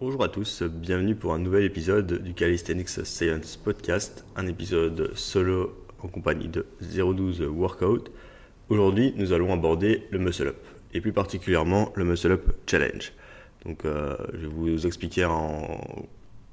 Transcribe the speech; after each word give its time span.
Bonjour 0.00 0.24
à 0.24 0.30
tous, 0.30 0.62
bienvenue 0.62 1.14
pour 1.14 1.34
un 1.34 1.38
nouvel 1.38 1.62
épisode 1.62 2.22
du 2.22 2.32
Calisthenics 2.32 3.04
Science 3.04 3.58
Podcast, 3.58 4.24
un 4.34 4.46
épisode 4.46 5.14
solo 5.14 5.84
en 5.98 6.08
compagnie 6.08 6.48
de 6.48 6.64
012 6.80 7.42
Workout. 7.42 8.10
Aujourd'hui, 8.70 9.12
nous 9.18 9.34
allons 9.34 9.52
aborder 9.52 10.04
le 10.10 10.18
Muscle 10.18 10.46
Up, 10.46 10.56
et 10.94 11.02
plus 11.02 11.12
particulièrement 11.12 11.92
le 11.96 12.06
Muscle 12.06 12.32
Up 12.32 12.50
Challenge. 12.66 13.12
Donc, 13.66 13.84
euh, 13.84 14.16
je 14.32 14.38
vais 14.38 14.46
vous 14.46 14.86
expliquer 14.86 15.26
en 15.26 16.08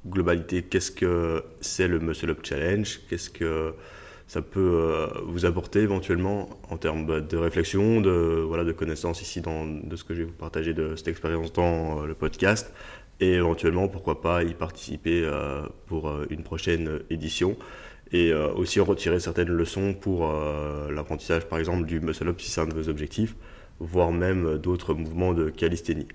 globalité 0.05 0.63
qu'est-ce 0.63 0.91
que 0.91 1.41
c'est 1.61 1.87
le 1.87 1.99
Muscle 1.99 2.31
Up 2.31 2.39
Challenge, 2.43 2.99
qu'est-ce 3.07 3.29
que 3.29 3.73
ça 4.27 4.41
peut 4.41 4.59
euh, 4.59 5.07
vous 5.25 5.45
apporter 5.45 5.79
éventuellement 5.79 6.49
en 6.69 6.75
termes 6.75 7.25
de 7.25 7.37
réflexion, 7.37 8.01
de, 8.01 8.43
voilà, 8.45 8.65
de 8.65 8.73
connaissances 8.73 9.21
ici 9.21 9.39
dans, 9.39 9.65
de 9.65 9.95
ce 9.95 10.03
que 10.03 10.13
je 10.13 10.19
vais 10.19 10.25
vous 10.25 10.33
partager 10.33 10.73
de 10.73 10.97
cette 10.97 11.07
expérience 11.07 11.53
dans 11.53 12.01
euh, 12.01 12.07
le 12.07 12.13
podcast, 12.13 12.73
et 13.19 13.33
éventuellement, 13.33 13.87
pourquoi 13.87 14.21
pas, 14.21 14.43
y 14.43 14.53
participer 14.53 15.23
euh, 15.23 15.63
pour 15.87 16.09
euh, 16.09 16.25
une 16.29 16.43
prochaine 16.43 16.99
édition 17.09 17.57
et 18.11 18.31
euh, 18.31 18.49
aussi 18.53 18.79
retirer 18.79 19.19
certaines 19.19 19.49
leçons 19.49 19.93
pour 19.93 20.31
l'apprentissage, 20.89 21.45
par 21.45 21.59
exemple, 21.59 21.85
du 21.85 21.99
muscle-up 21.99 22.39
si 22.39 22.51
c'est 22.51 22.61
un 22.61 22.67
de 22.67 22.73
vos 22.73 22.89
objectifs, 22.89 23.35
voire 23.79 24.11
même 24.11 24.57
d'autres 24.57 24.93
mouvements 24.93 25.33
de 25.33 25.49
calisthénie. 25.49 26.07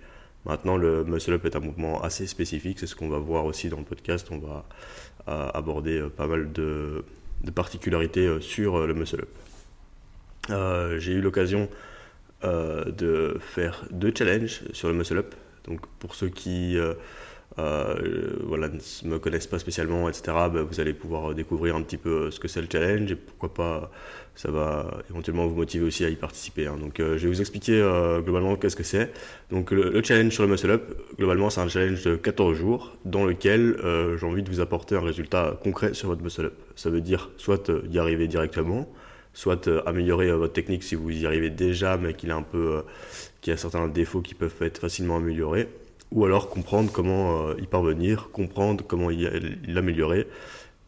Maintenant, 0.47 0.77
le 0.77 1.05
muscle-up 1.05 1.45
est 1.45 1.55
un 1.55 1.61
mouvement 1.61 2.03
assez 2.03 2.27
spécifique, 2.27 2.79
c'est 2.79 2.87
ce 2.87 2.97
qu'on 2.97 3.09
va 3.09 3.19
voir 3.19 3.45
aussi 3.45 3.69
dans 3.69 3.79
le 3.79 3.85
podcast. 3.85 4.29
On 4.31 4.39
va 4.39 4.65
aborder 5.27 6.03
pas 6.17 6.27
mal 6.27 6.51
de, 6.51 7.05
de 7.45 7.51
particularités 7.51 8.41
sur 8.41 8.87
le 8.87 8.95
muscle-up. 8.95 9.29
J'ai 10.99 11.13
eu 11.13 11.21
l'occasion 11.21 11.69
de 12.43 13.37
faire 13.41 13.85
deux 13.91 14.13
challenges 14.17 14.63
sur 14.73 14.89
le 14.89 14.95
muscle-up. 14.95 15.35
Donc 15.65 15.81
pour 15.99 16.15
ceux 16.15 16.29
qui 16.29 16.77
euh, 16.77 16.95
euh, 17.59 18.37
voilà, 18.45 18.69
ne 18.69 19.09
me 19.09 19.19
connaissent 19.19 19.47
pas 19.47 19.59
spécialement, 19.59 20.09
etc., 20.09 20.23
bah, 20.27 20.63
vous 20.63 20.81
allez 20.81 20.95
pouvoir 20.95 21.35
découvrir 21.35 21.77
un 21.77 21.83
petit 21.83 21.99
peu 21.99 22.31
ce 22.31 22.41
que 22.41 22.49
c'est 22.49 22.63
le 22.63 22.69
challenge 22.71 23.13
et 23.13 23.17
pourquoi 23.17 23.53
pas 23.53 23.91
ça 24.35 24.51
va 24.51 25.03
éventuellement 25.11 25.47
vous 25.47 25.55
motiver 25.55 25.85
aussi 25.85 26.07
à 26.07 26.09
y 26.09 26.17
participer. 26.17 26.67
Hein. 26.67 26.79
Donc 26.81 27.01
euh, 27.01 27.19
je 27.19 27.25
vais 27.25 27.35
vous 27.35 27.41
expliquer 27.41 27.83
globalement 28.25 28.57
qu'est-ce 28.57 28.77
que 28.77 28.83
c'est. 28.83 29.13
Donc 29.51 29.71
le, 29.71 30.03
challenge 30.03 30.33
sur 30.33 30.45
le 30.45 30.49
Muscle 30.49 30.71
Up, 30.71 30.83
globalement 31.19 31.51
c'est 31.51 31.61
un 31.61 31.69
challenge 31.69 32.03
de 32.05 32.17
14 32.17 32.57
jours 32.57 32.97
dans 33.05 33.25
lequel 33.27 33.77
j'ai 34.19 34.27
envie 34.27 34.43
de 34.43 34.49
vous 34.49 34.61
apporter 34.61 34.97
un 34.97 35.03
résultat 35.03 35.59
concret 35.63 35.93
sur 35.93 36.09
votre 36.09 36.23
Muscle 36.23 36.47
Up. 36.47 36.55
Ça 36.77 36.89
veut 36.89 37.03
dire 37.03 37.31
soit 37.37 37.71
y 37.91 37.99
arriver 37.99 38.27
directement, 38.27 38.89
soit 39.35 39.69
améliorer 39.87 40.31
votre 40.33 40.53
technique 40.53 40.83
si 40.83 40.95
vous 40.95 41.11
y 41.11 41.27
arrivez 41.27 41.51
déjà 41.51 41.97
mais 41.97 42.15
qu'il 42.15 42.31
a 42.31 42.41
peu 42.43 42.83
qui 43.43 43.51
a 43.51 43.57
certains 43.59 43.89
défauts 43.89 44.23
qui 44.23 44.35
peuvent 44.35 44.55
être 44.61 44.79
facilement 44.79 45.17
améliorés, 45.17 45.69
ou 46.13 46.25
alors 46.25 46.49
comprendre 46.49 46.91
comment 46.91 47.49
euh, 47.49 47.55
y 47.61 47.67
parvenir, 47.67 48.31
comprendre 48.33 48.85
comment 48.87 49.11
l'améliorer, 49.67 50.27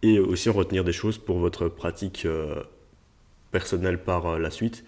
et 0.02 0.18
aussi 0.18 0.48
retenir 0.48 0.84
des 0.84 0.92
choses 0.92 1.18
pour 1.18 1.38
votre 1.38 1.68
pratique 1.68 2.24
euh, 2.24 2.62
personnelle 3.50 3.98
par 3.98 4.26
euh, 4.26 4.38
la 4.38 4.50
suite, 4.50 4.84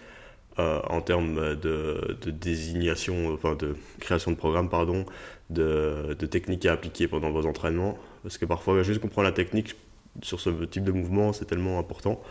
en 0.59 1.01
termes 1.01 1.55
de, 1.55 2.17
désignation, 2.31 3.31
enfin 3.31 3.53
de 3.53 3.75
création 3.99 4.31
de 4.31 4.35
programme, 4.35 4.69
pardon, 4.69 5.05
de 5.51 6.15
techniques 6.31 6.65
à 6.65 6.73
appliquer 6.73 7.07
pendant 7.07 7.29
vos 7.29 7.45
entraînements, 7.45 7.95
parce 8.23 8.39
que 8.39 8.45
parfois 8.45 8.81
juste 8.81 8.99
comprendre 8.99 9.27
la 9.27 9.33
technique, 9.33 9.75
sur 10.21 10.39
ce 10.39 10.49
type 10.65 10.83
de 10.83 10.91
mouvement, 10.91 11.33
c'est 11.33 11.45
tellement 11.45 11.79
important. 11.79 12.21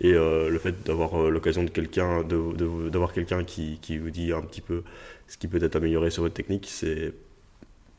Et 0.00 0.12
euh, 0.12 0.48
le 0.48 0.58
fait 0.58 0.84
d'avoir 0.84 1.20
euh, 1.20 1.30
l'occasion 1.30 1.62
de 1.62 1.70
quelqu'un, 1.70 2.22
d'avoir 2.22 3.12
quelqu'un 3.12 3.44
qui, 3.44 3.78
qui, 3.80 3.98
vous 3.98 4.10
dit 4.10 4.32
un 4.32 4.42
petit 4.42 4.60
peu 4.60 4.82
ce 5.28 5.36
qui 5.36 5.48
peut 5.48 5.62
être 5.62 5.76
amélioré 5.76 6.10
sur 6.10 6.22
votre 6.22 6.34
technique, 6.34 6.66
c'est 6.68 7.12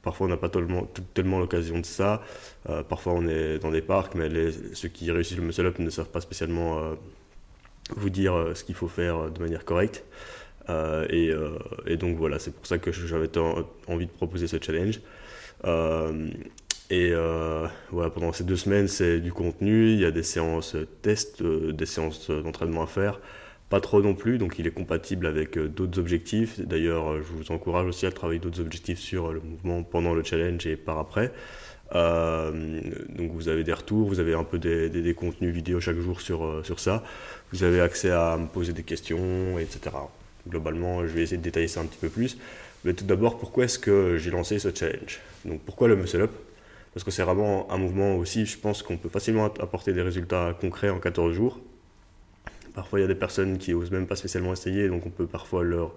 parfois 0.04 0.28
on 0.28 0.30
n'a 0.30 0.38
pas 0.38 0.50
tellement, 0.50 0.88
tellement 1.14 1.40
l'occasion 1.40 1.80
de 1.80 1.86
ça. 1.86 2.22
Euh, 2.70 2.84
parfois 2.84 3.14
on 3.14 3.28
est 3.28 3.60
dans 3.60 3.72
des 3.72 3.82
parcs, 3.82 4.16
mais 4.16 4.30
ceux 4.73 4.90
qui 4.90 5.12
réussissent 5.12 5.38
le 5.38 5.44
muscle 5.44 5.66
up 5.66 5.80
ne 5.80 5.90
savent 5.90 6.10
pas 6.10 6.22
spécialement 6.22 6.96
vous 7.95 8.10
dire 8.10 8.52
ce 8.55 8.64
qu'il 8.64 8.76
faut 8.76 8.88
faire 8.88 9.32
de 9.32 9.39
manière 9.39 9.66
correcte. 9.66 10.04
Et, 10.70 11.32
et, 11.86 11.98
donc 11.98 12.17
voilà, 12.17 12.39
c'est 12.39 12.52
pour 12.52 12.66
ça 12.66 12.80
que 12.80 12.92
j'avais 12.92 13.30
envie 13.88 14.08
de 14.08 14.11
proposer 14.11 14.48
ce 14.48 14.58
challenge. 14.61 15.00
Et 16.92 17.10
euh, 17.14 17.68
voilà, 17.90 18.12
pendant 18.12 18.32
ces 18.32 18.44
deux 18.44 18.58
semaines, 18.58 18.88
c'est 18.88 19.20
du 19.20 19.34
contenu, 19.34 19.92
il 19.92 20.00
y 20.00 20.06
a 20.06 20.12
des 20.12 20.22
séances 20.22 20.76
tests, 21.02 21.42
euh, 21.42 21.72
des 21.72 21.88
séances 21.88 22.30
d'entraînement 22.30 22.84
à 22.84 22.88
faire, 22.88 23.20
pas 23.70 23.82
trop 23.82 24.04
non 24.04 24.14
plus, 24.14 24.38
donc 24.38 24.60
il 24.60 24.68
est 24.68 24.72
compatible 24.72 25.26
avec 25.26 25.58
euh, 25.58 25.68
d'autres 25.68 26.00
objectifs. 26.00 26.60
D'ailleurs, 26.60 27.18
je 27.18 27.34
vous 27.34 27.52
encourage 27.52 27.88
aussi 27.88 28.06
à 28.06 28.12
travailler 28.12 28.40
d'autres 28.40 28.62
objectifs 28.62 29.00
sur 29.00 29.34
le 29.34 29.40
mouvement 29.40 29.82
pendant 29.82 30.14
le 30.14 30.23
challenge 30.23 30.68
et 30.68 30.76
par 30.76 31.00
après. 31.00 31.32
donc 31.92 33.32
vous 33.32 33.48
avez 33.50 33.64
des 33.64 33.73
retours, 33.73 34.08
vous 34.08 34.20
avez 34.20 34.36
un 34.36 34.44
peu 34.44 34.60
des, 34.60 34.90
des, 34.90 35.14
contenus 35.16 35.54
vidéo 35.54 35.80
chaque 35.80 35.98
jour 35.98 36.22
sur, 36.22 36.64
sur 36.64 36.80
ça. 36.80 37.04
Vous 37.52 37.64
avez 37.64 37.82
accès 37.82 38.12
à 38.12 38.38
me 38.38 38.48
poser 38.48 38.73
des 38.73 38.84
questions, 38.84 39.58
etc. 39.58 39.96
Globalement, 40.48 41.02
je 41.08 41.14
vais 41.14 41.23
essayer 41.23 41.38
de 41.38 41.44
détailler 41.44 41.67
ça 41.67 41.82
un 41.82 41.86
petit 41.86 42.00
peu 42.00 42.10
plus. 42.10 42.38
Mais 42.84 42.94
tout 42.94 43.06
d'abord, 43.06 43.40
pourquoi 43.40 43.66
est-ce 43.66 43.80
que 43.80 44.17
j'ai 44.17 44.30
lancé 44.30 44.60
ce 44.60 44.70
challenge? 44.73 45.20
Donc 45.46 45.62
pourquoi 45.62 45.88
le 45.88 45.96
muscle 45.96 46.22
up? 46.22 46.32
Parce 46.95 47.04
que 47.04 47.11
c'est 47.11 47.23
vraiment 47.23 47.70
un 47.70 47.78
mouvement 47.78 48.16
aussi, 48.16 48.45
je 48.45 48.58
pense 48.58 48.82
qu'on 48.82 48.95
peut 48.95 49.10
facilement 49.10 49.44
apporter 49.60 49.92
des 49.92 50.02
résultats 50.02 50.56
concrets 50.61 50.89
en 50.89 51.00
14 51.00 51.33
jours. 51.33 51.60
Parfois, 52.73 53.00
il 53.00 53.02
y 53.02 53.06
a 53.06 53.08
des 53.10 53.16
personnes 53.16 53.58
qui 53.58 53.73
osent 53.73 53.92
même 53.92 54.08
pas 54.08 54.16
spécialement 54.16 54.54
essayer, 54.54 54.88
donc 54.88 55.05
on 55.05 55.10
peut 55.10 55.28
parfois 55.28 55.64
leur, 55.64 55.94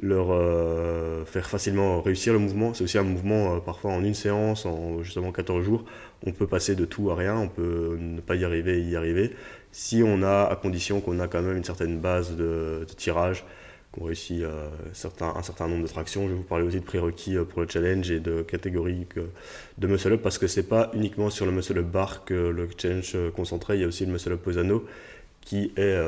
leur 0.00 0.28
euh, 0.30 1.26
faire 1.26 1.50
facilement 1.50 2.00
réussir 2.00 2.32
le 2.32 2.38
mouvement. 2.38 2.72
C'est 2.72 2.84
aussi 2.84 2.96
un 2.96 3.02
mouvement, 3.02 3.56
euh, 3.56 3.58
parfois 3.58 3.92
en 3.92 4.02
une 4.02 4.14
séance, 4.14 4.64
en 4.64 5.02
justement 5.02 5.30
14 5.30 5.62
jours, 5.62 5.84
on 6.26 6.32
peut 6.32 6.46
passer 6.46 6.74
de 6.74 6.86
tout 6.86 7.10
à 7.10 7.16
rien, 7.16 7.36
on 7.36 7.48
peut 7.48 7.98
ne 8.00 8.22
pas 8.22 8.34
y 8.34 8.44
arriver 8.44 8.78
et 8.78 8.82
y 8.82 8.96
arriver, 8.96 9.36
si 9.72 10.02
on 10.02 10.22
a, 10.22 10.44
à 10.50 10.56
condition 10.56 11.02
qu'on 11.02 11.20
a 11.20 11.28
quand 11.28 11.42
même 11.42 11.58
une 11.58 11.64
certaine 11.64 11.98
base 11.98 12.34
de, 12.34 12.86
de 12.88 12.94
tirage, 12.96 13.44
qu'on 13.92 14.04
réussit 14.04 14.42
euh, 14.42 14.68
certains, 14.92 15.32
un 15.34 15.42
certain 15.42 15.66
nombre 15.68 15.82
de 15.82 15.88
tractions. 15.88 16.24
Je 16.24 16.28
vais 16.32 16.36
vous 16.36 16.42
parler 16.42 16.64
aussi 16.64 16.78
de 16.78 16.84
prérequis 16.84 17.36
euh, 17.36 17.44
pour 17.44 17.60
le 17.60 17.68
challenge 17.68 18.10
et 18.10 18.20
de 18.20 18.42
catégories 18.42 19.06
de 19.78 19.86
muscle 19.86 20.12
up 20.12 20.22
parce 20.22 20.38
que 20.38 20.46
c'est 20.46 20.68
pas 20.68 20.90
uniquement 20.94 21.30
sur 21.30 21.46
le 21.46 21.52
muscle 21.52 21.78
up 21.78 21.86
bar 21.86 22.24
que 22.24 22.34
le 22.34 22.68
challenge 22.76 23.12
euh, 23.14 23.30
concentré, 23.30 23.76
il 23.76 23.80
y 23.80 23.84
a 23.84 23.88
aussi 23.88 24.06
le 24.06 24.12
muscle 24.12 24.32
up 24.32 24.42
posano 24.42 24.86
qui 25.40 25.72
est 25.76 25.98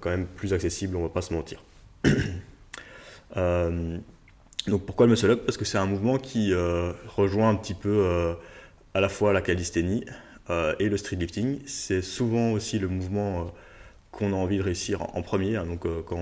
quand 0.00 0.08
même 0.08 0.26
plus 0.26 0.54
accessible, 0.54 0.96
on 0.96 1.02
va 1.02 1.10
pas 1.10 1.20
se 1.20 1.34
mentir. 1.34 1.62
donc 4.66 4.86
pourquoi 4.86 5.04
le 5.04 5.10
muscle 5.10 5.30
up? 5.30 5.42
Parce 5.44 5.58
que 5.58 5.66
c'est 5.66 5.76
un 5.76 5.84
mouvement 5.84 6.16
qui 6.16 6.54
rejoint 7.06 7.50
un 7.50 7.56
petit 7.56 7.74
peu 7.74 8.34
à 8.94 9.00
la 9.00 9.10
fois 9.10 9.34
la 9.34 9.42
calisthénie 9.42 10.06
et 10.48 10.88
le 10.88 10.96
street 10.96 11.16
lifting. 11.16 11.60
C'est 11.66 12.00
souvent 12.00 12.52
aussi 12.52 12.78
le 12.78 12.88
mouvement 12.88 13.52
qu'on 14.10 14.32
a 14.32 14.36
envie 14.36 14.58
de 14.58 14.62
réussir 14.62 15.02
en, 15.14 15.22
premier. 15.22 15.56
Hein. 15.56 15.66
Donc 15.66 15.86
euh, 15.86 16.02
quand, 16.02 16.18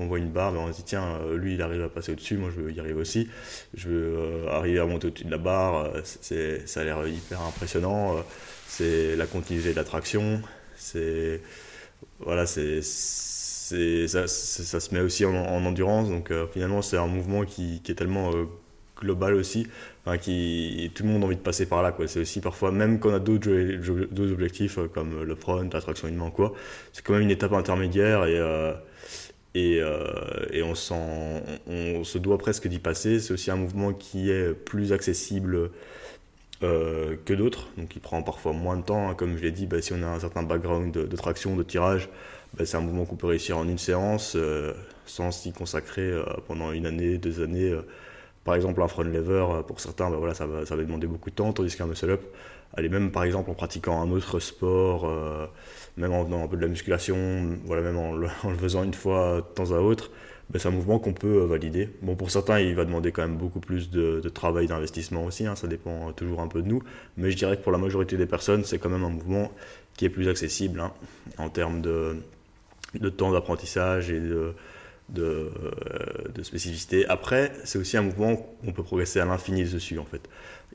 on, 0.00 0.06
voit 0.06 0.18
une 0.18 0.30
barre, 0.30 0.54
on 0.54 0.70
se 0.72 0.76
dit 0.76 0.84
tiens, 0.84 1.18
euh, 1.22 1.36
lui 1.36 1.54
il 1.54 1.62
arrive 1.62 1.82
à 1.82 1.88
passer 1.88 2.12
au-dessus, 2.12 2.36
moi 2.36 2.50
je 2.54 2.60
veux 2.60 2.72
y 2.72 2.80
arriver 2.80 3.00
aussi. 3.00 3.28
Je 3.74 3.88
veux 3.88 4.18
euh, 4.18 4.48
arriver 4.50 4.78
à 4.78 4.86
monter 4.86 5.08
au-dessus 5.08 5.24
de 5.24 5.30
la 5.30 5.38
barre. 5.38 5.90
c'est, 6.04 6.66
ça 6.66 6.80
a 6.80 6.84
l'air 6.84 7.06
hyper 7.06 7.40
impressionnant. 7.42 8.16
c'est 8.68 9.16
la 9.16 9.26
continuité 9.26 9.70
de 9.70 9.76
l'attraction. 9.76 10.42
C'est 10.76 11.40
voilà, 12.20 12.46
c'est, 12.46 12.82
ça, 12.82 14.26
ça, 14.26 14.80
se 14.80 14.94
met 14.94 15.00
aussi 15.00 15.24
en, 15.24 15.34
endurance. 15.34 16.08
Donc 16.08 16.30
finalement 16.52 16.82
c'est 16.82 16.98
un 16.98 17.06
mouvement 17.06 17.44
qui 17.44 17.80
est 17.88 17.94
tellement 17.94 18.30
global 19.04 19.34
aussi, 19.34 19.66
qui, 20.20 20.90
tout 20.94 21.02
le 21.04 21.08
monde 21.08 21.22
a 21.22 21.26
envie 21.26 21.36
de 21.36 21.40
passer 21.40 21.66
par 21.66 21.82
là. 21.82 21.94
C'est 22.06 22.20
aussi 22.20 22.40
parfois, 22.40 22.70
même 22.72 22.98
quand 22.98 23.10
on 23.10 23.14
a 23.14 23.18
d'autres, 23.18 23.50
objectifs 24.32 24.78
euh, 24.78 24.88
comme 24.88 25.22
le 25.22 25.34
front, 25.34 25.68
l'attraction 25.72 26.10
main, 26.12 26.30
quoi, 26.30 26.52
c'est 26.92 27.04
quand 27.04 27.14
même 27.14 27.22
une 27.22 27.30
étape 27.30 27.52
intermédiaire 27.52 28.24
et, 28.24 28.38
euh, 28.38 28.72
et, 29.54 29.78
euh, 29.80 30.46
et 30.50 30.62
on, 30.62 30.74
on, 31.66 32.04
se 32.04 32.18
doit 32.18 32.38
presque 32.38 32.68
d'y 32.68 32.78
passer. 32.78 33.20
C'est 33.20 33.32
aussi 33.32 33.50
un 33.50 33.56
mouvement 33.56 33.92
qui 33.92 34.30
est 34.30 34.52
plus 34.52 34.92
accessible 34.92 35.70
que 36.60 37.34
d'autres, 37.34 37.68
donc 37.76 37.94
il 37.94 38.00
prend 38.00 38.22
parfois 38.22 38.54
moins 38.54 38.78
de 38.78 38.82
temps. 38.82 39.10
Hein. 39.10 39.14
Comme 39.14 39.36
je 39.36 39.42
l'ai 39.42 39.50
dit, 39.50 39.66
bah, 39.66 39.82
si 39.82 39.92
on 39.92 40.02
a 40.02 40.06
un 40.06 40.20
certain 40.20 40.42
background 40.42 40.92
de, 40.94 41.16
traction, 41.16 41.56
de 41.56 41.62
tirage, 41.62 42.08
bah, 42.54 42.64
c'est 42.64 42.78
un 42.78 42.80
mouvement 42.80 43.04
qu'on 43.04 43.16
peut 43.16 43.26
réussir 43.26 43.58
en 43.58 43.68
une 43.68 43.76
séance 43.76 44.34
sans 45.04 45.30
s'y 45.30 45.52
consacrer 45.52 46.10
pendant 46.46 46.72
une 46.72 46.86
année, 46.86 47.18
deux 47.18 47.42
années 47.42 47.74
par 48.44 48.54
exemple, 48.54 48.82
un 48.82 48.88
front 48.88 49.02
lever, 49.02 49.46
euh, 49.50 49.62
pour 49.62 49.80
certains, 49.80 50.10
ben 50.10 50.16
voilà, 50.16 50.34
ça, 50.34 50.46
va, 50.46 50.66
ça 50.66 50.76
va 50.76 50.82
demander 50.82 51.06
beaucoup 51.06 51.30
de 51.30 51.34
temps, 51.34 51.52
tandis 51.52 51.74
qu'un 51.76 51.86
muscle-up, 51.86 52.22
allez, 52.76 52.88
même 52.88 53.10
par 53.10 53.24
exemple 53.24 53.50
en 53.50 53.54
pratiquant 53.54 54.00
un 54.02 54.10
autre 54.10 54.38
sport, 54.38 55.06
euh, 55.06 55.46
même 55.96 56.12
en 56.12 56.24
faisant 56.24 56.44
un 56.44 56.48
peu 56.48 56.56
de 56.56 56.62
la 56.62 56.68
musculation, 56.68 57.58
voilà, 57.64 57.82
même 57.82 57.96
en 57.96 58.12
le, 58.12 58.28
faisant 58.58 58.84
une 58.84 58.94
fois 58.94 59.36
de 59.36 59.54
temps 59.54 59.72
à 59.72 59.80
autre, 59.80 60.10
ben 60.50 60.58
c'est 60.58 60.68
un 60.68 60.72
mouvement 60.72 60.98
qu'on 60.98 61.14
peut 61.14 61.42
euh, 61.42 61.46
valider. 61.46 61.88
Bon, 62.02 62.16
pour 62.16 62.30
certains, 62.30 62.60
il 62.60 62.74
va 62.74 62.84
demander 62.84 63.12
quand 63.12 63.22
même 63.22 63.38
beaucoup 63.38 63.60
plus 63.60 63.90
de, 63.90 64.20
de 64.20 64.28
travail, 64.28 64.66
d'investissement 64.66 65.24
aussi, 65.24 65.46
hein, 65.46 65.56
ça 65.56 65.66
dépend 65.66 66.12
toujours 66.12 66.40
un 66.40 66.48
peu 66.48 66.60
de 66.60 66.68
nous, 66.68 66.82
mais 67.16 67.30
je 67.30 67.36
dirais 67.36 67.56
que 67.56 67.62
pour 67.62 67.72
la 67.72 67.78
majorité 67.78 68.18
des 68.18 68.26
personnes, 68.26 68.64
c'est 68.64 68.78
quand 68.78 68.90
même 68.90 69.04
un 69.04 69.10
mouvement 69.10 69.50
qui 69.96 70.04
est 70.04 70.10
plus 70.10 70.28
accessible 70.28 70.80
hein, 70.80 70.92
en 71.38 71.48
termes 71.48 71.80
de, 71.80 72.16
de 72.94 73.08
temps 73.08 73.32
d'apprentissage 73.32 74.10
et 74.10 74.20
de 74.20 74.54
de, 75.08 75.50
de 76.34 76.42
spécificité. 76.42 77.06
Après, 77.08 77.52
c'est 77.64 77.78
aussi 77.78 77.96
un 77.96 78.02
mouvement 78.02 78.32
où 78.32 78.46
on 78.66 78.72
peut 78.72 78.82
progresser 78.82 79.20
à 79.20 79.24
l'infini 79.24 79.64
dessus 79.64 79.98
en 79.98 80.04
fait. 80.04 80.22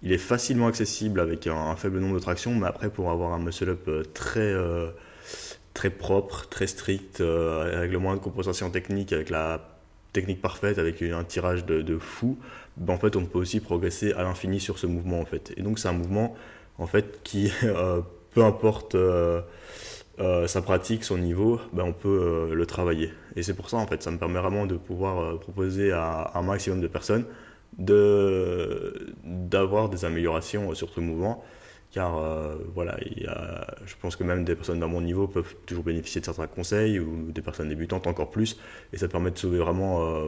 Il 0.03 0.11
est 0.11 0.19
facilement 0.19 0.67
accessible 0.67 1.19
avec 1.19 1.47
un, 1.47 1.75
faible 1.75 1.99
nombre 1.99 2.15
de 2.15 2.21
tractions, 2.21 2.53
mais 2.55 2.67
après 2.67 2.89
pour 2.89 3.09
avoir 3.09 3.33
un 3.33 3.39
muscle-up 3.39 3.89
très 4.13 4.53
très 5.73 5.89
propre, 5.89 6.47
très 6.49 6.67
strict, 6.67 7.21
avec 7.21 7.91
le 7.91 7.99
moins 7.99 8.15
de 8.15 8.21
compensation 8.21 8.69
technique, 8.69 9.13
avec 9.13 9.29
la 9.29 9.61
technique 10.13 10.41
parfaite, 10.41 10.77
avec 10.77 11.01
un 11.01 11.23
tirage 11.23 11.65
de, 11.65 11.97
fou, 11.97 12.37
ben, 12.77 12.93
en 12.93 12.97
fait, 12.97 13.15
on 13.15 13.25
peut 13.25 13.39
aussi 13.39 13.59
progresser 13.59 14.13
à 14.13 14.23
l'infini 14.23 14.59
sur 14.59 14.79
ce 14.79 14.87
mouvement, 14.87 15.19
en 15.19 15.25
fait. 15.25 15.53
Et 15.57 15.61
donc, 15.61 15.79
c'est 15.79 15.87
un 15.87 15.93
mouvement, 15.93 16.35
en 16.77 16.87
fait, 16.87 17.21
qui, 17.23 17.51
euh, 17.63 18.01
peu 18.33 18.43
importe 18.43 18.95
euh, 18.95 19.41
euh, 20.19 20.47
sa 20.47 20.61
pratique, 20.61 21.03
son 21.03 21.17
niveau, 21.17 21.59
ben, 21.73 21.83
on 21.83 21.93
peut 21.93 22.51
le 22.53 22.65
travailler. 22.65 23.11
Et 23.35 23.43
c'est 23.43 23.53
pour 23.53 23.69
ça, 23.69 23.77
en 23.77 23.87
fait, 23.87 24.01
ça 24.01 24.11
me 24.11 24.17
permet 24.17 24.39
vraiment 24.39 24.65
de 24.65 24.75
pouvoir 24.75 25.39
proposer 25.39 25.91
à, 25.91 26.31
un 26.35 26.41
maximum 26.41 26.81
de 26.81 26.87
personnes 26.87 27.25
d'avoir 29.23 29.89
des 29.89 30.03
améliorations 30.03 30.73
sur 30.73 30.89
ce 30.89 30.99
mouvement 30.99 31.43
car 31.91 32.17
euh, 32.17 32.55
voilà, 32.75 32.97
je 33.85 33.95
pense 33.99 34.15
que 34.15 34.23
même 34.23 34.43
des 34.43 34.55
personnes 34.55 34.81
à 34.83 34.87
mon 34.87 35.01
niveau 35.01 35.27
peuvent 35.27 35.55
toujours 35.65 35.83
bénéficier 35.83 36.21
de 36.21 36.25
certains 36.25 36.47
conseils 36.47 36.99
ou 36.99 37.31
des 37.31 37.41
personnes 37.41 37.69
débutantes 37.69 38.05
encore 38.07 38.29
plus, 38.29 38.59
et 38.93 38.97
ça 38.97 39.07
permet 39.07 39.31
de 39.31 39.37
sauver 39.37 39.57
vraiment, 39.57 40.27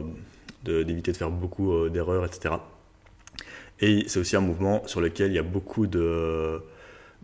euh, 0.64 0.82
d'éviter 0.82 1.12
de, 1.12 1.16
faire 1.16 1.30
beaucoup 1.30 1.72
euh, 1.72 1.88
d'erreurs, 1.88 2.24
etc. 2.24 2.56
Et 3.80 4.04
c'est 4.08 4.18
aussi 4.18 4.36
un 4.36 4.40
mouvement 4.40 4.86
sur 4.86 5.00
lequel 5.00 5.30
il 5.30 5.34
y 5.34 5.38
a 5.38 5.44
beaucoup 5.44 5.86
de, 5.86 6.60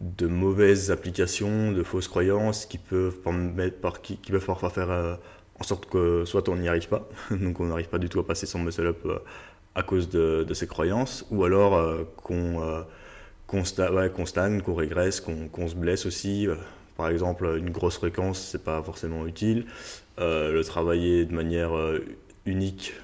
de 0.01 0.27
mauvaises 0.27 0.91
applications, 0.91 1.73
de 1.73 1.83
fausses 1.83 2.09
croyances 2.09 2.67
qui 2.67 2.79
peuvent, 2.79 3.19
par, 3.81 4.03
qui, 4.03 4.17
peuvent 4.17 4.47
parfois 4.47 4.71
faire 4.71 5.19
en 5.61 5.65
sorte 5.65 5.87
que 5.87 6.25
soit 6.25 6.49
on 6.49 6.57
n'y 6.57 6.69
arrive 6.69 6.89
pas, 6.89 7.09
donc 7.31 7.61
on 7.61 7.67
n'arrive 7.67 7.89
pas 7.89 7.99
du 7.99 8.09
tout 8.09 8.21
à 8.21 8.27
passer 8.27 8.47
son 8.47 8.61
muscle 8.61 8.87
up 8.87 9.07
à 9.75 9.83
cause 9.83 10.09
de, 10.09 10.47
ces 10.55 10.67
croyances, 10.67 11.25
ou 11.31 11.45
alors 11.45 12.07
qu'on 12.17 12.85
qu'on 13.49 13.65
stagne, 13.65 14.61
qu'on 14.61 14.75
régresse, 14.75 15.21
qu'on 15.21 15.69
se 15.69 15.75
blesse 15.75 16.07
aussi. 16.07 16.47
Euh, 16.47 16.55
par 16.97 17.09
exemple, 17.09 17.57
une 17.59 17.71
grosse 17.71 17.97
fréquence, 17.97 18.49
c'est 18.53 18.63
pas 18.63 18.83
forcément 18.83 19.27
utile. 19.27 19.67
Euh, 20.21 20.53
le 20.53 20.65
travailler 20.65 21.25
de 21.25 21.33
manière 21.33 21.77
euh, 21.77 22.05
unique, 22.45 22.95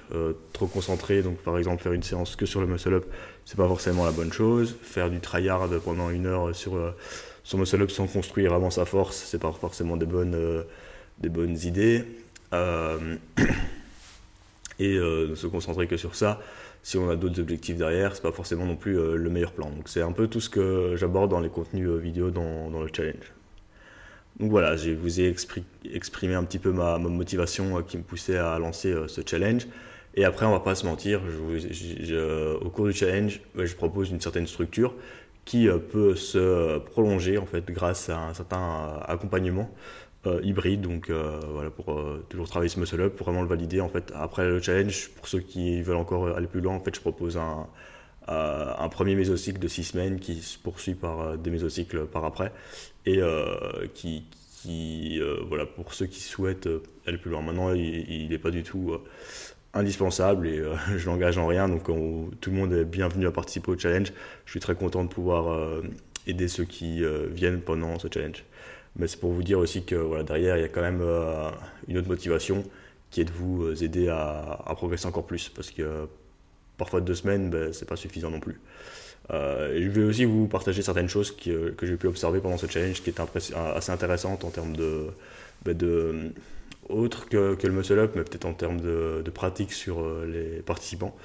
trop 0.53 0.67
concentré, 0.67 1.21
donc 1.21 1.37
par 1.37 1.57
exemple 1.57 1.81
faire 1.81 1.93
une 1.93 2.03
séance 2.03 2.35
que 2.35 2.45
sur 2.45 2.61
le 2.61 2.67
muscle 2.67 2.93
up, 2.93 3.05
c'est 3.45 3.57
pas 3.57 3.67
forcément 3.67 4.05
la 4.05 4.11
bonne 4.11 4.33
chose. 4.33 4.75
Faire 4.81 5.09
du 5.09 5.19
tryhard 5.19 5.69
pendant 5.83 6.09
une 6.09 6.25
heure 6.25 6.55
sur 6.55 6.73
son 7.43 7.59
muscle 7.59 7.81
up 7.81 7.91
sans 7.91 8.07
construire 8.07 8.53
avant 8.53 8.71
sa 8.71 8.85
force, 8.85 9.15
c'est 9.17 9.39
pas 9.39 9.51
forcément 9.51 9.97
des 9.97 10.07
bonnes, 10.07 10.65
des 11.19 11.29
bonnes 11.29 11.57
idées. 11.57 12.03
et 14.79 14.97
ne 14.97 15.35
se 15.35 15.47
concentrer 15.47 15.87
que 15.87 15.97
sur 15.97 16.15
ça, 16.15 16.39
si 16.85 16.97
on 16.99 17.09
a 17.09 17.15
d'autres 17.15 17.39
objectifs 17.39 17.77
derrière, 17.77 18.15
c'est 18.15 18.21
pas 18.21 18.31
forcément 18.31 18.67
non 18.67 18.75
plus 18.75 18.99
euh, 18.99 19.15
le 19.15 19.29
meilleur 19.31 19.53
plan. 19.53 19.71
Donc 19.71 19.89
c'est 19.89 20.03
un 20.03 20.11
peu 20.11 20.27
tout 20.27 20.39
ce 20.39 20.51
que 20.51 20.93
j'aborde 20.95 21.31
dans 21.31 21.39
les 21.39 21.49
contenus 21.49 21.87
euh, 21.87 21.97
vidéo 21.97 22.29
dans, 22.29 22.69
le 22.69 22.87
challenge. 22.95 23.33
Donc 24.39 24.51
voilà, 24.51 24.75
je 24.75 24.91
vous 24.91 25.19
ai 25.19 25.33
exprimé 25.91 26.35
un 26.35 26.43
petit 26.43 26.59
peu 26.59 26.71
ma, 26.71 26.99
motivation 26.99 27.79
euh, 27.79 27.81
qui 27.81 27.97
me 27.97 28.03
poussait 28.03 28.37
à 28.37 28.59
lancer 28.59 28.93
ce 29.07 29.21
challenge. 29.25 29.65
Et 30.13 30.25
après, 30.25 30.45
on 30.45 30.51
va 30.51 30.59
pas 30.59 30.75
se 30.75 30.85
mentir, 30.85 31.21
au 32.61 32.69
cours 32.69 32.85
du 32.85 32.93
challenge, 32.93 33.41
je 33.57 33.73
propose 33.73 34.11
une 34.11 34.21
certaine 34.21 34.45
structure 34.45 34.93
qui 35.43 35.67
peut 35.91 36.15
se 36.15 36.77
prolonger 36.77 37.39
en 37.39 37.45
fait 37.47 37.65
grâce 37.69 38.09
à 38.09 38.19
un 38.19 38.33
certain 38.35 38.99
accompagnement 39.07 39.69
euh, 40.27 40.39
hybride, 40.43 40.81
donc 40.81 41.09
euh, 41.09 41.39
voilà, 41.51 41.69
pour 41.69 41.91
euh, 41.91 42.25
toujours 42.29 42.47
travailler 42.47 42.69
ce 42.69 42.79
muscle 42.79 42.99
up, 43.01 43.15
pour 43.15 43.25
vraiment 43.25 43.41
le 43.41 43.47
valider. 43.47 43.81
En 43.81 43.89
fait, 43.89 44.11
après 44.15 44.47
le 44.47 44.61
challenge, 44.61 45.09
pour 45.15 45.27
ceux 45.27 45.39
qui 45.39 45.81
veulent 45.81 45.97
encore 45.97 46.35
aller 46.35 46.47
plus 46.47 46.61
loin, 46.61 46.75
en 46.75 46.79
fait, 46.79 46.95
je 46.95 47.01
propose 47.01 47.37
un, 47.37 47.67
un 48.27 48.89
premier 48.89 49.15
mésocycle 49.15 49.59
de 49.59 49.67
6 49.67 49.83
semaines 49.83 50.19
qui 50.19 50.41
se 50.41 50.57
poursuit 50.57 50.95
par 50.95 51.37
des 51.37 51.51
mésocycles 51.51 52.05
par 52.05 52.25
après, 52.25 52.51
et 53.05 53.21
qui, 53.93 55.19
voilà, 55.47 55.65
pour 55.65 55.93
ceux 55.93 56.07
qui 56.07 56.21
souhaitent 56.21 56.69
aller 57.05 57.17
plus 57.17 57.29
loin. 57.29 57.41
Maintenant, 57.41 57.73
il 57.73 58.29
n'est 58.29 58.39
pas 58.39 58.51
du 58.51 58.63
tout 58.63 58.97
indispensable 59.73 60.47
et 60.47 60.63
je 60.97 61.05
l'engage 61.05 61.37
en 61.37 61.45
rien. 61.45 61.69
Donc 61.69 61.83
tout 62.41 62.49
le 62.49 62.55
monde 62.55 62.73
est 62.73 62.85
bienvenu 62.85 63.27
à 63.27 63.31
participer 63.31 63.71
au 63.71 63.77
challenge. 63.77 64.11
Je 64.45 64.51
suis 64.51 64.59
très 64.59 64.75
content 64.75 65.03
de 65.03 65.09
pouvoir 65.09 65.81
aider 66.25 66.47
ceux 66.47 66.65
qui 66.65 67.03
viennent 67.29 67.61
pendant 67.61 67.99
ce 67.99 68.07
challenge. 68.11 68.43
Mais 68.97 69.07
c'est 69.07 69.19
pour 69.19 69.31
vous 69.31 69.43
dire 69.43 69.59
aussi 69.59 69.83
que 69.83 69.95
voilà, 69.95 70.23
derrière, 70.23 70.57
il 70.57 70.61
y 70.61 70.65
a 70.65 70.69
quand 70.69 70.81
même 70.81 71.01
euh, 71.01 71.49
une 71.87 71.97
autre 71.97 72.07
motivation 72.07 72.63
qui 73.11 73.21
est 73.21 73.25
de 73.25 73.31
vous 73.31 73.63
euh, 73.63 73.83
aider 73.83 74.07
à, 74.07 74.73
progresser 74.75 75.05
encore 75.07 75.25
plus. 75.25 75.49
Parce 75.49 75.71
que 75.71 76.07
parfois 76.77 77.01
deux 77.01 77.15
semaines, 77.15 77.49
ben, 77.49 77.73
c'est 77.73 77.87
pas 77.87 77.97
suffisant 77.97 78.29
non 78.29 78.39
plus. 78.39 78.59
Euh, 79.31 79.81
je 79.81 79.89
vais 79.89 80.03
aussi 80.03 80.25
vous 80.25 80.47
partager 80.47 80.81
certaines 80.81 81.09
choses 81.09 81.35
que 81.35 81.73
j'ai 81.81 81.97
pu 81.97 82.07
observer 82.07 82.39
pendant 82.39 82.57
ce 82.57 82.67
challenge 82.67 83.01
qui 83.01 83.09
est 83.09 83.19
assez 83.19 83.91
intéressantes 83.91 84.43
en 84.43 84.51
termes 84.51 84.75
de, 84.75 85.07
ben, 85.63 85.75
de 85.75 86.31
autre 86.87 87.27
que, 87.27 87.55
que, 87.55 87.65
le 87.65 87.73
muscle 87.73 87.97
up, 87.97 88.11
mais 88.15 88.23
peut-être 88.23 88.45
en 88.45 88.53
termes 88.53 88.79
de, 88.79 89.23
de, 89.25 89.31
pratique 89.31 89.73
sur 89.73 90.07
les 90.25 90.61
participants. 90.61 91.15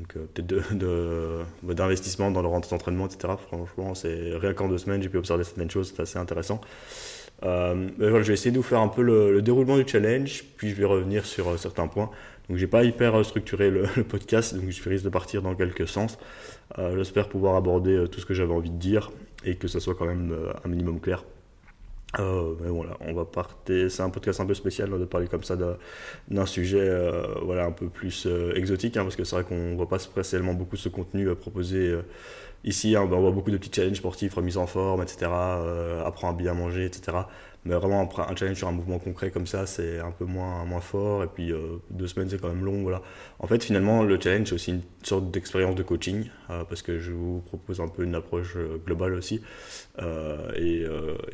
Donc 0.00 0.14
peut-être 0.32 1.74
d'investissement 1.74 2.30
de, 2.30 2.34
dans 2.34 2.42
leur 2.42 2.52
entraînement, 2.52 3.06
etc. 3.06 3.34
Franchement, 3.48 3.94
c'est 3.94 4.32
rien 4.34 4.54
qu'en 4.54 4.68
deux 4.68 4.78
semaines, 4.78 5.02
j'ai 5.02 5.10
pu 5.10 5.18
observer 5.18 5.44
certaines 5.44 5.70
choses, 5.70 5.92
c'est 5.94 6.02
assez 6.02 6.18
intéressant. 6.18 6.60
Euh, 7.42 7.88
voilà, 7.98 8.22
je 8.22 8.28
vais 8.28 8.34
essayer 8.34 8.50
de 8.50 8.56
vous 8.56 8.62
faire 8.62 8.80
un 8.80 8.88
peu 8.88 9.02
le, 9.02 9.40
déroulement 9.42 9.76
du 9.76 9.86
challenge, 9.86 10.44
puis 10.56 10.70
je 10.70 10.74
vais 10.74 10.84
revenir 10.84 11.24
sur 11.24 11.48
euh, 11.48 11.56
certains 11.56 11.86
points. 11.86 12.10
Donc 12.48 12.58
j'ai 12.58 12.66
pas 12.66 12.84
hyper 12.84 13.14
euh, 13.14 13.22
structuré 13.22 13.70
le, 13.70 13.82
podcast, 14.08 14.54
donc 14.54 14.70
je 14.70 14.88
risque 14.88 15.04
de 15.04 15.10
partir 15.10 15.42
dans 15.42 15.54
quelques 15.54 15.88
sens. 15.88 16.18
J'espère 16.78 17.28
pouvoir 17.28 17.56
aborder 17.56 18.04
tout 18.12 18.20
ce 18.20 18.26
que 18.26 18.32
j'avais 18.32 18.54
envie 18.54 18.70
de 18.70 18.76
dire 18.76 19.10
et 19.44 19.56
que 19.56 19.66
ça 19.66 19.80
soit 19.80 19.96
quand 19.96 20.06
même 20.06 20.32
un 20.64 20.68
minimum 20.68 21.00
clair. 21.00 21.24
Mais 22.18 22.68
voilà, 22.68 22.96
on 23.00 23.12
va 23.12 23.24
partir. 23.24 23.90
C'est 23.90 24.02
un 24.02 24.10
podcast 24.10 24.40
un 24.40 24.46
peu 24.46 24.54
spécial 24.54 24.90
de 24.90 25.04
parler 25.04 25.28
comme 25.28 25.44
ça 25.44 25.56
d'un 26.28 26.46
sujet 26.46 26.90
voilà, 27.42 27.66
un 27.66 27.72
peu 27.72 27.88
plus 27.88 28.26
exotique, 28.54 28.96
hein, 28.96 29.02
parce 29.02 29.16
que 29.16 29.24
c'est 29.24 29.36
vrai 29.36 29.44
qu'on 29.44 29.76
voit 29.76 29.88
pas 29.88 29.98
spécialement 29.98 30.54
beaucoup 30.54 30.76
ce 30.76 30.88
contenu 30.88 31.34
proposé 31.34 31.94
Ici, 32.62 32.94
hein, 32.94 33.06
ben, 33.06 33.16
on 33.16 33.20
voit 33.22 33.30
beaucoup 33.30 33.50
de 33.50 33.56
petits 33.56 33.70
challenges 33.74 33.96
sportifs, 33.96 34.34
remise 34.34 34.58
en 34.58 34.66
forme, 34.66 35.02
etc. 35.02 35.30
Euh, 35.32 36.04
apprendre 36.04 36.34
à 36.34 36.36
bien 36.36 36.52
manger, 36.52 36.84
etc. 36.84 37.16
Mais 37.64 37.74
vraiment, 37.74 38.08
un 38.18 38.36
challenge 38.36 38.56
sur 38.56 38.68
un 38.68 38.72
mouvement 38.72 38.98
concret 38.98 39.30
comme 39.30 39.46
ça, 39.46 39.66
c'est 39.66 39.98
un 39.98 40.10
peu 40.10 40.24
moins, 40.24 40.64
moins 40.64 40.80
fort. 40.80 41.24
Et 41.24 41.26
puis, 41.26 41.52
euh, 41.52 41.78
deux 41.90 42.06
semaines, 42.06 42.28
c'est 42.28 42.40
quand 42.40 42.48
même 42.48 42.64
long. 42.64 42.82
Voilà. 42.82 43.00
En 43.38 43.46
fait, 43.46 43.64
finalement, 43.64 44.02
le 44.02 44.20
challenge, 44.20 44.48
c'est 44.48 44.54
aussi 44.54 44.70
une 44.72 44.82
sorte 45.02 45.30
d'expérience 45.30 45.74
de 45.74 45.82
coaching, 45.82 46.26
euh, 46.50 46.64
parce 46.64 46.82
que 46.82 46.98
je 46.98 47.12
vous 47.12 47.40
propose 47.46 47.80
un 47.80 47.88
peu 47.88 48.02
une 48.04 48.14
approche 48.14 48.56
globale 48.86 49.14
aussi. 49.14 49.40
Et, 50.56 50.84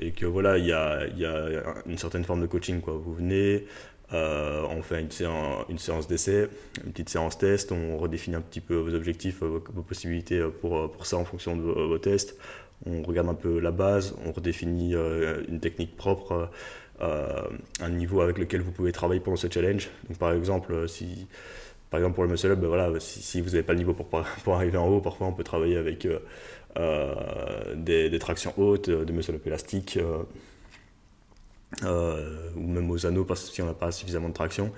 et, 0.01 0.11
que 0.13 0.27
voilà, 0.27 0.59
il 0.59 0.67
y 0.67 0.73
a, 0.73 1.07
y 1.17 1.25
a, 1.25 1.75
une 1.87 1.99
certaine 1.99 2.25
forme 2.25 2.41
de 2.41 2.47
coaching. 2.47 2.81
Quoi. 2.81 2.95
Vous 2.95 3.15
venez, 3.15 3.65
euh, 4.13 4.63
on 4.71 4.83
fait 4.83 5.01
une 5.01 5.11
séance, 5.11 6.07
d'essai, 6.07 6.49
une 6.85 6.93
petite 6.93 7.09
séance 7.09 7.39
test, 7.39 7.73
on 7.73 7.99
redéfinit 7.99 8.37
un 8.37 8.41
petit 8.41 8.61
peu 8.61 8.77
vos 8.77 8.95
objectifs, 8.95 9.41
vos, 9.41 9.61
possibilités 9.61 10.41
pour, 10.61 10.91
pour, 10.91 11.07
ça 11.07 11.17
en 11.17 11.25
fonction 11.25 11.57
de 11.57 11.63
vos, 11.63 11.99
tests. 11.99 12.37
On 12.85 13.03
regarde 13.03 13.29
un 13.29 13.35
peu 13.35 13.59
la 13.59 13.73
base, 13.73 14.15
on 14.25 14.33
redéfinit 14.33 14.95
euh, 14.95 15.43
une 15.49 15.59
technique 15.59 15.97
propre, 15.97 16.51
euh, 17.01 17.43
un 17.81 17.89
niveau 17.91 18.21
avec 18.21 18.39
lequel 18.39 18.61
vous 18.61 18.71
pouvez 18.71 18.93
travailler 18.93 19.21
pendant 19.21 19.37
ce 19.37 19.49
challenge. 19.51 19.91
Donc 20.09 20.19
par 20.19 20.33
exemple, 20.33 20.89
si 20.89 21.27
par 21.91 21.99
exemple 21.99 22.15
pour 22.15 22.25
le 22.25 22.31
muscle 22.31 22.51
up, 22.51 22.59
ben 22.61 22.69
voilà, 22.69 22.91
si, 23.01 23.41
vous 23.41 23.51
n'avez 23.51 23.63
pas 23.63 23.73
le 23.73 23.79
niveau 23.79 23.93
pour, 23.93 24.07
pour, 24.45 24.55
arriver 24.55 24.79
en 24.79 24.87
haut, 24.89 25.01
parfois 25.01 25.27
on 25.27 25.33
peut 25.33 25.45
travailler 25.45 25.77
avec 25.77 26.07
des, 27.75 28.09
des, 28.09 28.19
tractions 28.21 28.53
hautes, 28.57 28.89
des 28.89 29.13
muscle 29.13 29.35
up 29.35 29.47
élastiques. 29.47 29.99
Euh, 31.85 32.51
ou 32.55 32.61
même 32.61 32.91
aux 32.91 33.07
anneaux 33.07 33.25
parce 33.25 33.55
qu'on 33.55 33.67
n'a 33.67 33.75
pas 33.75 33.91
suffisamment 33.93 34.29
de 34.29 34.35
traction. 34.35 34.73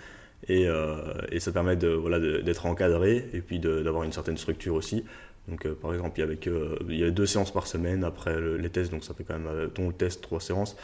Et, 0.48 0.66
euh, 0.66 0.96
et 1.30 1.40
ça 1.40 1.52
permet 1.52 1.76
de, 1.76 1.88
voilà, 1.88 2.18
d'être 2.18 2.66
encadré 2.66 3.28
et 3.32 3.40
puis 3.40 3.58
d'avoir 3.58 4.04
une 4.04 4.12
certaine 4.12 4.38
structure 4.38 4.74
aussi. 4.74 5.04
Donc, 5.48 5.66
euh, 5.66 5.74
par 5.74 5.92
exemple, 5.92 6.18
il 6.18 6.96
y, 6.98 7.02
avait 7.02 7.10
deux 7.10 7.26
séances 7.26 7.52
par 7.52 7.66
semaine 7.66 8.04
après 8.04 8.38
les 8.58 8.70
tests, 8.70 8.90
donc 8.90 9.04
ça 9.04 9.14
fait 9.14 9.24
quand 9.24 9.38
même, 9.38 9.70
ton 9.70 9.88
le 9.88 9.94
test, 9.94 10.22
trois 10.22 10.40
séances, 10.40 10.76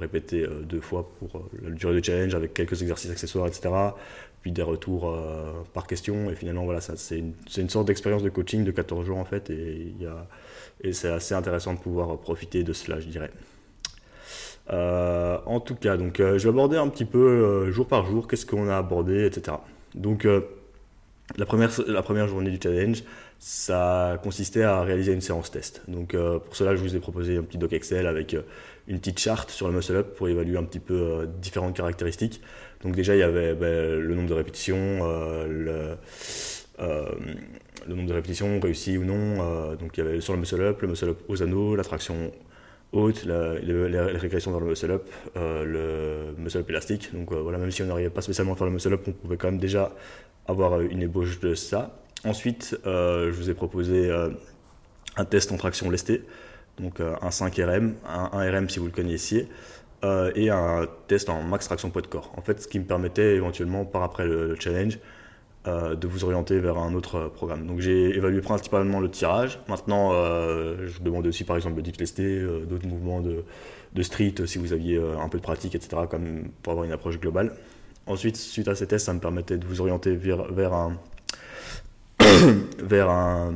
répétées 0.00 0.46
deux 0.62 0.80
fois 0.80 1.10
pour 1.18 1.48
la 1.62 1.70
durée 1.70 2.00
de 2.00 2.04
challenge 2.04 2.34
avec 2.34 2.54
quelques 2.54 2.80
exercices 2.82 3.10
accessoires, 3.10 3.46
etc. 3.46 3.70
Puis 4.42 4.52
des 4.52 4.62
retours 4.62 5.16
par 5.72 5.86
question. 5.86 6.30
Et 6.30 6.34
finalement, 6.34 6.64
voilà, 6.64 6.80
c'est 6.80 7.18
une, 7.18 7.34
une, 7.56 7.70
sorte 7.70 7.86
d'expérience 7.86 8.22
de 8.22 8.30
coaching 8.30 8.64
de 8.64 8.70
14 8.70 9.06
jours 9.06 9.18
en 9.18 9.24
fait. 9.24 9.50
Et, 9.50 9.94
et 10.82 10.92
c'est 10.92 11.08
assez 11.08 11.34
intéressant 11.34 11.74
de 11.74 11.78
pouvoir 11.78 12.18
profiter 12.18 12.62
de 12.62 12.72
cela, 12.72 13.00
je 13.00 13.06
dirais. 13.06 13.30
Euh, 14.70 15.38
en 15.46 15.60
tout 15.60 15.74
cas, 15.74 15.96
donc, 15.96 16.20
euh, 16.20 16.38
je 16.38 16.44
vais 16.44 16.50
aborder 16.50 16.76
un 16.76 16.88
petit 16.88 17.04
peu 17.04 17.18
euh, 17.18 17.70
jour 17.70 17.86
par 17.86 18.06
jour, 18.06 18.26
qu'est-ce 18.26 18.46
qu'on 18.46 18.68
a 18.68 18.76
abordé, 18.76 19.26
etc. 19.26 19.58
Donc, 19.94 20.26
la, 21.36 21.46
première, 21.46 21.70
la 21.86 22.02
première 22.02 22.28
journée 22.28 22.50
du 22.50 22.58
challenge, 22.62 23.04
ça 23.38 24.18
consistait 24.22 24.62
à 24.62 24.82
réaliser 24.82 25.12
une 25.12 25.20
séance 25.20 25.50
test. 25.50 25.82
Donc 25.86 26.16
pour 26.16 26.56
cela, 26.56 26.74
je 26.74 26.80
vous 26.80 26.96
ai 26.96 26.98
proposé 26.98 27.36
un 27.36 27.42
petit 27.42 27.58
doc 27.58 27.72
Excel 27.72 28.06
avec 28.06 28.36
une 28.88 28.98
petite 28.98 29.18
charte 29.18 29.50
sur 29.50 29.68
le 29.68 29.74
muscle 29.74 29.94
up 29.94 30.16
pour 30.16 30.28
évaluer 30.28 30.56
un 30.56 30.64
petit 30.64 30.80
peu 30.80 31.28
différentes 31.40 31.76
caractéristiques. 31.76 32.40
Donc 32.82 32.96
déjà, 32.96 33.14
il 33.14 33.20
y 33.20 33.22
avait 33.22 33.54
ben, 33.54 34.00
le 34.00 34.14
nombre 34.14 34.28
de 34.28 34.34
répétitions, 34.34 35.04
le, 35.46 35.96
le, 36.78 37.94
nombre 37.94 38.08
de 38.08 38.14
répétitions 38.14 38.58
réussies 38.58 38.98
ou 38.98 39.04
non. 39.04 39.74
donc 39.76 39.96
il 39.96 40.04
y 40.04 40.06
avait 40.06 40.20
sur 40.20 40.32
le 40.32 40.40
muscle 40.40 40.60
up, 40.60 40.82
le 40.82 40.88
muscle 40.88 41.10
up 41.10 41.18
aux 41.28 41.42
anneaux, 41.42 41.76
la 41.76 41.84
traction 41.84 42.32
haute, 42.94 43.24
la, 43.24 43.58
les, 43.58 43.98
régressions 43.98 44.52
dans 44.52 44.60
le 44.60 44.66
muscle 44.66 44.90
up, 44.90 45.08
euh, 45.36 45.64
le 45.64 46.42
muscle 46.42 46.58
up 46.58 46.70
élastique. 46.70 47.10
Donc 47.12 47.32
euh, 47.32 47.40
voilà, 47.40 47.58
même 47.58 47.70
si 47.70 47.82
on 47.82 47.86
n'arrivait 47.86 48.10
pas 48.10 48.22
spécialement 48.22 48.54
à 48.54 48.56
faire 48.56 48.66
le 48.66 48.72
muscle 48.72 48.92
up, 48.92 49.02
on 49.06 49.12
pouvait 49.12 49.36
quand 49.36 49.48
même 49.48 49.58
déjà 49.58 49.92
avoir 50.46 50.80
une 50.80 51.02
ébauche 51.02 51.40
de 51.40 51.54
ça. 51.54 51.98
Ensuite, 52.24 52.78
euh, 52.86 53.32
je 53.32 53.36
vous 53.36 53.50
ai 53.50 53.54
proposé 53.54 54.10
un 55.16 55.24
test 55.24 55.52
en 55.52 55.56
traction 55.56 55.90
lestée, 55.90 56.22
donc 56.78 57.00
un 57.00 57.30
5 57.30 57.54
RM, 57.56 57.94
un 58.08 58.30
1 58.32 58.50
RM 58.50 58.70
si 58.70 58.78
vous 58.78 58.86
le 58.86 58.92
connaissiez, 58.92 59.48
et 60.34 60.50
un 60.50 60.86
test 61.08 61.28
en 61.30 61.42
max 61.42 61.66
traction 61.66 61.90
poids 61.90 62.02
de 62.02 62.06
corps. 62.06 62.32
En 62.36 62.42
fait, 62.42 62.62
ce 62.62 62.68
qui 62.68 62.78
me 62.78 62.84
permettait 62.84 63.36
éventuellement, 63.36 63.84
par 63.84 64.02
après 64.02 64.26
le 64.26 64.54
challenge, 64.58 64.98
euh, 65.66 65.94
de 65.94 66.06
vous 66.06 66.24
orienter 66.24 66.60
vers 66.60 66.76
un 66.76 66.92
autre 66.92 67.30
programme. 67.34 67.66
Donc 67.66 67.80
j'ai 67.80 68.14
évalué 68.14 68.42
principalement 68.42 69.00
le 69.00 69.10
tirage. 69.10 69.58
Maintenant, 69.66 70.10
euh, 70.12 70.86
je 70.88 71.00
demandais 71.00 71.30
aussi 71.30 71.44
par 71.44 71.56
exemple 71.56 71.76
le 71.76 71.82
deep 71.82 71.96
lesté, 71.96 72.22
euh, 72.22 72.66
d'autres 72.66 72.86
mouvements 72.86 73.22
de, 73.22 73.44
de, 73.94 74.02
street 74.02 74.34
si 74.44 74.58
vous 74.58 74.74
aviez 74.74 75.00
un 75.18 75.26
peu 75.30 75.38
de 75.38 75.42
pratique, 75.42 75.74
etc., 75.74 76.02
comme 76.10 76.50
pour 76.62 76.72
avoir 76.72 76.84
une 76.84 76.92
approche 76.92 77.18
globale. 77.18 77.54
Ensuite, 78.06 78.36
suite 78.36 78.68
à 78.68 78.74
ces 78.74 78.86
tests, 78.86 79.06
ça 79.06 79.14
me 79.14 79.20
permettait 79.20 79.56
de 79.56 79.64
vous 79.66 79.80
orienter 79.80 80.14
vers, 80.14 80.52
vers 80.52 80.74
un, 80.74 80.98
vers 82.78 83.08
un 83.08 83.54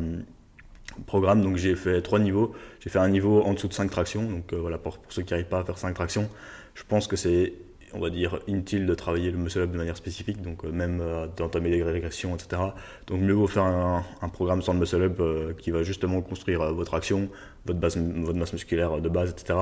programme. 1.05 1.43
Donc 1.43 1.57
j'ai 1.57 1.77
fait 1.77 2.01
trois 2.01 2.21
niveaux. 2.21 2.55
J'ai 2.81 2.89
fait 2.89 3.01
un 3.01 3.11
niveau 3.11 3.43
en 3.43 3.53
dessous 3.53 3.69
de 3.69 3.75
5 3.75 3.91
tractions. 3.91 4.23
Donc 4.23 4.55
voilà, 4.55 4.79
pour, 4.79 4.97
pour 4.97 5.13
ceux 5.13 5.21
qui 5.21 5.35
n'arrivent 5.35 5.51
pas 5.51 5.59
à 5.59 5.65
faire 5.65 5.77
5 5.77 5.93
tractions, 5.93 6.31
je 6.73 6.85
pense 6.89 7.07
que 7.07 7.17
c'est 7.17 7.53
on 7.95 8.01
va 8.01 8.11
dire, 8.11 8.39
inutile 8.47 8.87
de 8.87 8.95
travailler 8.95 9.31
le 9.31 9.39
muscle 9.39 9.61
up 9.61 9.71
de 9.71 9.77
manière 9.77 9.97
spécifique, 9.97 10.43
donc 10.43 10.65
euh, 10.65 10.71
même 10.71 11.01
euh, 11.01 11.27
d'entamer 11.37 11.71
des 11.71 11.83
régressions, 11.83 12.35
etc. 12.35 12.63
Donc 13.07 13.21
mieux 13.21 13.33
vaut 13.33 13.47
faire 13.47 13.65
un, 13.65 14.05
programme 14.33 14.63
sans 14.63 14.75
le 14.75 14.81
muscle 14.81 15.03
up 15.03 15.21
euh, 15.21 15.53
qui 15.55 15.71
va 15.71 15.83
justement 15.83 16.21
construire 16.21 16.73
votre 16.75 16.95
action, 16.95 17.29
votre, 17.67 17.81
votre 17.81 18.39
masse 18.39 18.53
musculaire 18.53 19.01
de 19.01 19.09
base, 19.09 19.31
etc. 19.31 19.59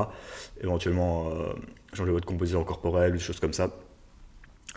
Éventuellement 0.60 1.30
changer 1.92 2.12
votre 2.12 2.26
composition 2.26 2.62
corporelle, 2.64 3.12
des 3.12 3.18
choses 3.18 3.40
comme 3.40 3.52
ça. 3.52 3.70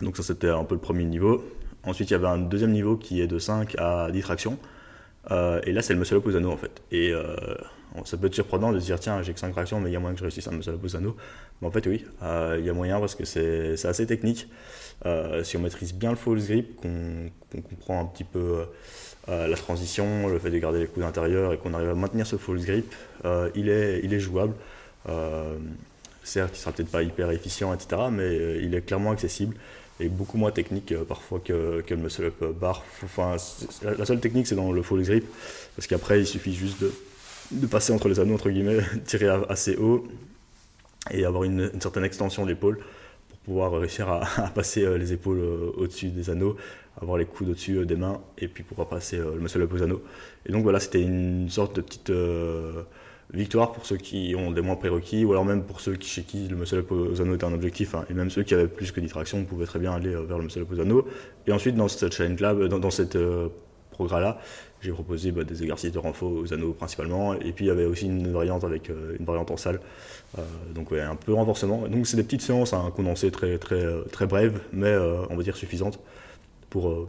Donc 0.00 0.16
ça 0.16 0.22
c'était 0.22 0.48
un 0.48 0.64
peu 0.64 0.74
le 0.74 0.80
premier 0.80 1.04
niveau. 1.04 1.44
Ensuite 1.84 2.10
il 2.10 2.14
y 2.14 2.16
avait 2.16 2.28
un 2.28 2.38
deuxième 2.38 2.72
niveau 2.72 2.96
qui 2.96 3.20
est 3.20 3.26
de 3.26 3.38
5 3.38 3.74
à 3.78 4.10
10 4.10 4.20
tractions. 4.22 4.58
et 5.30 5.72
là 5.72 5.82
c'est 5.82 5.92
le 5.92 5.98
muscle 5.98 6.16
up 6.16 6.26
aux 6.26 6.36
anneaux 6.36 6.52
en 6.52 6.56
fait. 6.56 6.82
Et 6.92 7.12
ça 8.04 8.16
peut 8.16 8.26
être 8.26 8.34
surprenant 8.34 8.72
de 8.72 8.80
se 8.80 8.86
dire 8.86 9.00
tiens 9.00 9.22
j'ai 9.22 9.32
que 9.32 9.40
5 9.40 9.52
tractions 9.52 9.80
mais 9.80 9.90
il 9.90 9.92
y 9.92 9.96
a 9.96 10.00
moyen 10.00 10.14
que 10.14 10.20
je 10.20 10.24
réussisse 10.24 10.46
à 10.46 10.50
muscle 10.50 10.70
up 10.70 10.80
aux 10.82 10.96
anneaux. 10.96 11.16
Mais 11.60 11.68
en 11.68 11.70
fait 11.70 11.86
oui, 11.86 12.04
euh, 12.22 12.56
il 12.58 12.64
y 12.64 12.70
a 12.70 12.72
moyen 12.72 13.00
parce 13.00 13.14
que 13.14 13.24
c'est 13.24 13.84
assez 13.84 14.06
technique. 14.06 14.48
Euh, 15.06 15.42
si 15.44 15.56
on 15.56 15.60
maîtrise 15.60 15.94
bien 15.94 16.10
le 16.10 16.16
false 16.16 16.46
grip, 16.46 16.76
qu'on 16.76 17.30
comprend 17.62 18.00
un 18.00 18.04
petit 18.04 18.24
peu 18.24 18.66
euh, 19.28 19.46
la 19.46 19.56
transition, 19.56 20.28
le 20.28 20.38
fait 20.38 20.50
de 20.50 20.58
garder 20.58 20.80
les 20.80 20.86
coudes 20.86 21.02
intérieurs 21.02 21.52
et 21.52 21.58
qu'on 21.58 21.74
arrive 21.74 21.90
à 21.90 21.94
maintenir 21.94 22.26
ce 22.26 22.36
false 22.36 22.64
grip, 22.64 22.94
il, 23.54 23.68
est, 23.68 24.00
il 24.04 24.14
est 24.14 24.20
jouable. 24.20 24.54
certes, 26.22 26.52
il 26.54 26.58
sera 26.58 26.72
peut-être 26.72 26.90
pas 26.90 27.02
hyper 27.02 27.30
efficient, 27.30 27.72
etc. 27.74 28.02
Mais 28.12 28.58
il 28.62 28.74
est 28.74 28.82
clairement 28.82 29.10
accessible 29.10 29.56
et 29.98 30.08
beaucoup 30.08 30.38
moins 30.38 30.50
technique 30.50 30.94
parfois 31.06 31.40
que, 31.40 31.82
que, 31.82 31.92
le 31.92 32.00
muscle 32.00 32.24
up 32.24 32.44
bar. 32.58 32.82
Enfin, 33.04 33.36
la, 33.82 33.94
la, 33.94 34.06
seule 34.06 34.20
technique 34.20 34.46
c'est 34.46 34.54
dans 34.54 34.72
le 34.72 34.82
false 34.82 35.08
grip 35.08 35.24
parce 35.76 35.86
qu'après 35.86 36.20
il 36.20 36.26
suffit 36.26 36.54
juste 36.54 36.82
de 36.82 36.90
de 37.50 37.66
passer 37.66 37.92
entre 37.92 38.08
les 38.08 38.20
anneaux, 38.20 38.34
entre 38.34 38.50
guillemets, 38.50 38.80
tirer 39.04 39.28
assez 39.48 39.76
haut 39.76 40.06
et 41.10 41.24
avoir 41.24 41.44
une, 41.44 41.70
certaine 41.80 42.04
extension 42.04 42.46
d'épaule 42.46 42.78
pour 43.28 43.38
pouvoir 43.38 43.72
réussir 43.72 44.08
à, 44.08 44.24
passer 44.54 44.84
euh, 44.84 44.98
les 44.98 45.12
épaules 45.12 45.40
euh, 45.40 45.72
au-dessus 45.76 46.10
des 46.10 46.30
anneaux, 46.30 46.56
avoir 47.00 47.18
les 47.18 47.24
coudes 47.24 47.48
au-dessus 47.48 47.78
euh, 47.78 47.84
des 47.84 47.96
mains 47.96 48.20
et 48.38 48.48
puis 48.48 48.62
pouvoir 48.62 48.88
passer 48.88 49.18
le 49.18 49.40
muscle 49.40 49.62
up 49.62 49.72
aux 49.72 49.82
anneaux. 49.82 50.02
Et 50.46 50.52
donc 50.52 50.62
voilà, 50.62 50.80
c'était 50.80 51.02
une 51.02 51.48
sorte 51.48 51.76
de 51.76 51.80
petite 51.80 52.12
victoire 53.32 53.70
pour 53.70 53.86
ceux 53.86 53.96
qui 53.96 54.34
ont 54.36 54.50
des 54.50 54.60
moins 54.60 54.74
prérequis 54.74 55.24
ou 55.24 55.30
alors 55.30 55.44
même 55.44 55.62
pour 55.62 55.80
ceux 55.80 55.94
qui, 55.94 56.08
chez 56.08 56.22
qui 56.22 56.48
le 56.48 56.56
muscle 56.56 56.78
up 56.78 56.90
aux 56.90 57.20
anneaux 57.20 57.36
était 57.36 57.44
un 57.44 57.52
objectif 57.52 57.94
hein. 57.94 58.04
et 58.10 58.14
même 58.14 58.28
ceux 58.28 58.42
qui 58.42 58.54
avaient 58.54 58.66
plus 58.66 58.90
que 58.90 58.98
10 58.98 59.06
tractions 59.06 59.44
pouvaient 59.44 59.66
très 59.66 59.78
bien 59.78 59.92
aller 59.92 60.10
vers 60.10 60.36
le 60.36 60.44
muscle 60.44 60.60
up 60.60 60.68
aux 60.72 60.80
anneaux. 60.80 61.06
Et 61.46 61.52
ensuite, 61.52 61.76
dans 61.76 61.86
cette 61.86 62.12
challenge 62.12 62.40
lab, 62.40 62.64
dans, 62.64 62.80
dans 62.80 62.90
cette 62.90 63.16
programme-là, 64.00 64.38
j'ai 64.80 64.92
proposé 64.92 65.30
bah, 65.30 65.44
des 65.44 65.62
exercices 65.62 65.92
de 65.92 65.98
renfort 65.98 66.32
aux 66.32 66.52
anneaux 66.52 66.72
principalement, 66.72 67.34
et 67.34 67.52
puis 67.52 67.66
il 67.66 67.68
y 67.68 67.70
avait 67.70 67.84
aussi 67.84 68.06
une 68.06 68.32
variante 68.32 68.64
avec 68.64 68.90
euh, 68.90 69.16
une 69.18 69.26
variante 69.26 69.50
en 69.50 69.56
salle, 69.56 69.80
euh, 70.38 70.42
donc 70.74 70.92
un 70.92 71.16
peu 71.16 71.34
renforcement. 71.34 71.86
Donc 71.88 72.06
c'est 72.06 72.16
des 72.16 72.22
petites 72.22 72.42
séances, 72.42 72.72
hein, 72.72 72.90
condensé 72.94 73.30
très 73.30 73.58
très 73.58 73.84
très 74.10 74.26
brèves, 74.26 74.60
mais 74.72 74.88
euh, 74.88 75.22
on 75.28 75.36
va 75.36 75.42
dire 75.42 75.56
suffisantes 75.56 75.98
pour 76.70 77.08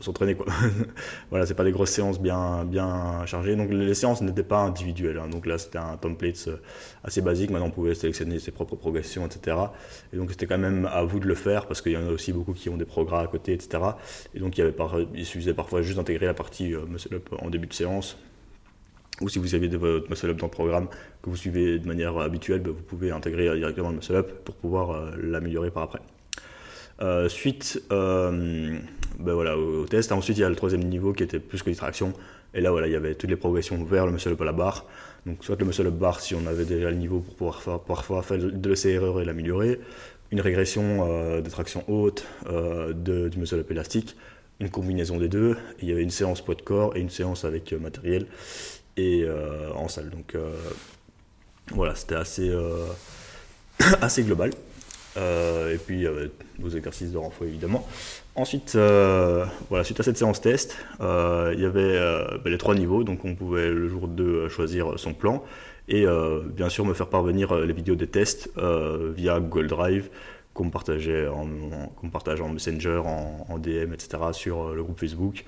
s'entraîner 0.00 0.34
quoi. 0.34 0.46
voilà, 1.30 1.46
c'est 1.46 1.54
pas 1.54 1.64
des 1.64 1.72
grosses 1.72 1.90
séances 1.90 2.20
bien 2.20 2.64
bien 2.64 3.24
chargées. 3.26 3.56
Donc 3.56 3.70
les 3.70 3.94
séances 3.94 4.22
n'étaient 4.22 4.42
pas 4.42 4.58
individuelles. 4.58 5.18
Hein. 5.18 5.28
Donc 5.28 5.46
là 5.46 5.58
c'était 5.58 5.78
un 5.78 5.96
template 5.96 6.44
euh, 6.48 6.56
assez 7.04 7.20
basique. 7.20 7.50
Maintenant 7.50 7.66
on 7.66 7.70
pouvait 7.70 7.94
sélectionner 7.94 8.38
ses 8.38 8.52
propres 8.52 8.76
progressions, 8.76 9.26
etc. 9.26 9.56
Et 10.12 10.16
donc 10.16 10.30
c'était 10.30 10.46
quand 10.46 10.58
même 10.58 10.88
à 10.90 11.02
vous 11.02 11.20
de 11.20 11.26
le 11.26 11.34
faire 11.34 11.66
parce 11.66 11.82
qu'il 11.82 11.92
y 11.92 11.96
en 11.96 12.06
a 12.06 12.10
aussi 12.10 12.32
beaucoup 12.32 12.52
qui 12.52 12.68
ont 12.68 12.76
des 12.76 12.84
programmes 12.84 13.24
à 13.24 13.26
côté, 13.26 13.52
etc. 13.52 13.82
Et 14.34 14.40
donc 14.40 14.58
il, 14.58 15.26
suffisait 15.26 15.54
parfois 15.54 15.82
juste 15.82 15.96
d'intégrer 15.96 16.26
la 16.26 16.34
partie 16.34 16.74
euh, 16.74 16.84
muscle 16.86 17.14
up 17.14 17.28
en 17.40 17.50
début 17.50 17.66
de 17.66 17.74
séance. 17.74 18.18
Ou 19.20 19.28
si 19.28 19.38
vous 19.38 19.54
avez 19.54 19.68
de 19.68 19.76
votre 19.76 20.08
muscle 20.08 20.30
up 20.30 20.36
dans 20.36 20.46
le 20.46 20.50
programme 20.50 20.88
que 21.22 21.30
vous 21.30 21.36
suivez 21.36 21.78
de 21.78 21.86
manière 21.86 22.16
habituelle, 22.18 22.60
ben, 22.60 22.72
vous 22.72 22.82
pouvez 22.82 23.10
intégrer 23.10 23.54
directement 23.56 23.90
le 23.90 23.96
muscle 23.96 24.16
up 24.16 24.44
pour 24.44 24.54
pouvoir 24.54 24.90
euh, 24.90 25.10
l'améliorer 25.20 25.70
par 25.70 25.82
après. 25.84 26.00
suite 27.28 27.82
ben 29.18 29.34
voilà, 29.34 29.56
au, 29.56 29.84
test. 29.86 30.12
Ensuite, 30.12 30.38
il 30.38 30.40
y 30.40 30.44
a 30.44 30.48
le 30.48 30.56
troisième 30.56 30.84
niveau 30.84 31.12
qui 31.12 31.22
était 31.22 31.38
plus 31.38 31.62
que 31.62 31.70
distraction. 31.70 32.12
Et 32.54 32.60
là, 32.60 32.70
voilà, 32.70 32.86
il 32.86 32.92
y 32.92 32.96
avait 32.96 33.14
toutes 33.14 33.30
les 33.30 33.36
progressions 33.36 33.82
vers 33.84 34.06
le 34.06 34.12
muscle 34.12 34.30
up 34.30 34.40
à 34.40 34.44
la 34.44 34.52
barre. 34.52 34.86
Donc, 35.26 35.44
soit 35.44 35.58
le 35.58 35.64
muscle 35.64 35.86
up 35.86 35.94
bar 35.94 36.20
si 36.20 36.34
on 36.34 36.46
avait 36.46 36.64
déjà 36.64 36.90
le 36.90 36.96
niveau 36.96 37.20
pour 37.20 37.34
pouvoir 37.34 37.62
faire, 37.62 37.80
parfois 37.80 38.22
faire 38.22 38.38
de 38.38 38.74
ses 38.74 38.90
erreurs 38.90 39.20
et 39.20 39.24
l'améliorer. 39.24 39.80
Une 40.30 40.40
régression 40.40 41.06
euh, 41.08 41.40
de 41.40 41.50
traction 41.50 41.84
haute 41.88 42.24
euh, 42.48 42.92
du 42.92 43.38
muscle 43.38 43.60
up 43.60 43.70
élastique. 43.70 44.16
Une 44.60 44.70
combinaison 44.70 45.18
des 45.18 45.28
deux. 45.28 45.56
il 45.80 45.88
y 45.88 45.92
avait 45.92 46.02
une 46.02 46.10
séance 46.10 46.40
poids 46.40 46.54
de 46.54 46.62
corps 46.62 46.96
et 46.96 47.00
une 47.00 47.10
séance 47.10 47.44
avec 47.44 47.72
euh, 47.72 47.78
matériel 47.78 48.26
et 48.96 49.26
en 49.74 49.88
salle. 49.88 50.10
Donc, 50.10 50.36
voilà, 51.70 51.94
c'était 51.94 52.16
assez, 52.16 52.54
assez 54.02 54.22
global. 54.22 54.50
Et 55.16 55.78
puis, 55.78 56.06
vos 56.58 56.70
exercices 56.70 57.12
de 57.12 57.18
renfort 57.18 57.46
évidemment. 57.46 57.86
Ensuite, 58.34 58.76
euh, 58.76 59.44
voilà, 59.68 59.84
suite 59.84 60.00
à 60.00 60.02
cette 60.02 60.16
séance 60.16 60.40
test, 60.40 60.76
euh, 61.02 61.52
il 61.54 61.60
y 61.60 61.66
avait 61.66 61.80
euh, 61.82 62.38
ben, 62.42 62.50
les 62.50 62.56
trois 62.56 62.74
niveaux, 62.74 63.04
donc 63.04 63.26
on 63.26 63.34
pouvait 63.34 63.68
le 63.68 63.88
jour 63.88 64.08
2 64.08 64.48
choisir 64.48 64.98
son 64.98 65.12
plan 65.12 65.44
et 65.88 66.06
bien 66.54 66.68
sûr 66.68 66.86
me 66.86 66.94
faire 66.94 67.08
parvenir 67.08 67.54
les 67.54 67.72
vidéos 67.72 67.96
des 67.96 68.06
tests 68.06 68.48
via 68.56 69.40
Google 69.40 69.66
Drive 69.66 70.08
qu'on 70.54 70.70
partageait 70.70 71.26
en, 71.26 71.48
partage 72.08 72.40
en 72.40 72.48
Messenger, 72.48 73.02
en, 73.04 73.58
DM, 73.58 73.92
etc. 73.92 74.22
sur 74.32 74.72
le 74.72 74.82
groupe 74.82 74.98
Facebook. 75.00 75.44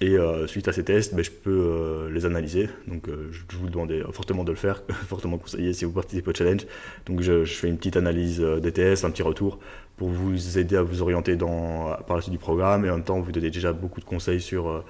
Et 0.00 0.16
suite 0.46 0.68
à 0.68 0.72
ces 0.72 0.84
tests, 0.84 1.14
ben, 1.14 1.24
je 1.24 1.30
peux 1.30 2.08
les 2.12 2.26
analyser. 2.26 2.68
Donc 2.86 3.08
je 3.08 3.56
vous 3.56 3.70
demande 3.70 3.92
fortement 4.12 4.44
de 4.44 4.50
le 4.50 4.56
faire, 4.56 4.82
fortement 5.08 5.38
conseillé 5.38 5.72
si 5.72 5.86
vous 5.86 5.92
participez 5.92 6.30
au 6.30 6.34
challenge. 6.34 6.66
Donc 7.06 7.22
je, 7.22 7.44
fais 7.44 7.68
une 7.68 7.78
petite 7.78 7.96
analyse 7.96 8.40
des 8.40 8.72
tests, 8.72 9.06
un 9.06 9.10
petit 9.10 9.22
retour 9.22 9.58
pour 9.96 10.10
vous 10.10 10.58
aider 10.58 10.76
à 10.76 10.82
vous 10.82 11.02
orienter 11.02 11.36
par 11.36 12.16
la 12.16 12.20
suite 12.20 12.32
du 12.32 12.38
programme 12.38 12.84
et 12.84 12.90
en 12.90 12.96
même 12.96 13.04
temps 13.04 13.20
vous 13.20 13.32
donner 13.32 13.50
déjà 13.50 13.72
beaucoup 13.72 14.00
de 14.00 14.04
conseils 14.04 14.40
sur 14.40 14.68
euh, 14.68 14.84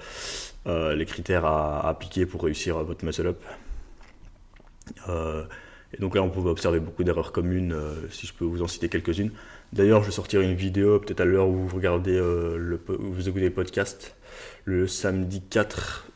euh, 0.66 0.94
les 0.96 1.06
critères 1.06 1.44
à, 1.44 1.88
appliquer 1.88 2.26
pour 2.26 2.42
réussir 2.42 2.82
votre 2.82 3.04
muscle 3.04 3.26
up. 3.26 3.40
Euh, 5.08 5.44
et 5.94 5.98
donc 6.00 6.14
là 6.16 6.22
on 6.22 6.30
pouvait 6.30 6.50
observer 6.50 6.80
beaucoup 6.80 7.04
d'erreurs 7.04 7.32
communes, 7.32 7.74
si 8.10 8.26
je 8.26 8.34
peux 8.34 8.44
vous 8.44 8.62
en 8.62 8.66
citer 8.66 8.88
quelques-unes. 8.88 9.30
D'ailleurs 9.76 10.02
je 10.02 10.06
vais 10.06 10.12
sortir 10.12 10.40
une 10.40 10.54
vidéo 10.54 10.98
peut-être 10.98 11.20
à 11.20 11.24
l'heure 11.24 11.48
où 11.48 11.66
vous 11.66 11.76
regardez 11.76 12.16
le, 12.16 12.80
où 12.88 13.12
vous 13.12 13.28
écoutez 13.28 13.44
le 13.44 13.52
podcast 13.52 14.16
le 14.64 14.86
samedi 14.86 15.42
4 15.42 16.06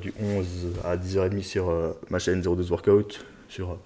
du 0.00 0.12
11 0.20 0.46
à 0.84 0.96
10h30 0.96 1.42
sur 1.42 1.72
ma 2.10 2.18
chaîne 2.18 2.40
02 2.40 2.70
Workout 2.70 3.24
sur 3.48 3.78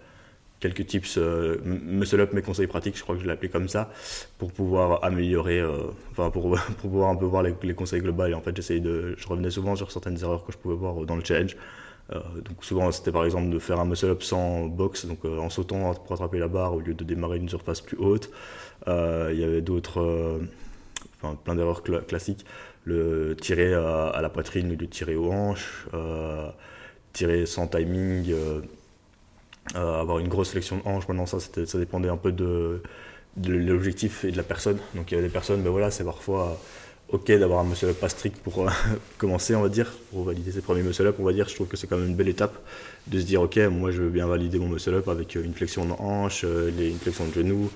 quelques 0.62 0.86
tips 0.86 1.18
euh, 1.18 1.58
muscle 1.64 2.20
up, 2.20 2.32
mes 2.32 2.40
conseils 2.40 2.68
pratiques, 2.68 2.96
je 2.96 3.02
crois 3.02 3.16
que 3.16 3.20
je 3.20 3.26
l'ai 3.26 3.32
appelé 3.32 3.48
comme 3.48 3.68
ça, 3.68 3.90
pour 4.38 4.52
pouvoir 4.52 5.04
améliorer, 5.04 5.58
euh, 5.60 5.88
enfin 6.12 6.30
pour, 6.30 6.56
pouvoir 6.80 7.10
un 7.10 7.16
peu 7.16 7.26
voir 7.26 7.42
les, 7.42 7.74
conseils 7.74 8.00
globaux. 8.00 8.26
Et 8.26 8.34
en 8.34 8.40
fait, 8.40 8.54
j'essayais 8.56 8.80
de, 8.80 9.14
je 9.18 9.26
revenais 9.26 9.50
souvent 9.50 9.76
sur 9.76 9.90
certaines 9.90 10.22
erreurs 10.22 10.46
que 10.46 10.52
je 10.52 10.58
pouvais 10.58 10.76
voir 10.76 11.04
dans 11.04 11.16
le 11.16 11.24
challenge. 11.24 11.56
Euh, 12.12 12.19
donc 12.45 12.62
souvent 12.64 12.90
c'était 12.92 13.12
par 13.12 13.25
exemple 13.25 13.50
de 13.50 13.59
faire 13.59 13.81
un 13.81 13.85
muscle 13.85 14.07
up 14.07 14.23
sans 14.23 14.66
box, 14.66 15.07
donc 15.07 15.25
en 15.25 15.50
sautant 15.50 15.95
pour 15.95 16.12
attraper 16.14 16.38
la 16.38 16.49
barre 16.49 16.75
au 16.75 16.81
lieu 16.81 16.95
de 16.95 17.04
démarrer 17.04 17.38
une 17.38 17.49
surface 17.49 17.81
plus 17.81 17.97
haute. 17.99 18.31
Il 18.87 19.38
y 19.38 19.45
avait 19.45 19.62
d'autres, 19.62 20.40
enfin 21.21 21.37
plein 21.42 21.54
d'erreurs 21.54 21.83
classiques 21.83 22.45
le 22.85 23.37
tirer 23.40 23.73
à, 23.75 24.19
la 24.21 24.28
poitrine 24.28 24.73
ou 24.73 24.76
de 24.76 24.87
tirer 24.87 25.14
aux 25.14 25.31
hanches, 25.31 25.87
tirer 27.12 27.47
sans 27.47 27.69
timing, 27.69 28.35
avoir 29.75 30.19
une 30.19 30.28
grosse 30.28 30.50
sélection 30.50 30.78
de 30.78 30.83
hanches. 30.85 31.07
Maintenant, 31.09 31.26
ça, 31.26 31.38
ça 31.40 31.78
dépendait 31.78 32.09
un 32.09 32.16
peu 32.16 32.33
de, 32.33 32.83
l'objectif 33.37 34.25
et 34.25 34.33
de 34.33 34.37
la 34.37 34.42
personne. 34.42 34.78
Donc 34.95 35.12
il 35.12 35.14
y 35.14 35.19
a 35.19 35.23
des 35.23 35.28
personnes, 35.28 35.62
ben 35.62 35.71
voilà, 35.71 35.90
c'est 35.90 36.04
parfois 36.04 36.59
ok 37.12 37.31
d'avoir 37.33 37.61
un 37.61 37.64
muscle 37.64 37.87
up 37.87 38.00
pas 38.00 38.09
strict 38.09 38.38
pour 38.38 38.66
euh, 38.66 38.71
commencer, 39.19 39.54
on 39.54 39.62
va 39.62 39.69
dire, 39.69 39.92
pour 40.11 40.25
valider 40.25 40.50
ses 40.50 40.62
premiers 40.62 40.83
muscle 40.83 41.07
up, 41.07 41.16
on 41.19 41.25
va 41.25 41.33
dire. 41.33 41.49
Je 41.49 41.54
trouve 41.54 41.69
que 41.69 41.76
c'est 41.76 41.87
quand 41.87 41.99
même 41.99 42.09
une 42.09 42.16
belle 42.16 42.28
étape 42.28 42.59
de 43.07 43.21
se 43.21 43.25
dire, 43.25 43.42
ok, 43.42 43.59
moi 43.71 43.90
je 43.90 44.02
veux 44.02 44.11
bien 44.11 44.26
valider 44.26 44.59
mon 44.59 44.69
muscle 44.69 44.95
up 44.95 45.09
avec 45.09 45.35
une 45.35 45.52
flexion 45.52 45.85
de 45.85 45.92
hanche, 45.92 46.42
euh, 46.45 46.71
une 46.71 46.99
flexion 46.99 47.26
de 47.28 47.35
genou, 47.35 47.71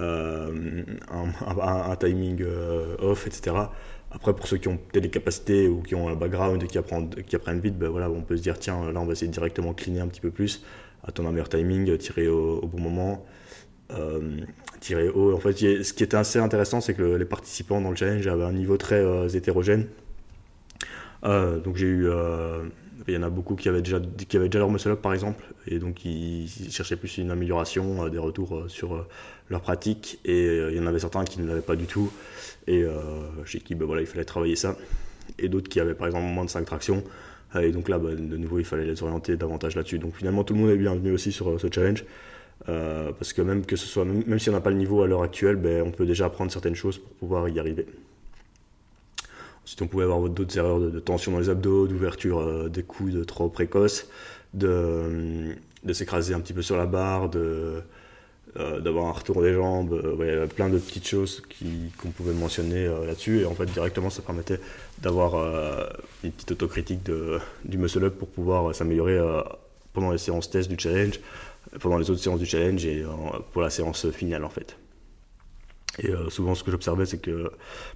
euh, 0.00 0.82
un, 1.10 1.96
timing 1.96 2.44
off, 3.00 3.26
etc. 3.26 3.56
Après, 4.10 4.34
pour 4.34 4.46
ceux 4.46 4.58
qui 4.58 4.68
ont 4.68 4.76
peut-être 4.76 5.04
des 5.04 5.10
capacités 5.10 5.68
ou 5.68 5.80
qui 5.80 5.94
ont 5.94 6.08
un 6.08 6.14
background 6.14 6.62
et 6.62 6.66
qui 6.66 6.76
apprennent, 6.76 7.08
qui 7.08 7.34
apprennent 7.34 7.60
vite, 7.60 7.78
ben 7.78 7.88
voilà, 7.88 8.10
on 8.10 8.20
peut 8.20 8.36
se 8.36 8.42
dire, 8.42 8.58
tiens, 8.58 8.92
là 8.92 9.00
on 9.00 9.06
va 9.06 9.12
essayer 9.12 9.28
de 9.28 9.32
directement 9.32 9.72
cleaner 9.72 10.00
un 10.00 10.08
petit 10.08 10.20
peu 10.20 10.30
plus, 10.30 10.64
attendre 11.02 11.30
un 11.30 11.32
meilleur 11.32 11.48
timing, 11.48 11.96
tirer 11.96 12.28
au, 12.28 12.60
bon 12.66 12.80
moment. 12.80 13.24
En 14.90 15.38
fait, 15.38 15.52
ce 15.84 15.92
qui 15.92 16.02
était 16.02 16.16
assez 16.16 16.38
intéressant, 16.38 16.80
c'est 16.80 16.94
que 16.94 17.02
les 17.02 17.24
participants 17.24 17.80
dans 17.80 17.90
le 17.90 17.96
challenge 17.96 18.26
avaient 18.26 18.44
un 18.44 18.52
niveau 18.52 18.76
très 18.76 18.96
euh, 18.96 19.28
hétérogène. 19.28 19.86
Euh, 21.24 21.60
donc 21.60 21.76
j'ai 21.76 21.86
eu, 21.86 22.08
euh, 22.08 22.64
il 23.06 23.14
y 23.14 23.16
en 23.16 23.22
a 23.22 23.30
beaucoup 23.30 23.54
qui 23.54 23.68
avaient 23.68 23.82
déjà, 23.82 24.00
leur 24.58 24.70
muscle 24.70 24.90
up 24.90 25.00
par 25.00 25.14
exemple, 25.14 25.44
et 25.68 25.78
donc 25.78 26.04
ils, 26.04 26.48
cherchaient 26.70 26.96
plus 26.96 27.18
une 27.18 27.30
amélioration, 27.30 28.08
des 28.08 28.18
retours 28.18 28.64
sur 28.66 29.06
leur 29.50 29.60
pratique, 29.60 30.18
et 30.24 30.58
il 30.70 30.76
y 30.76 30.80
en 30.80 30.86
avait 30.86 30.98
certains 30.98 31.24
qui 31.24 31.40
ne 31.40 31.46
l'avaient 31.46 31.60
pas 31.60 31.76
du 31.76 31.86
tout, 31.86 32.10
et 32.66 32.84
chez 33.44 33.60
qui 33.60 33.76
ben, 33.76 33.86
il 34.00 34.06
fallait 34.06 34.24
travailler 34.24 34.56
ça, 34.56 34.76
et 35.38 35.48
d'autres 35.48 35.68
qui 35.68 35.78
avaient 35.78 35.94
par 35.94 36.08
exemple 36.08 36.26
moins 36.26 36.44
de 36.44 36.50
5 36.50 36.64
tractions, 36.64 37.04
et 37.60 37.70
donc 37.70 37.88
là, 37.88 37.98
ben, 37.98 38.16
de 38.16 38.36
nouveau, 38.36 38.58
il 38.58 38.64
fallait 38.64 38.86
les 38.86 39.00
orienter 39.02 39.36
davantage 39.36 39.76
là-dessus. 39.76 39.98
Donc 39.98 40.16
finalement, 40.16 40.42
tout 40.42 40.54
le 40.54 40.60
monde 40.60 40.70
est 40.70 40.76
bienvenu 40.76 41.12
aussi 41.12 41.30
sur 41.30 41.60
ce 41.60 41.66
challenge. 41.72 42.04
Euh, 42.68 43.10
parce 43.12 43.32
que 43.32 43.42
même 43.42 43.64
que 43.66 43.76
ce 43.76 43.86
soit, 43.86 44.04
même, 44.04 44.38
si 44.38 44.48
on 44.48 44.52
n'a 44.52 44.60
pas 44.60 44.70
le 44.70 44.76
niveau 44.76 45.02
à 45.02 45.06
l'heure 45.06 45.22
actuelle, 45.22 45.56
ben, 45.56 45.82
on 45.82 45.90
peut 45.90 46.06
déjà 46.06 46.26
apprendre 46.26 46.52
certaines 46.52 46.74
choses 46.74 46.98
pour 46.98 47.10
pouvoir 47.12 47.48
y 47.48 47.58
arriver. 47.58 47.86
Ensuite, 49.64 49.82
on 49.82 49.86
pouvait 49.86 50.04
avoir 50.04 50.28
d'autres 50.28 50.56
erreurs 50.58 50.80
de, 50.80 51.00
tension 51.00 51.32
dans 51.32 51.38
les 51.38 51.48
abdos, 51.48 51.86
d'ouverture 51.86 52.38
euh, 52.38 52.68
des 52.68 52.82
coudes 52.82 53.26
trop 53.26 53.48
précoces, 53.48 54.06
de, 54.54 54.68
euh, 54.68 55.54
de 55.84 55.92
s'écraser 55.92 56.34
un 56.34 56.40
petit 56.40 56.52
peu 56.52 56.62
sur 56.62 56.76
la 56.76 56.86
barre, 56.86 57.30
d'avoir 58.54 59.06
un 59.06 59.12
retour 59.12 59.42
des 59.42 59.54
jambes. 59.54 60.00
plein 60.54 60.68
de 60.68 60.78
petites 60.78 61.08
choses 61.08 61.42
qu'on 62.00 62.10
pouvait 62.10 62.34
mentionner 62.34 62.86
là-dessus. 62.86 63.40
Et 63.40 63.44
en 63.46 63.54
fait, 63.54 63.66
directement, 63.66 64.10
ça 64.10 64.22
permettait 64.22 64.60
d'avoir 65.00 65.34
une 66.22 66.30
petite 66.32 66.52
autocritique 66.52 67.00
du 67.64 67.78
muscle-up 67.78 68.18
pour 68.18 68.28
pouvoir 68.28 68.74
s'améliorer 68.74 69.18
pendant 69.94 70.10
les 70.10 70.18
séances 70.18 70.50
test 70.50 70.68
du 70.68 70.76
challenge 70.78 71.18
pendant 71.80 71.96
les 71.98 72.10
autres 72.10 72.20
séances 72.20 72.40
du 72.40 72.46
challenge 72.46 72.84
et 72.84 73.02
euh, 73.02 73.08
pour 73.52 73.62
la 73.62 73.70
séance 73.70 74.10
finale 74.10 74.44
en 74.44 74.50
fait. 74.50 74.76
Et 75.98 76.08
euh, 76.08 76.30
souvent, 76.30 76.54
ce 76.54 76.64
que 76.64 76.70
j'observais, 76.70 77.04
c'est 77.04 77.18
que 77.18 77.50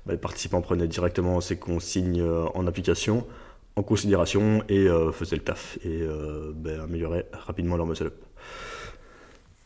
bah, 0.05 0.13
les 0.13 0.19
participants 0.19 0.61
prenaient 0.61 0.89
directement 0.89 1.41
ces 1.41 1.57
consignes 1.57 2.21
euh, 2.21 2.45
en 2.55 2.67
application, 2.67 3.27
en 3.77 3.83
considération 3.83 4.63
et 4.69 4.87
faisaient 5.13 5.37
le 5.37 5.43
taf 5.43 5.79
et 5.85 6.01
bah, 6.55 6.83
amélioraient 6.85 7.27
rapidement 7.33 7.77
leur 7.77 7.85
muscle 7.85 8.07
up. 8.07 8.15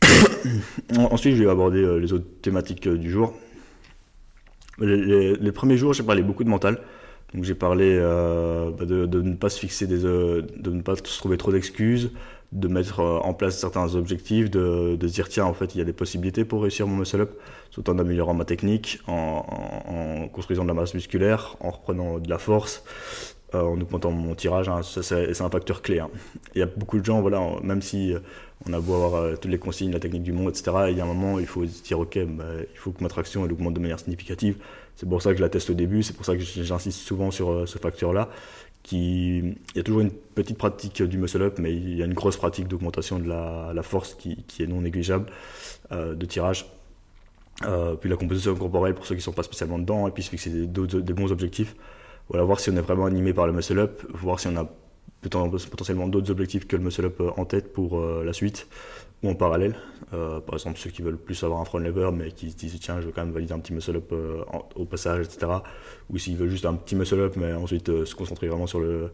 Ensuite, 0.97 1.37
je 1.37 1.43
vais 1.43 1.49
aborder 1.49 1.97
les 1.97 2.11
autres 2.11 2.25
thématiques 2.41 2.89
du 2.89 3.09
jour. 3.09 3.33
Les, 4.79 5.51
premiers 5.53 5.77
jours, 5.77 5.93
j'ai 5.93 6.03
parlé 6.03 6.23
beaucoup 6.23 6.43
de 6.43 6.49
mental. 6.49 6.81
Donc 7.33 7.45
j'ai 7.45 7.55
parlé 7.55 7.97
bah, 7.97 8.83
de, 8.83 9.21
ne 9.21 9.35
pas 9.35 9.47
se 9.47 9.59
fixer 9.59 9.87
des, 9.87 10.01
de 10.01 10.71
ne 10.71 10.81
pas 10.81 10.97
se 10.97 11.17
trouver 11.17 11.37
trop 11.37 11.53
d'excuses, 11.53 12.11
de 12.51 12.67
mettre 12.67 12.99
euh, 12.99 13.19
en 13.19 13.33
place 13.33 13.57
certains 13.57 13.95
objectifs, 13.95 14.49
de, 14.49 14.97
de, 14.99 15.07
dire 15.07 15.29
tiens 15.29 15.45
en 15.45 15.53
fait 15.53 15.73
il 15.73 15.77
y 15.77 15.81
a 15.81 15.85
des 15.85 15.93
possibilités 15.93 16.43
pour 16.43 16.63
réussir 16.63 16.85
mon 16.85 16.97
muscle 16.97 17.21
up, 17.21 17.31
tout 17.71 17.89
en 17.89 17.97
améliorant 17.97 18.33
ma 18.33 18.45
technique, 18.45 18.99
en, 19.07 19.45
en, 19.87 20.27
construisant 20.27 20.63
de 20.63 20.67
la 20.67 20.73
masse 20.73 20.93
musculaire, 20.93 21.55
en 21.61 21.71
reprenant 21.71 22.19
de 22.19 22.29
la 22.29 22.37
force, 22.37 22.83
euh, 23.55 23.61
en 23.61 23.79
augmentant 23.79 24.11
mon 24.11 24.35
tirage, 24.35 24.67
hein, 24.67 24.81
c'est 24.83 25.41
un 25.41 25.49
facteur 25.49 25.81
clé. 25.81 25.99
Hein. 25.99 26.09
Il 26.53 26.59
y 26.59 26.61
a 26.61 26.65
beaucoup 26.65 26.99
de 26.99 27.05
gens, 27.05 27.21
voilà, 27.21 27.41
même 27.63 27.81
si 27.81 28.13
euh, 28.13 28.19
on 28.67 28.73
a 28.73 28.79
beau 28.81 28.95
avoir 28.95 29.39
toutes 29.39 29.51
les 29.51 29.57
consignes, 29.57 29.91
la 29.91 29.99
technique 30.01 30.23
du 30.23 30.33
monde, 30.33 30.49
etc., 30.49 30.71
il 30.89 30.97
y 30.97 31.01
a 31.01 31.03
un 31.03 31.07
moment 31.07 31.39
il 31.39 31.47
faut 31.47 31.65
se 31.65 31.81
dire 31.81 31.99
ok, 31.99 32.19
bah, 32.25 32.43
il 32.59 32.77
faut 32.77 32.91
que 32.91 33.01
ma 33.01 33.09
traction 33.09 33.45
elle 33.45 33.53
augmente 33.53 33.73
de 33.73 33.79
manière 33.79 33.99
significative. 33.99 34.57
C'est 34.97 35.07
pour 35.07 35.21
ça 35.21 35.31
que 35.31 35.37
je 35.37 35.41
la 35.41 35.49
teste 35.49 35.69
au 35.69 35.73
début, 35.73 36.03
c'est 36.03 36.13
pour 36.13 36.25
ça 36.25 36.35
que 36.35 36.41
j'insiste 36.41 36.99
souvent 36.99 37.31
sur 37.31 37.67
ce 37.67 37.79
facteur-là, 37.79 38.29
il 38.91 39.55
y 39.75 39.79
a 39.79 39.83
toujours 39.83 40.01
une 40.01 40.11
petite 40.11 40.57
pratique 40.57 41.01
du 41.03 41.17
muscle-up, 41.17 41.59
mais 41.59 41.73
il 41.73 41.97
y 41.97 42.01
a 42.01 42.05
une 42.05 42.13
grosse 42.13 42.37
pratique 42.37 42.67
d'augmentation 42.67 43.19
de 43.19 43.27
la, 43.27 43.83
force 43.83 44.15
qui, 44.15 44.37
est 44.59 44.67
non 44.67 44.81
négligeable 44.81 45.27
euh, 45.91 46.15
de 46.15 46.25
tirage. 46.25 46.65
Euh, 47.63 47.95
puis 47.95 48.09
la 48.09 48.15
composition 48.15 48.55
corporelle 48.55 48.95
pour 48.95 49.05
ceux 49.05 49.15
qui 49.15 49.19
ne 49.19 49.23
sont 49.23 49.33
pas 49.33 49.43
spécialement 49.43 49.77
dedans, 49.77 50.07
et 50.07 50.11
puis 50.11 50.23
se 50.23 50.29
fixer 50.29 50.49
des, 50.49 50.67
des 50.67 51.13
bons 51.13 51.31
objectifs. 51.31 51.75
Voilà, 52.29 52.43
voir 52.43 52.59
si 52.59 52.69
on 52.69 52.75
est 52.75 52.81
vraiment 52.81 53.05
animé 53.05 53.33
par 53.33 53.45
le 53.45 53.53
muscle-up, 53.53 54.01
voir 54.13 54.39
si 54.39 54.47
on 54.47 54.57
a 54.57 54.69
potentiellement 55.21 56.07
d'autres 56.07 56.31
objectifs 56.31 56.67
que 56.67 56.75
le 56.75 56.83
muscle-up 56.83 57.21
euh, 57.21 57.29
en 57.37 57.45
tête 57.45 57.73
pour 57.73 58.01
la 58.01 58.33
suite 58.33 58.67
ou 59.23 59.29
en 59.29 59.35
parallèle. 59.35 59.75
Euh, 60.13 60.39
par 60.39 60.55
exemple, 60.55 60.77
ceux 60.79 60.89
qui 60.89 61.01
veulent 61.01 61.17
plus 61.17 61.41
avoir 61.43 61.61
un 61.61 61.65
front 61.65 61.77
lever, 61.77 62.09
mais 62.13 62.31
qui 62.31 62.51
se 62.51 62.57
disent 62.57 62.79
tiens, 62.79 62.99
je 62.99 63.05
veux 63.05 63.11
quand 63.11 63.23
même 63.23 63.33
valider 63.33 63.53
un 63.53 63.59
petit 63.59 63.73
muscle 63.73 63.95
up 63.95 64.11
euh, 64.11 64.43
au 64.75 64.85
passage, 64.85 65.25
etc. 65.25 65.51
Ou 66.09 66.17
s'ils 66.17 66.37
veulent 66.37 66.49
juste 66.49 66.65
un 66.65 66.73
petit 66.73 66.95
muscle 66.95 67.19
up, 67.19 67.35
mais 67.37 67.53
ensuite 67.53 67.89
euh, 67.89 68.05
se 68.05 68.15
concentrer 68.15 68.47
vraiment 68.47 68.67
sur 68.67 68.79
le. 68.79 69.11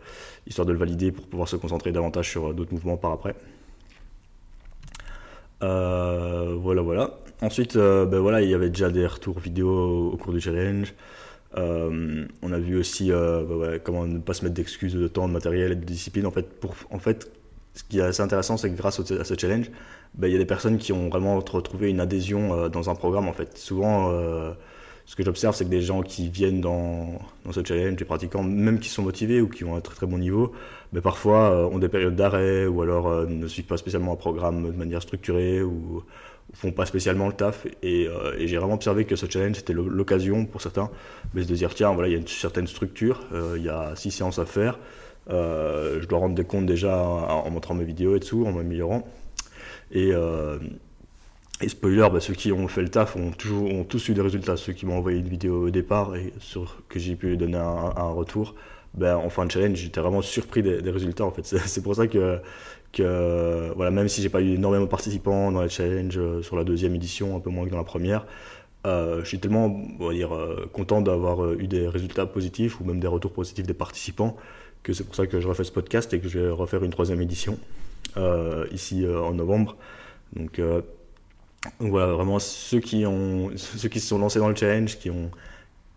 histoire 0.47 0.65
de 0.65 0.71
le 0.71 0.79
valider 0.79 1.11
pour 1.11 1.27
pouvoir 1.27 1.47
se 1.47 1.55
concentrer 1.55 1.91
davantage 1.91 2.29
sur 2.29 2.53
d'autres 2.53 2.73
mouvements 2.73 2.97
par 2.97 3.11
après. 3.11 3.35
voilà, 5.61 6.81
voilà. 6.81 7.19
Ensuite, 7.41 7.77
ben 7.77 8.19
voilà, 8.19 8.41
il 8.41 8.49
y 8.49 8.55
avait 8.55 8.69
déjà 8.69 8.89
des 8.89 9.05
retours 9.05 9.39
vidéo 9.39 10.09
au 10.11 10.17
cours 10.17 10.33
du 10.33 10.41
challenge. 10.41 10.95
on 11.55 12.51
a 12.51 12.59
vu 12.59 12.77
aussi 12.77 13.09
ben 13.11 13.79
comment 13.83 14.07
ne 14.07 14.19
pas 14.19 14.33
se 14.33 14.43
mettre 14.43 14.55
d'excuses 14.55 14.95
de 14.95 15.07
temps, 15.07 15.27
de 15.27 15.33
matériel 15.33 15.73
et 15.73 15.75
de 15.75 15.85
discipline. 15.85 16.25
En 16.25 16.31
fait, 16.31 16.59
pour, 16.59 16.75
en 16.89 16.99
fait 16.99 17.29
ce 17.77 17.83
qui 17.83 17.99
est 17.99 18.01
assez 18.01 18.21
intéressant, 18.21 18.57
c'est 18.57 18.71
que 18.71 18.75
grâce 18.75 18.99
à 18.99 19.23
ce 19.23 19.33
challenge, 19.37 19.69
ben, 20.15 20.27
il 20.27 20.33
y 20.33 20.35
a 20.35 20.39
des 20.39 20.45
personnes 20.45 20.77
qui 20.79 20.93
ont 20.93 21.09
vraiment 21.09 21.39
retrouvé 21.39 21.89
une 21.89 21.99
adhésion 21.99 22.53
euh, 22.53 22.69
dans 22.69 22.89
un 22.89 22.95
programme. 22.95 23.27
En 23.27 23.33
fait, 23.33 23.55
souvent, 23.55 24.09
euh, 24.11 24.51
ce 25.05 25.15
que 25.15 25.23
j'observe, 25.23 25.55
c'est 25.55 25.65
que 25.65 25.69
des 25.69 25.81
gens 25.81 26.01
qui 26.01 26.29
viennent 26.29 26.59
dans, 26.59 27.19
dans 27.45 27.51
ce 27.51 27.63
challenge, 27.63 27.95
des 27.95 28.05
pratiquants, 28.05 28.41
même 28.41 28.79
qui 28.79 28.89
sont 28.89 29.03
motivés 29.03 29.41
ou 29.41 29.47
qui 29.47 29.63
ont 29.63 29.75
un 29.75 29.81
très 29.81 29.95
très 29.95 30.07
bon 30.07 30.17
niveau, 30.17 30.53
ben, 30.91 31.01
parfois 31.01 31.51
euh, 31.51 31.65
ont 31.65 31.77
des 31.77 31.87
périodes 31.87 32.15
d'arrêt 32.15 32.65
ou 32.65 32.81
alors 32.81 33.27
ne 33.27 33.47
suivent 33.47 33.65
pas 33.65 33.77
spécialement 33.77 34.13
un 34.13 34.17
programme 34.17 34.71
de 34.71 34.75
manière 34.75 35.03
structurée 35.03 35.61
ou, 35.61 36.03
font 36.53 36.71
pas 36.71 36.85
spécialement 36.85 37.27
le 37.27 37.33
taf. 37.33 37.67
Et, 37.83 38.07
j'ai 38.39 38.57
vraiment 38.57 38.75
observé 38.75 39.03
que 39.03 39.17
ce 39.17 39.25
challenge, 39.29 39.57
c'était 39.57 39.73
l'occasion 39.73 40.45
pour 40.45 40.61
certains 40.61 40.89
de 41.35 41.43
se 41.43 41.53
dire 41.53 41.75
tiens, 41.75 41.93
voilà, 41.93 42.07
il 42.07 42.13
y 42.13 42.15
a 42.15 42.19
une 42.19 42.27
certaine 42.27 42.67
structure, 42.67 43.19
il 43.57 43.63
y 43.63 43.69
a 43.69 43.93
six 43.97 44.11
séances 44.11 44.39
à 44.39 44.45
faire. 44.45 44.79
Euh, 45.29 45.99
je 46.01 46.07
dois 46.07 46.19
rendre 46.19 46.35
des 46.35 46.43
comptes 46.43 46.65
déjà 46.65 46.97
en, 46.97 47.49
montrant 47.49 47.73
mes 47.73 47.83
vidéos 47.83 48.15
et 48.15 48.19
tout, 48.19 48.45
en 48.45 48.51
m'améliorant. 48.51 49.07
Et, 49.91 50.11
euh, 50.13 50.57
spoiler, 51.65 52.07
bah, 52.11 52.19
ceux 52.19 52.33
qui 52.33 52.51
ont 52.51 52.67
fait 52.67 52.81
le 52.81 52.89
taf 52.89 53.15
ont, 53.15 53.31
toujours, 53.31 53.69
ont 53.71 53.83
tous 53.83 54.09
eu 54.09 54.13
des 54.13 54.21
résultats. 54.21 54.57
Ceux 54.57 54.73
qui 54.73 54.85
m'ont 54.85 54.97
envoyé 54.97 55.19
une 55.19 55.27
vidéo 55.27 55.67
au 55.67 55.69
départ 55.69 56.15
et 56.15 56.33
sur, 56.39 56.83
que 56.89 56.99
j'ai 56.99 57.15
pu 57.15 57.35
donner 57.37 57.57
un, 57.57 58.09
retour, 58.11 58.55
ben, 58.93 59.15
en 59.15 59.29
fin 59.29 59.45
de 59.45 59.51
challenge, 59.51 59.77
j'étais 59.77 59.99
vraiment 60.01 60.21
surpris 60.21 60.63
des, 60.63 60.91
résultats. 60.91 61.25
En 61.25 61.31
fait. 61.31 61.43
C'est 61.65 61.83
pour 61.83 61.95
ça 61.95 62.07
que, 62.07 62.39
que 62.93 63.71
voilà, 63.75 63.91
même 63.91 64.07
si 64.07 64.21
j'ai 64.21 64.29
pas 64.29 64.41
eu 64.41 64.55
énormément 64.55 64.85
de 64.85 64.89
participants 64.89 65.51
dans 65.51 65.61
les 65.61 65.69
challenges 65.69 66.17
euh, 66.17 66.41
sur 66.41 66.55
la 66.55 66.63
deuxième 66.63 66.95
édition, 66.95 67.35
un 67.35 67.39
peu 67.39 67.49
moins 67.49 67.65
que 67.65 67.71
dans 67.71 67.77
la 67.77 67.83
première, 67.83 68.25
euh, 68.85 69.21
je 69.21 69.27
suis 69.27 69.39
tellement 69.39 69.65
on 69.99 70.07
va 70.07 70.13
dire, 70.13 70.29
content 70.71 71.01
d'avoir 71.01 71.53
eu 71.53 71.67
des 71.67 71.87
résultats 71.87 72.25
positifs 72.25 72.79
ou 72.79 72.85
même 72.85 72.99
des 72.99 73.07
retours 73.07 73.33
positifs 73.33 73.65
des 73.65 73.73
participants 73.73 74.37
que 74.83 74.93
c'est 74.93 75.03
pour 75.03 75.15
ça 75.15 75.27
que 75.27 75.39
je 75.39 75.47
refais 75.47 75.63
ce 75.63 75.71
podcast 75.71 76.13
et 76.13 76.19
que 76.19 76.27
je 76.29 76.39
vais 76.39 76.49
refaire 76.49 76.83
une 76.83 76.91
troisième 76.91 77.21
édition 77.21 77.59
euh, 78.17 78.65
ici 78.71 79.05
euh, 79.05 79.21
en 79.21 79.33
novembre. 79.33 79.75
Donc, 80.33 80.59
euh, 80.59 80.81
donc, 81.79 81.89
voilà, 81.91 82.13
vraiment 82.13 82.39
ceux 82.39 82.79
qui, 82.79 83.05
ont, 83.05 83.51
ceux 83.55 83.89
qui 83.89 83.99
se 83.99 84.07
sont 84.07 84.17
lancés 84.17 84.39
dans 84.39 84.49
le 84.49 84.55
challenge, 84.55 84.97
qui 84.97 85.09
ont, 85.09 85.29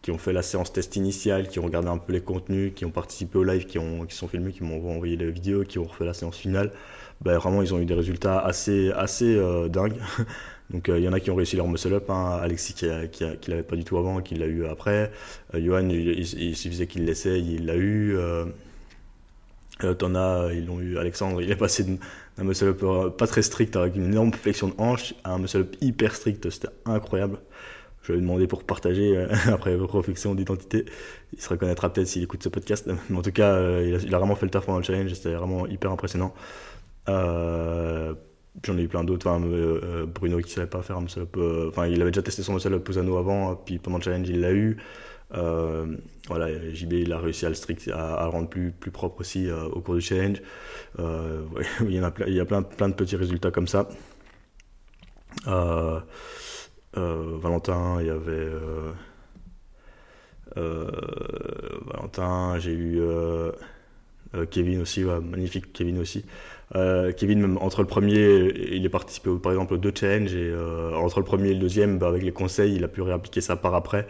qui 0.02 0.10
ont 0.10 0.18
fait 0.18 0.32
la 0.32 0.42
séance 0.42 0.72
test 0.72 0.96
initiale, 0.96 1.48
qui 1.48 1.58
ont 1.60 1.64
regardé 1.64 1.88
un 1.88 1.98
peu 1.98 2.12
les 2.12 2.20
contenus, 2.20 2.72
qui 2.74 2.84
ont 2.84 2.90
participé 2.90 3.38
au 3.38 3.44
live, 3.44 3.66
qui, 3.66 3.78
ont, 3.78 4.04
qui 4.04 4.14
sont 4.14 4.28
filmés, 4.28 4.52
qui 4.52 4.64
m'ont 4.64 4.76
envoyé 4.90 5.16
les 5.16 5.30
vidéos, 5.30 5.64
qui 5.64 5.78
ont 5.78 5.84
refait 5.84 6.04
la 6.04 6.14
séance 6.14 6.36
finale, 6.36 6.72
ben, 7.20 7.38
vraiment 7.38 7.62
ils 7.62 7.72
ont 7.74 7.78
eu 7.78 7.84
des 7.84 7.94
résultats 7.94 8.40
assez, 8.40 8.90
assez 8.92 9.38
dingues. 9.68 10.00
Donc 10.70 10.88
il 10.88 11.02
y 11.02 11.08
en 11.08 11.12
a 11.12 11.20
qui 11.20 11.30
ont 11.30 11.34
réussi 11.34 11.56
leur 11.56 11.66
muscle 11.68 11.92
up, 11.94 12.08
hein. 12.10 12.38
Alexis 12.40 12.74
qui, 12.74 12.86
qui, 13.10 13.50
l'avait 13.50 13.62
pas 13.62 13.76
du 13.76 13.84
tout 13.84 13.98
avant, 13.98 14.20
qui 14.20 14.36
l'a 14.36 14.46
eu 14.46 14.66
après. 14.66 15.10
Johan, 15.52 15.88
il, 15.88 16.56
suffisait 16.56 16.86
qu'il 16.86 17.04
l'essaye, 17.04 17.56
il 17.56 17.66
l'a 17.66 17.76
eu. 17.76 18.16
Euh, 19.84 19.94
t'en 19.94 20.14
as, 20.14 20.50
ils 20.52 20.66
l'ont 20.66 20.80
eu, 20.80 20.98
Alexandre, 20.98 21.40
il 21.42 21.50
est 21.50 21.56
passé 21.56 21.84
d'un 21.84 22.44
muscle 22.44 22.66
up 22.66 23.16
pas 23.16 23.26
très 23.26 23.42
strict 23.42 23.76
avec 23.76 23.96
une 23.96 24.06
énorme 24.06 24.32
flexion 24.32 24.68
de 24.68 24.74
hanche 24.78 25.14
à 25.24 25.32
un 25.32 25.38
muscle 25.38 25.58
up 25.58 25.76
hyper 25.80 26.14
strict, 26.14 26.48
c'était 26.50 26.68
incroyable. 26.86 27.38
je 28.02 28.12
lui 28.12 28.20
demander 28.20 28.46
pour 28.46 28.64
partager 28.64 29.16
après 29.46 29.76
réflexion 29.76 30.34
d'identité. 30.34 30.84
Il 31.32 31.40
se 31.40 31.48
reconnaîtra 31.48 31.92
peut-être 31.92 32.08
s'il 32.08 32.22
écoute 32.22 32.42
ce 32.42 32.48
podcast. 32.48 32.88
Mais 33.10 33.18
en 33.18 33.22
tout 33.22 33.32
cas, 33.32 33.80
il 33.80 34.14
a, 34.14 34.18
vraiment 34.18 34.36
fait 34.36 34.46
le 34.46 34.50
taf 34.50 34.66
pendant 34.66 34.78
le 34.78 34.84
challenge. 34.84 35.12
C'était 35.12 35.34
vraiment 35.34 35.66
hyper 35.66 35.90
impressionnant. 35.90 36.34
J'en 37.06 38.76
ai 38.76 38.82
eu 38.82 38.88
plein 38.88 39.04
d'autres. 39.04 40.06
Bruno 40.06 40.38
qui 40.38 40.50
savait 40.50 40.66
pas 40.66 40.82
faire 40.82 40.96
un 40.96 41.02
muscle 41.02 41.20
up. 41.20 41.36
Enfin, 41.68 41.86
il 41.86 42.00
avait 42.02 42.10
déjà 42.10 42.22
testé 42.22 42.42
son 42.42 42.54
muscle 42.54 42.74
up 42.74 42.84
Posano 42.84 43.16
avant. 43.16 43.54
Puis 43.54 43.78
pendant 43.78 43.98
le 43.98 44.02
challenge, 44.02 44.28
il 44.28 44.40
l'a 44.40 44.52
eu. 44.52 44.78
Euh, 45.34 45.96
voilà, 46.28 46.48
JB 46.72 46.92
il 46.94 47.12
a 47.12 47.18
réussi 47.18 47.46
à 47.46 47.48
le, 47.48 47.54
strict, 47.54 47.88
à, 47.92 48.26
rendre 48.26 48.48
plus, 48.48 48.72
plus 48.72 48.90
propre 48.90 49.20
aussi 49.20 49.48
euh, 49.48 49.64
au 49.66 49.80
cours 49.80 49.94
du 49.94 50.00
challenge. 50.00 50.42
Euh, 50.98 51.42
il 51.82 51.92
y, 51.92 52.00
en 52.00 52.04
a 52.04 52.10
plein, 52.10 52.26
il 52.26 52.34
y 52.34 52.40
a 52.40 52.44
plein, 52.44 52.62
plein 52.62 52.88
de 52.88 52.94
petits 52.94 53.16
résultats 53.16 53.50
comme 53.50 53.68
ça. 53.68 53.88
Valentin, 56.94 58.00
il 58.00 58.06
y 58.06 58.10
avait 58.10 58.50
Valentin, 61.86 62.58
j'ai 62.58 62.72
eu 62.72 63.00
Kevin 64.50 64.80
aussi, 64.80 65.04
magnifique 65.04 65.72
Kevin 65.72 65.98
aussi. 65.98 66.24
Kevin, 66.72 67.40
même 67.40 67.58
entre 67.58 67.80
le 67.80 67.86
premier, 67.86 68.52
il 68.72 68.84
est 68.84 68.90
participé 68.90 69.30
par 69.42 69.52
exemple 69.52 69.74
aux 69.74 69.78
deux 69.78 69.92
challenges 69.94 70.34
et 70.34 70.52
entre 70.94 71.20
le 71.20 71.24
premier 71.24 71.50
et 71.50 71.54
le 71.54 71.60
deuxième, 71.60 71.98
bah, 71.98 72.08
avec 72.08 72.22
les 72.22 72.32
conseils, 72.32 72.74
il 72.74 72.84
a 72.84 72.88
pu 72.88 73.02
réappliquer 73.02 73.40
ça 73.40 73.56
par 73.56 73.74
après. 73.74 74.06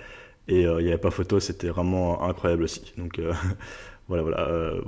Et 0.48 0.66
euh, 0.66 0.81
il 0.81 0.85
n'y 0.85 0.90
avait 0.90 1.00
pas 1.00 1.11
photo, 1.11 1.40
c'était 1.40 1.68
vraiment 1.68 2.22
incroyable 2.22 2.64
aussi. 2.64 2.92
Donc 2.98 3.18
euh, 3.18 3.33
voilà, 4.09 4.22
voilà. 4.22 4.48
Euh, 4.48 4.81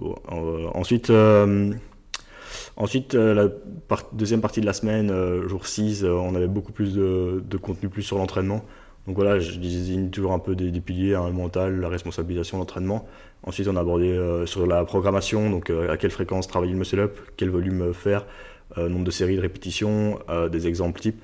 ensuite, 0.75 1.13
ensuite 2.77 3.15
la 3.15 3.49
deuxième 4.13 4.41
partie 4.41 4.61
de 4.61 4.67
la 4.67 4.73
semaine, 4.73 5.13
jour 5.47 5.67
6, 5.67 6.05
on 6.05 6.35
avait 6.35 6.49
beaucoup 6.49 6.73
plus 6.73 6.95
de, 6.95 7.57
contenu 7.57 7.89
plus 7.89 8.03
sur 8.03 8.19
l'entraînement. 8.19 8.65
Donc 9.07 9.17
voilà, 9.17 9.41
je 9.41 9.59
désigne 9.59 10.11
toujours 10.11 10.33
un 10.33 10.39
peu 10.39 10.55
des, 10.55 10.81
piliers, 10.81 11.15
hein, 11.15 11.27
le 11.27 11.33
mental, 11.33 11.81
la 11.81 11.89
responsabilisation, 11.89 12.59
l'entraînement. 12.59 13.05
Ensuite, 13.43 13.67
on 13.67 13.75
a 13.75 13.81
abordé 13.81 14.17
sur 14.47 14.67
la 14.67 14.85
programmation, 14.85 15.51
donc 15.51 15.71
à 15.71 15.97
quelle 15.97 16.13
fréquence 16.13 16.47
travailler 16.47 16.73
le 16.73 16.79
muscle 16.79 17.01
up, 17.01 17.19
quel 17.37 17.51
volume 17.51 17.93
faire, 17.93 18.27
nombre 18.77 19.05
de 19.05 19.11
séries 19.11 19.37
de 19.37 19.41
répétitions, 19.41 20.21
des 20.51 20.67
exemples 20.69 21.01
types. 21.01 21.23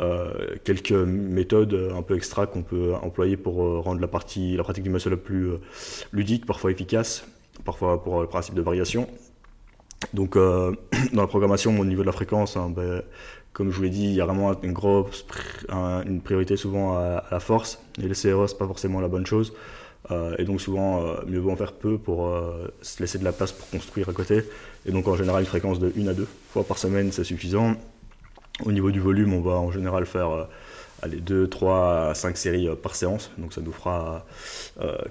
Euh, 0.00 0.56
quelques 0.64 0.92
méthodes 0.92 1.90
un 1.94 2.00
peu 2.00 2.16
extra 2.16 2.46
qu'on 2.46 2.62
peut 2.62 2.94
employer 3.02 3.36
pour 3.36 3.62
euh, 3.62 3.80
rendre 3.80 4.00
la, 4.00 4.08
partie, 4.08 4.56
la 4.56 4.62
pratique 4.62 4.84
du 4.84 4.88
muscle 4.88 5.12
up 5.12 5.22
plus 5.22 5.50
euh, 5.50 5.60
ludique, 6.12 6.46
parfois 6.46 6.70
efficace, 6.70 7.26
parfois 7.66 8.02
pour 8.02 8.22
le 8.22 8.26
principe 8.26 8.54
de 8.54 8.62
variation. 8.62 9.08
Donc 10.14 10.36
dans 10.36 10.72
la 11.20 11.26
programmation, 11.26 11.78
au 11.78 11.84
niveau 11.84 12.00
de 12.00 12.06
la 12.06 12.12
fréquence, 12.12 12.56
hein, 12.56 12.72
ben, 12.74 13.02
comme 13.52 13.70
je 13.70 13.76
vous 13.76 13.82
l'ai 13.82 13.90
dit, 13.90 14.04
il 14.04 14.14
y 14.14 14.22
a 14.22 14.24
vraiment 14.24 14.58
une 14.62 14.72
grosse 14.72 15.26
une 15.68 16.22
priorité 16.22 16.56
souvent 16.56 16.96
à, 16.96 17.24
la 17.30 17.40
force. 17.40 17.78
Et 17.98 18.08
le 18.08 18.14
CRE, 18.14 18.48
c'est 18.48 18.56
pas 18.56 18.66
forcément 18.66 19.00
la 19.00 19.08
bonne 19.08 19.26
chose. 19.26 19.52
et 20.38 20.44
donc 20.44 20.62
souvent, 20.62 21.04
mieux 21.26 21.40
vaut 21.40 21.50
en 21.50 21.56
faire 21.56 21.74
peu 21.74 21.98
pour 21.98 22.32
se 22.80 23.02
laisser 23.02 23.18
de 23.18 23.24
la 23.24 23.32
place 23.32 23.52
pour 23.52 23.68
construire 23.68 24.08
à 24.08 24.14
côté. 24.14 24.44
Et 24.86 24.92
donc 24.92 25.06
en 25.08 25.16
général, 25.16 25.42
une 25.42 25.48
fréquence 25.48 25.78
de 25.78 25.92
1 25.98 26.06
à 26.06 26.14
2 26.14 26.26
fois 26.52 26.64
par 26.64 26.78
semaine, 26.78 27.12
c'est 27.12 27.24
suffisant. 27.24 27.76
Au 28.64 28.72
niveau 28.72 28.90
du 28.90 29.00
volume, 29.00 29.32
on 29.32 29.40
va 29.40 29.52
en 29.52 29.70
général 29.70 30.04
faire 30.04 30.48
2, 31.06 31.44
euh, 31.44 31.46
3 31.46 32.14
5 32.14 32.36
séries 32.36 32.68
euh, 32.68 32.74
par 32.74 32.94
séance. 32.94 33.30
Donc 33.38 33.52
ça 33.52 33.60
nous 33.60 33.72
fera 33.72 34.26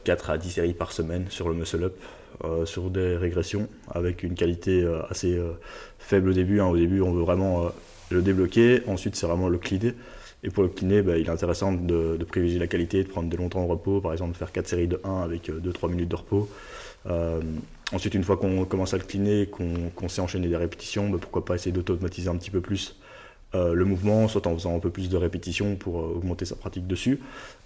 4 0.03 0.29
euh, 0.29 0.33
à 0.33 0.37
10 0.37 0.51
séries 0.51 0.73
par 0.73 0.91
semaine 0.91 1.25
sur 1.29 1.49
le 1.49 1.55
muscle 1.55 1.83
up, 1.83 1.95
sur 2.65 2.89
des 2.89 3.17
régressions 3.17 3.67
avec 3.89 4.23
une 4.23 4.35
qualité 4.35 4.87
assez 5.09 5.41
faible 5.97 6.29
au 6.29 6.33
début. 6.33 6.61
Hein. 6.61 6.67
Au 6.67 6.77
début, 6.77 7.01
on 7.01 7.11
veut 7.11 7.23
vraiment 7.23 7.71
le 8.11 8.21
débloquer. 8.21 8.81
Ensuite, 8.87 9.15
c'est 9.15 9.25
vraiment 9.25 9.49
le 9.49 9.57
cliner. 9.57 9.93
Et 10.43 10.49
pour 10.49 10.63
le 10.63 10.69
cliner, 10.69 11.01
bah, 11.01 11.17
il 11.17 11.27
est 11.27 11.29
intéressant 11.29 11.73
de, 11.73 12.17
privilégier 12.23 12.59
la 12.59 12.67
qualité, 12.67 13.03
de 13.03 13.09
prendre 13.09 13.29
des 13.29 13.35
longs 13.35 13.49
temps 13.49 13.65
de 13.65 13.69
repos, 13.69 13.99
par 13.99 14.13
exemple 14.13 14.37
faire 14.37 14.53
4 14.53 14.67
séries 14.67 14.87
de 14.87 15.01
1 15.03 15.21
avec 15.21 15.49
2-3 15.49 15.89
minutes 15.89 16.09
de 16.09 16.15
repos. 16.15 16.47
ensuite, 17.91 18.13
une 18.13 18.23
fois 18.23 18.37
qu'on 18.37 18.63
commence 18.63 18.93
à 18.93 18.97
le 18.97 19.03
cliner, 19.03 19.49
qu'on 19.49 20.07
sait 20.07 20.21
enchaîner 20.21 20.47
des 20.47 20.55
répétitions, 20.55 21.09
bah, 21.09 21.17
pourquoi 21.19 21.43
pas 21.43 21.55
essayer 21.55 21.73
d'automatiser 21.73 22.29
un 22.29 22.37
petit 22.37 22.51
peu 22.51 22.61
plus 22.61 22.95
euh, 23.55 23.73
le 23.73 23.83
mouvement, 23.83 24.27
soit 24.27 24.45
en 24.45 24.53
faisant 24.53 24.75
un 24.75 24.79
peu 24.79 24.91
plus 24.91 25.09
de 25.09 25.17
répétitions 25.17 25.75
pour 25.75 25.99
euh, 25.99 26.13
augmenter 26.17 26.45
sa 26.45 26.55
pratique 26.55 26.85
dessus, 26.85 27.19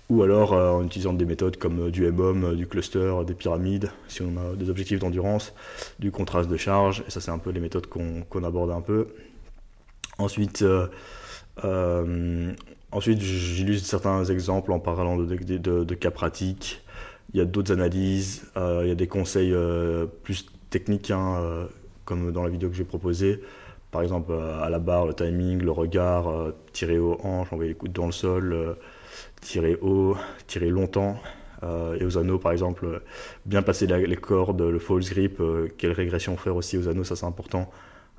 ou 0.09 0.23
alors 0.23 0.53
euh, 0.53 0.71
en 0.71 0.85
utilisant 0.85 1.11
des 1.11 1.25
méthodes 1.25 1.57
comme 1.57 1.91
du 1.91 2.05
M-BOM, 2.05 2.55
du 2.55 2.67
cluster, 2.67 3.13
des 3.27 3.33
pyramides, 3.33 3.91
si 4.07 4.21
on 4.21 4.37
a 4.37 4.55
des 4.55 4.69
objectifs 4.69 4.99
d'endurance, 4.99 5.53
du 5.99 6.09
contraste 6.09 6.49
de 6.49 6.55
charge, 6.55 7.03
et 7.05 7.11
ça 7.11 7.19
c'est 7.19 7.31
un 7.31 7.37
peu 7.37 7.49
les 7.49 7.59
méthodes 7.59 7.87
qu'on 7.87 8.43
aborde 8.45 8.71
un 8.71 8.79
peu. 8.79 9.07
Ensuite, 10.19 10.63
ensuite 12.91 13.19
j'illustre 13.19 13.87
certains 13.87 14.23
exemples 14.25 14.71
en 14.71 14.79
parlant 14.79 15.17
de, 15.17 15.95
cas 15.95 16.11
pratiques. 16.11 16.81
Il 17.33 17.39
y 17.39 17.41
a 17.41 17.45
d'autres 17.45 17.73
analyses, 17.73 18.45
il 18.55 18.87
y 18.87 18.91
a 18.91 18.95
des 18.95 19.07
conseils 19.07 19.53
plus 20.23 20.45
techniques, 20.69 21.11
hein, 21.11 21.67
comme 22.05 22.31
dans 22.31 22.43
la 22.43 22.49
vidéo 22.49 22.69
que 22.69 22.75
j'ai 22.75 22.85
proposée. 22.85 23.41
Par 23.93 24.01
exemple, 24.01 24.31
euh, 24.31 24.63
à 24.63 24.71
la 24.71 24.79
barre, 24.79 25.05
le 25.05 25.13
timing, 25.13 25.61
le 25.61 25.69
regard, 25.69 26.27
euh, 26.27 26.55
tirer 26.73 26.97
haut 26.97 27.19
hanche, 27.23 27.53
envoyer 27.53 27.73
les 27.73 27.77
coudes 27.77 27.93
dans 27.93 28.07
le 28.07 28.11
sol, 28.11 28.51
euh, 28.51 28.73
tirer 29.39 29.77
haut, 29.81 30.17
tirer 30.47 30.69
longtemps. 30.69 31.15
et 31.99 32.03
aux 32.03 32.17
anneaux, 32.17 32.39
par 32.39 32.51
exemple, 32.51 33.01
bien 33.45 33.61
passer 33.61 33.87
les 33.87 34.17
cordes, 34.17 34.61
le 34.61 34.79
false 34.79 35.09
grip, 35.11 35.41
quelle 35.77 35.93
régression 35.93 36.35
faire 36.35 36.57
aussi 36.57 36.77
aux 36.77 36.89
anneaux, 36.89 37.05
ça 37.05 37.15
c'est 37.15 37.25
important. 37.25 37.71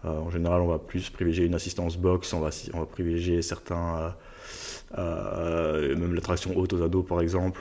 en 0.05 0.31
général, 0.31 0.63
on 0.63 0.69
va 0.69 0.79
plus 0.79 1.11
privilégier 1.11 1.45
une 1.45 1.55
assistance 1.55 1.99
box, 1.99 2.33
on 2.33 2.41
va, 2.41 2.51
privilégier 2.91 3.43
certains, 3.43 4.15
même 4.97 6.15
la 6.15 6.23
traction 6.23 6.57
haute 6.57 6.73
aux 6.73 6.83
anneaux 6.83 7.03
par 7.03 7.21
exemple, 7.21 7.61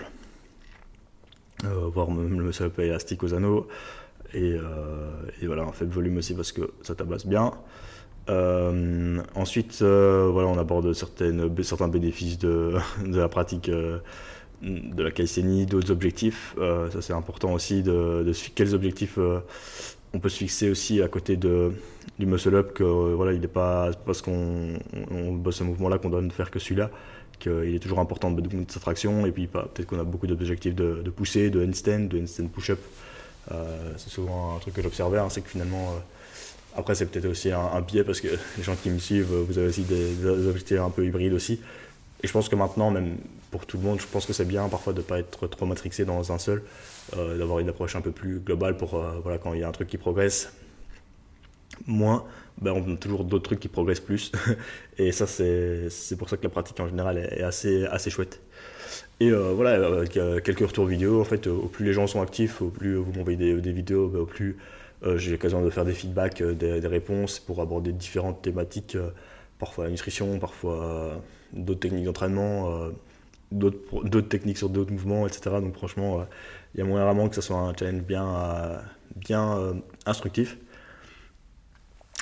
voire 1.65 2.09
même 2.11 2.39
le 2.39 2.45
muscle 2.45 2.71
élastique 2.77 3.21
aux 3.23 3.33
anneaux. 3.33 3.67
Et, 4.33 4.55
voilà, 5.43 5.63
un 5.63 5.73
faible 5.73 5.91
volume 5.91 6.17
aussi 6.17 6.33
parce 6.33 6.53
que 6.53 6.71
ça 6.81 6.95
tabasse 6.95 7.25
bien. 7.25 7.51
Euh, 8.29 9.21
ensuite, 9.35 9.79
euh, 9.81 10.29
voilà, 10.31 10.47
on 10.47 10.57
aborde 10.57 10.93
certaines, 10.93 11.63
certains 11.63 11.87
bénéfices 11.87 12.37
de, 12.39 12.77
la 13.05 13.27
pratique 13.27 13.69
euh, 13.69 13.99
de 14.61 15.03
la 15.03 15.11
calisthénie, 15.11 15.65
d'autres 15.65 15.91
objectifs. 15.91 16.55
ça, 16.91 17.01
c'est 17.01 17.13
important 17.13 17.53
aussi 17.53 17.83
de, 17.83 18.23
de, 18.25 18.33
quels 18.55 18.73
objectifs 18.73 19.19
on 20.15 20.19
peut 20.19 20.29
se 20.29 20.37
fixer 20.37 20.69
aussi 20.69 21.01
à 21.01 21.07
côté 21.07 21.35
de, 21.35 21.73
du 22.17 22.25
muscle 22.25 22.55
up. 22.55 22.73
Que 22.73 22.83
voilà, 22.83 23.33
il 23.33 23.41
n'est 23.41 23.47
pas 23.47 23.91
parce 24.05 24.21
qu'on 24.21 24.79
on 25.11 25.33
bosse 25.33 25.57
ce 25.57 25.63
mouvement-là 25.63 25.97
qu'on 25.97 26.09
doit 26.09 26.21
ne 26.21 26.29
faire 26.29 26.49
que 26.49 26.59
celui-là. 26.59 26.91
Qu'il 27.39 27.75
est 27.75 27.79
toujours 27.79 27.99
important 27.99 28.31
de 28.31 28.39
de 28.41 28.71
sa 28.71 28.79
traction. 28.79 29.25
Et 29.25 29.31
puis, 29.31 29.49
bah, 29.51 29.67
peut-être 29.73 29.89
qu'on 29.89 29.99
a 29.99 30.05
beaucoup 30.05 30.27
d'objectifs 30.27 30.75
de, 30.75 31.01
de 31.03 31.09
pousser, 31.09 31.49
de 31.49 31.65
handstand, 31.65 32.07
de 32.07 32.21
handstand 32.21 32.47
push-up. 32.47 32.79
c'est 33.97 34.09
souvent 34.09 34.55
un 34.55 34.59
truc 34.59 34.75
que 34.75 34.81
j'observais, 34.81 35.17
hein, 35.17 35.27
c'est 35.29 35.41
que 35.41 35.49
finalement 35.49 35.95
après, 36.75 36.95
c'est 36.95 37.05
peut-être 37.05 37.25
aussi 37.27 37.51
un, 37.51 37.81
biais 37.81 38.03
parce 38.03 38.21
que 38.21 38.27
les 38.57 38.63
gens 38.63 38.75
qui 38.75 38.89
me 38.89 38.99
suivent, 38.99 39.31
vous 39.31 39.57
avez 39.57 39.67
aussi 39.67 39.83
des, 39.83 40.25
objectifs 40.25 40.79
un 40.79 40.89
peu 40.89 41.05
hybrides 41.05 41.33
aussi. 41.33 41.59
Et 42.23 42.27
je 42.27 42.31
pense 42.31 42.47
que 42.49 42.55
maintenant, 42.55 42.89
même 42.89 43.17
pour 43.51 43.65
tout 43.65 43.77
le 43.77 43.83
monde, 43.83 43.99
je 43.99 44.07
pense 44.07 44.25
que 44.25 44.33
c'est 44.33 44.45
bien 44.45 44.67
parfois 44.69 44.93
de 44.93 44.99
ne 44.99 45.03
pas 45.03 45.19
être 45.19 45.47
trop 45.47 45.65
matrixé 45.65 46.05
dans 46.05 46.31
un 46.31 46.39
seul, 46.39 46.63
euh, 47.17 47.37
d'avoir 47.37 47.59
une 47.59 47.69
approche 47.69 47.95
un 47.95 48.01
peu 48.01 48.11
plus 48.11 48.39
globale 48.39 48.77
pour 48.77 48.95
euh, 48.95 49.19
voilà, 49.21 49.37
quand 49.37 49.53
il 49.53 49.59
y 49.59 49.63
a 49.63 49.67
un 49.67 49.73
truc 49.73 49.89
qui 49.89 49.97
progresse 49.97 50.53
moins, 51.85 52.23
ben 52.61 52.71
on 52.71 52.93
a 52.93 52.97
toujours 52.97 53.25
d'autres 53.25 53.43
trucs 53.43 53.59
qui 53.59 53.67
progressent 53.67 53.99
plus. 53.99 54.31
et 54.97 55.11
ça, 55.11 55.27
c'est 55.27 56.17
pour 56.17 56.29
ça 56.29 56.37
que 56.37 56.43
la 56.43 56.49
pratique 56.49 56.79
en 56.79 56.87
général 56.87 57.17
est, 57.17 57.43
assez, 57.43 57.85
assez 57.85 58.09
chouette. 58.09 58.39
Et 59.19 59.29
euh, 59.29 59.51
voilà, 59.53 60.05
quelques 60.07 60.65
retours 60.65 60.85
vidéo. 60.85 61.19
En 61.19 61.25
fait, 61.25 61.47
au 61.47 61.67
plus 61.67 61.85
les 61.85 61.93
gens 61.93 62.07
sont 62.07 62.21
actifs, 62.21 62.61
au 62.61 62.69
plus 62.69 62.95
vous 62.95 63.11
m'envoyez 63.11 63.37
des, 63.37 63.73
vidéos, 63.73 64.07
ben, 64.07 64.19
au 64.21 64.25
plus 64.25 64.57
j'ai 65.17 65.31
l'occasion 65.31 65.61
de 65.63 65.69
faire 65.69 65.85
des 65.85 65.93
feedbacks, 65.93 66.41
euh, 66.41 66.53
des, 66.53 66.87
réponses 66.87 67.39
pour 67.39 67.61
aborder 67.61 67.91
différentes 67.91 68.41
thématiques, 68.41 68.95
euh, 68.95 69.09
parfois 69.59 69.85
la 69.85 69.91
nutrition, 69.91 70.39
parfois 70.39 71.21
d'autres 71.53 71.79
techniques 71.79 72.05
d'entraînement, 72.05 72.89
d'autres 73.51 74.27
techniques 74.27 74.57
sur 74.57 74.69
d'autres 74.69 74.91
mouvements, 74.91 75.27
etc. 75.27 75.57
Donc 75.61 75.75
franchement, 75.75 76.25
il 76.73 76.79
y 76.79 76.83
a 76.83 76.85
moyen 76.85 77.05
vraiment 77.05 77.29
que 77.29 77.35
ce 77.35 77.41
soit 77.41 77.57
un 77.57 77.73
challenge 77.75 78.01
bien, 78.01 78.81
bien 79.15 79.75
instructif. 80.05 80.57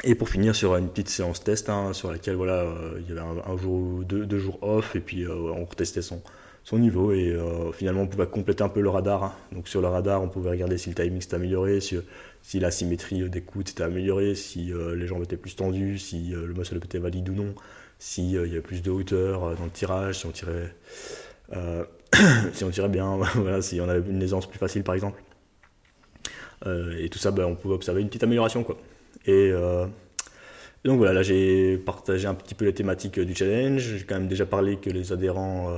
Et 0.03 0.13
pour 0.13 0.29
finir 0.29 0.55
sur 0.55 0.75
une 0.75 0.89
petite 0.89 1.09
séance 1.09 1.43
test 1.43 1.69
hein, 1.69 1.93
sur 1.93 2.11
laquelle 2.11 2.35
voilà, 2.35 2.65
il 2.99 3.07
y 3.07 3.17
avait 3.17 3.21
un, 3.21 3.57
jour 3.57 4.03
deux, 4.03 4.25
deux, 4.25 4.39
jours 4.39 4.59
off 4.61 4.95
et 4.95 4.99
puis 4.99 5.25
on 5.27 5.65
retestait 5.65 6.01
son, 6.01 6.21
son 6.63 6.77
niveau 6.77 7.11
et 7.11 7.35
finalement 7.73 8.01
on 8.01 8.07
pouvait 8.07 8.27
compléter 8.27 8.63
un 8.63 8.69
peu 8.69 8.81
le 8.81 8.89
radar. 8.89 9.23
Hein. 9.23 9.33
Donc 9.51 9.67
sur 9.67 9.81
le 9.81 9.87
radar 9.87 10.21
on 10.21 10.27
pouvait 10.27 10.51
regarder 10.51 10.77
si 10.77 10.89
le 10.89 10.95
timing 10.95 11.21
s'est 11.21 11.33
amélioré, 11.33 11.79
si, 11.79 11.97
si 12.41 12.59
la 12.59 12.71
symétrie 12.71 13.29
des 13.29 13.41
coudes 13.41 13.67
s'était 13.67 13.83
améliorée, 13.83 14.35
si 14.35 14.73
euh, 14.73 14.95
les 14.95 15.07
jambes 15.07 15.23
étaient 15.23 15.37
plus 15.37 15.55
tendues, 15.55 15.97
si 15.97 16.33
euh, 16.33 16.45
le 16.45 16.53
muscle 16.53 16.77
était 16.77 16.97
valide 16.97 17.29
ou 17.29 17.33
non, 17.33 17.55
si 17.99 18.35
euh, 18.35 18.47
y 18.47 18.51
avait 18.51 18.61
plus 18.61 18.81
de 18.81 18.89
hauteur 18.89 19.55
dans 19.55 19.65
le 19.65 19.69
tirage, 19.69 20.19
si 20.19 20.25
on 20.25 20.31
tirait, 20.31 20.73
si 22.53 22.63
on 22.63 22.69
tirait 22.69 22.89
bien, 22.89 23.17
voilà, 23.35 23.61
si 23.61 23.79
on 23.79 23.87
avait 23.87 24.09
une 24.09 24.21
aisance 24.21 24.49
plus 24.49 24.59
facile 24.59 24.83
par 24.83 24.95
exemple. 24.95 25.21
et 26.65 27.09
tout 27.09 27.19
ça, 27.19 27.31
ben, 27.31 27.45
on 27.45 27.55
pouvait 27.55 27.75
observer 27.75 28.01
une 28.01 28.07
petite 28.07 28.23
amélioration 28.23 28.63
quoi. 28.63 28.77
Et, 29.25 29.51
donc 30.83 30.97
voilà, 30.97 31.13
là 31.13 31.21
j'ai 31.21 31.77
partagé 31.77 32.27
un 32.27 32.33
petit 32.33 32.55
peu 32.55 32.65
les 32.65 32.73
thématiques 32.73 33.19
du 33.19 33.35
challenge. 33.35 33.81
J'ai 33.97 34.03
quand 34.03 34.15
même 34.15 34.27
déjà 34.27 34.47
parlé 34.47 34.77
que 34.77 34.89
les 34.89 35.13
adhérents, 35.13 35.71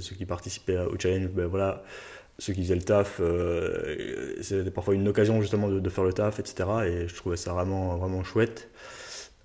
ceux 0.00 0.16
qui 0.16 0.26
participaient 0.26 0.78
au 0.78 0.98
challenge, 0.98 1.28
ben 1.28 1.46
voilà, 1.46 1.84
ceux 2.40 2.52
qui 2.52 2.62
faisaient 2.62 2.74
le 2.74 2.82
taf, 2.82 3.20
c'était 4.42 4.70
parfois 4.72 4.94
une 4.94 5.06
occasion 5.08 5.40
justement 5.40 5.68
de, 5.68 5.90
faire 5.90 6.04
le 6.04 6.12
taf, 6.12 6.40
etc. 6.40 6.68
Et 6.86 7.08
je 7.08 7.14
trouvais 7.14 7.36
ça 7.36 7.52
vraiment, 7.52 7.96
vraiment 7.96 8.24
chouette. 8.24 8.68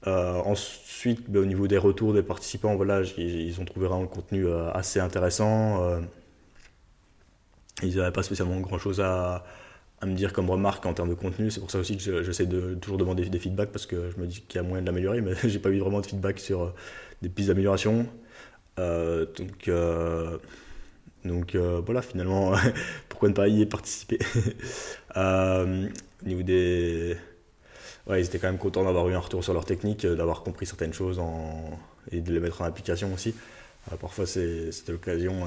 ensuite, 0.05 1.29
ben, 1.29 1.41
au 1.41 1.45
niveau 1.45 1.67
des 1.67 1.77
retours 1.77 2.13
des 2.13 2.23
participants, 2.23 2.75
voilà, 2.75 3.01
ils 3.17 3.61
ont 3.61 3.65
trouvé 3.65 3.87
vraiment 3.87 4.03
le 4.03 4.07
contenu 4.07 4.47
assez 4.73 4.99
intéressant. 4.99 5.99
ils 7.83 7.95
n'avaient 7.97 8.11
pas 8.11 8.23
spécialement 8.23 8.59
grand 8.61 8.79
chose 8.79 9.01
à, 9.01 9.45
à 10.01 10.05
me 10.05 10.15
dire 10.15 10.33
comme 10.33 10.49
remarque 10.49 10.85
en 10.85 10.93
termes 10.93 11.09
de 11.09 11.15
contenu. 11.15 11.51
C'est 11.51 11.59
pour 11.59 11.71
ça 11.71 11.79
aussi 11.79 11.97
que 11.97 12.23
j'essaie 12.23 12.45
de 12.45 12.75
toujours 12.75 12.97
demander 12.97 13.25
des 13.25 13.39
feedbacks 13.39 13.71
parce 13.71 13.85
que 13.85 14.11
je 14.11 14.21
me 14.21 14.27
dis 14.27 14.41
qu'il 14.41 14.61
y 14.61 14.63
a 14.63 14.67
moyen 14.67 14.81
de 14.81 14.87
l'améliorer, 14.87 15.21
mais 15.21 15.33
j'ai 15.43 15.59
pas 15.59 15.69
eu 15.69 15.79
vraiment 15.79 16.01
de 16.01 16.05
feedback 16.05 16.39
sur 16.39 16.63
euh, 16.63 16.73
des 17.21 17.29
pistes 17.29 17.49
d'amélioration. 17.49 18.07
Euh, 18.79 19.25
donc, 21.25 21.55
euh, 21.55 21.81
voilà, 21.85 22.01
finalement, 22.01 22.53
pourquoi 23.09 23.29
ne 23.29 23.33
pas 23.33 23.47
y 23.47 23.65
participer? 23.65 24.19
Au 25.15 26.27
niveau 26.27 26.43
des. 26.43 27.17
Ouais, 28.07 28.21
ils 28.21 28.25
étaient 28.25 28.39
quand 28.39 28.47
même 28.47 28.59
contents 28.59 28.83
d'avoir 28.83 29.09
eu 29.09 29.15
un 29.15 29.19
retour 29.19 29.43
sur 29.43 29.53
leur 29.53 29.65
technique, 29.65 30.05
d'avoir 30.05 30.43
compris 30.43 30.65
certaines 30.65 30.93
choses 30.93 31.19
et 32.11 32.21
de 32.21 32.31
les 32.31 32.39
mettre 32.39 32.61
en 32.61 32.65
application 32.65 33.11
aussi. 33.13 33.33
parfois, 33.99 34.27
c'était 34.27 34.91
l'occasion 34.91 35.43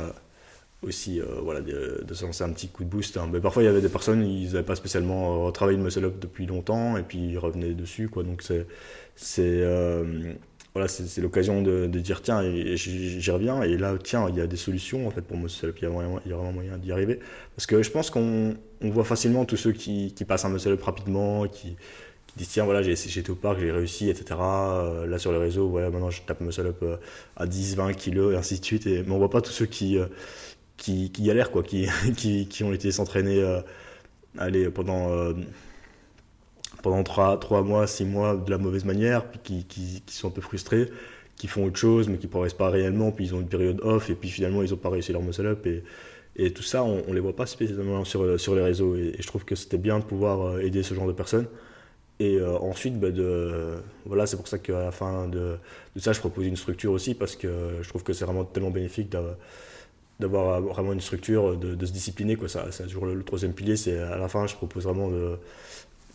aussi 0.83 1.21
euh, 1.21 1.25
voilà, 1.43 1.61
de, 1.61 2.05
se 2.12 2.25
lancer 2.25 2.45
un 2.45 2.53
petit 2.53 2.69
coup 2.69 2.85
de 2.85 2.88
boost. 2.88 3.17
Hein. 3.17 3.29
Mais 3.33 3.41
parfois, 3.41 3.62
il 3.62 3.67
y 3.67 3.69
avait 3.69 3.81
des 3.81 3.88
personnes, 3.88 4.25
ils 4.25 4.53
n'avaient 4.53 4.62
pas 4.62 4.77
spécialement 4.77 5.45
retravaillé 5.45 5.77
le 5.77 5.85
muscle 5.85 6.05
up 6.05 6.19
depuis 6.21 6.47
longtemps 6.47 6.97
et 6.97 7.03
puis 7.03 7.19
ils 7.19 7.38
revenaient 7.38 7.75
dessus. 7.75 8.09
Quoi. 8.09 8.23
Donc, 8.23 8.43
c'est, 8.43 8.67
euh, 9.38 10.33
voilà, 10.74 10.88
c'est, 10.88 11.20
l'occasion 11.20 11.62
de, 11.62 11.87
dire 11.87 12.22
tiens, 12.22 12.42
j'y 12.74 13.31
reviens. 13.31 13.62
Et 13.62 13.76
là, 13.76 13.96
tiens, 14.02 14.28
il 14.28 14.37
y 14.37 14.40
a 14.40 14.46
des 14.46 14.57
solutions 14.57 15.07
en 15.07 15.11
fait, 15.11 15.22
pour 15.22 15.37
muscle 15.37 15.66
up. 15.66 15.76
Il 15.81 15.85
y, 15.85 15.87
a 15.87 15.90
il 16.24 16.31
y 16.31 16.33
a 16.33 16.37
vraiment 16.37 16.52
moyen 16.52 16.78
d'y 16.78 16.92
arriver. 16.92 17.18
Parce 17.57 17.66
que 17.66 17.83
je 17.83 17.90
pense 17.90 18.11
qu'on 18.11 18.54
on 18.81 18.90
voit 18.90 19.04
facilement 19.04 19.44
tous 19.44 19.57
ceux 19.57 19.72
qui, 19.72 20.12
passent 20.26 20.44
un 20.44 20.50
muscle 20.50 20.70
up 20.70 20.83
rapidement, 20.83 21.46
qui, 21.48 21.76
disent 22.37 22.50
tiens 22.50 22.66
voilà 22.66 22.83
été 22.83 23.31
au 23.31 23.35
parc 23.35 23.59
j'ai 23.59 23.72
réussi 23.72 24.11
etc 24.11 24.38
euh, 24.40 25.07
là 25.09 25.18
sur 25.18 25.33
les 25.33 25.38
réseaux 25.38 25.68
voilà 25.70 25.90
maintenant 25.90 26.11
je 26.11 26.22
tape 26.22 26.40
muscle 26.40 26.68
up 26.68 26.85
à 27.37 27.46
10 27.46 27.74
20 27.74 27.94
kilos 27.94 28.33
et 28.33 28.37
ainsi 28.37 28.61
de 28.61 28.64
suite 28.64 28.87
mais 28.87 29.11
on 29.11 29.18
voit 29.18 29.31
pas 29.31 29.40
tous 29.40 29.50
ceux 29.50 29.66
qui 29.66 29.98
qui, 30.78 31.11
qui 31.11 31.22
galèrent, 31.22 31.50
quoi, 31.50 31.62
qui, 31.62 31.87
qui, 32.48 32.64
ont 32.64 32.72
été 32.72 32.90
s'entraîner 32.90 33.42
euh, 33.42 34.70
pendant, 34.70 35.11
euh, 35.11 35.35
pendant 36.83 37.03
3, 37.03 37.41
3, 37.41 37.62
mois, 37.62 37.87
6 37.87 38.05
mois 38.05 38.37
de 38.37 38.51
la 38.51 38.59
mauvaise 38.59 38.85
manière, 38.85 39.27
puis 39.31 39.64
qui, 39.64 40.03
qui, 40.05 40.14
sont 40.14 40.29
un 40.29 40.31
peu 40.31 40.41
frustrés, 40.41 40.91
qui 41.37 41.47
font 41.49 41.64
autre 41.64 41.77
chose, 41.77 42.09
mais 42.09 42.19
qui 42.19 42.27
ne 42.27 42.31
progressent 42.31 42.55
pas 42.55 42.71
réellement, 42.71 43.12
puis 43.12 43.27
ils 43.27 43.35
ont 43.35 43.41
une 43.41 43.49
période 43.49 43.81
off, 43.83 44.11
et 44.11 44.14
puis 44.14 44.29
finalement 44.29 44.62
ils 44.62 44.71
n'ont 44.71 44.77
pas 44.77 44.91
réussi 44.91 45.12
leur 45.12 45.23
muscle 45.23 45.47
up. 45.47 45.67
Et, 45.67 45.83
et 46.37 46.53
tout 46.53 46.62
ça, 46.62 46.85
on 46.85 47.09
ne 47.09 47.14
les 47.14 47.21
voit 47.21 47.35
pas 47.35 47.47
spécialement 47.47 48.05
sur, 48.05 48.38
sur 48.38 48.55
les 48.55 48.62
réseaux. 48.62 48.97
Et, 48.97 49.14
je 49.19 49.27
trouve 49.27 49.45
que 49.45 49.55
c'était 49.55 49.79
bien 49.79 49.99
de 49.99 50.05
pouvoir 50.05 50.43
euh, 50.43 50.61
aider 50.61 50.83
ce 50.83 50.95
genre 50.95 51.07
de 51.07 51.12
personnes. 51.12 51.49
Et 52.21 52.41
ensuite, 52.43 52.99
bah, 52.99 53.11
de, 53.11 53.77
voilà, 54.05 54.27
c'est 54.27 54.37
pour 54.37 54.49
ça 54.49 54.59
qu'à 54.59 54.81
la 54.81 54.91
fin 54.91 55.29
de, 55.29 55.57
de, 55.95 56.01
ça, 56.01 56.12
je 56.12 56.19
propose 56.19 56.47
une 56.47 56.57
structure 56.57 56.91
aussi, 56.91 57.14
parce 57.14 57.37
que 57.37 57.49
je 57.81 57.88
trouve 57.88 58.03
que 58.03 58.12
c'est 58.12 58.25
vraiment 58.25 58.45
tellement 58.45 58.71
bénéfique 58.71 59.14
d'avoir 60.19 60.61
vraiment 60.61 60.93
une 60.93 61.01
structure, 61.01 61.57
de, 61.57 61.87
se 61.87 61.93
discipliner. 61.93 62.35
Quoi. 62.35 62.49
Ça, 62.49 62.67
c'est 62.73 62.85
toujours 62.85 63.07
le, 63.07 63.23
troisième 63.23 63.53
pilier. 63.53 63.77
C'est 63.77 63.99
à 63.99 64.19
la 64.19 64.27
fin, 64.29 64.49
je 64.49 64.57
propose 64.57 64.85
vraiment 64.85 65.09
de, 65.09 65.38